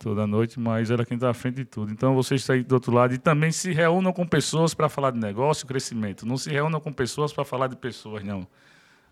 toda 0.00 0.26
noite, 0.26 0.58
mas 0.58 0.90
ela 0.90 1.04
quem 1.04 1.16
está 1.16 1.28
à 1.28 1.34
frente 1.34 1.56
de 1.56 1.64
tudo. 1.66 1.92
Então 1.92 2.14
vocês 2.14 2.40
estão 2.40 2.56
aí 2.56 2.64
do 2.64 2.72
outro 2.72 2.90
lado 2.90 3.12
e 3.12 3.18
também 3.18 3.52
se 3.52 3.70
reúnam 3.70 4.12
com 4.12 4.26
pessoas 4.26 4.72
para 4.72 4.88
falar 4.88 5.10
de 5.10 5.18
negócio, 5.18 5.66
crescimento. 5.66 6.26
Não 6.26 6.38
se 6.38 6.50
reúnam 6.50 6.80
com 6.80 6.90
pessoas 6.90 7.32
para 7.34 7.44
falar 7.44 7.66
de 7.66 7.76
pessoas, 7.76 8.24
não. 8.24 8.46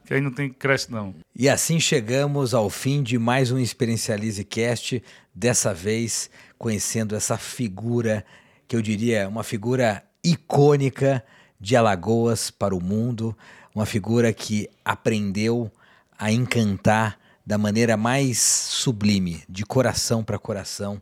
Que 0.07 0.15
aí 0.15 0.21
não 0.23 0.31
tem 0.31 0.49
cresce, 0.49 0.91
não. 0.91 1.15
E 1.37 1.47
assim 1.47 1.79
chegamos 1.79 2.55
ao 2.55 2.71
fim 2.71 3.03
de 3.03 3.19
mais 3.19 3.53
um 3.53 3.59
Experiencialize 3.59 4.43
Cast, 4.45 5.03
dessa 5.35 5.75
vez 5.75 6.31
conhecendo 6.57 7.15
essa 7.15 7.37
figura, 7.37 8.25
que 8.67 8.75
eu 8.75 8.81
diria 8.81 9.29
uma 9.29 9.45
figura 9.45 10.03
icônica 10.25 11.23
de 11.61 11.77
Alagoas 11.77 12.51
para 12.51 12.75
o 12.75 12.83
mundo, 12.83 13.37
uma 13.75 13.85
figura 13.85 14.33
que 14.33 14.71
aprendeu 14.83 15.71
a 16.19 16.33
encantar 16.33 17.19
da 17.49 17.57
maneira 17.57 17.97
mais 17.97 18.39
sublime, 18.39 19.43
de 19.49 19.65
coração 19.65 20.23
para 20.23 20.39
coração, 20.39 21.01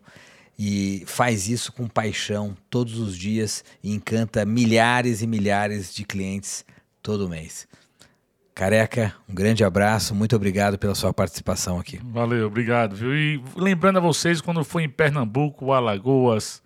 e 0.57 1.03
faz 1.05 1.49
isso 1.49 1.73
com 1.73 1.89
paixão 1.89 2.57
todos 2.71 3.01
os 3.01 3.19
dias 3.19 3.65
e 3.83 3.93
encanta 3.93 4.45
milhares 4.45 5.23
e 5.23 5.27
milhares 5.27 5.93
de 5.93 6.05
clientes 6.05 6.65
todo 7.03 7.29
mês. 7.29 7.67
Careca, 8.55 9.13
um 9.29 9.35
grande 9.35 9.65
abraço, 9.65 10.15
muito 10.15 10.37
obrigado 10.37 10.79
pela 10.79 10.95
sua 10.95 11.13
participação 11.13 11.81
aqui. 11.81 11.99
Valeu, 12.05 12.47
obrigado. 12.47 12.95
Viu? 12.95 13.13
E 13.13 13.43
lembrando 13.57 13.97
a 13.97 14.01
vocês, 14.01 14.41
quando 14.41 14.63
for 14.63 14.79
em 14.79 14.89
Pernambuco, 14.89 15.73
Alagoas, 15.73 16.63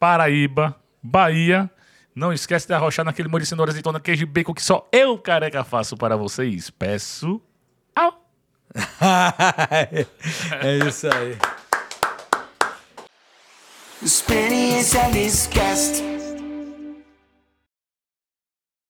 Paraíba, 0.00 0.74
Bahia, 1.02 1.70
não 2.14 2.32
esquece 2.32 2.66
de 2.66 2.72
arrochar 2.72 3.04
naquele 3.04 3.28
molho 3.28 3.42
de 3.42 3.48
cenoura, 3.50 3.70
azeitona, 3.72 4.00
queijo 4.00 4.22
e 4.22 4.26
bacon 4.26 4.54
que 4.54 4.62
só 4.62 4.88
eu, 4.90 5.18
careca, 5.18 5.62
faço 5.64 5.98
para 5.98 6.16
vocês. 6.16 6.70
Peço 6.70 7.42
é 10.62 10.86
isso 10.86 11.08
aí. 11.08 11.36
Experiência 14.02 15.02
Cast. 15.48 16.17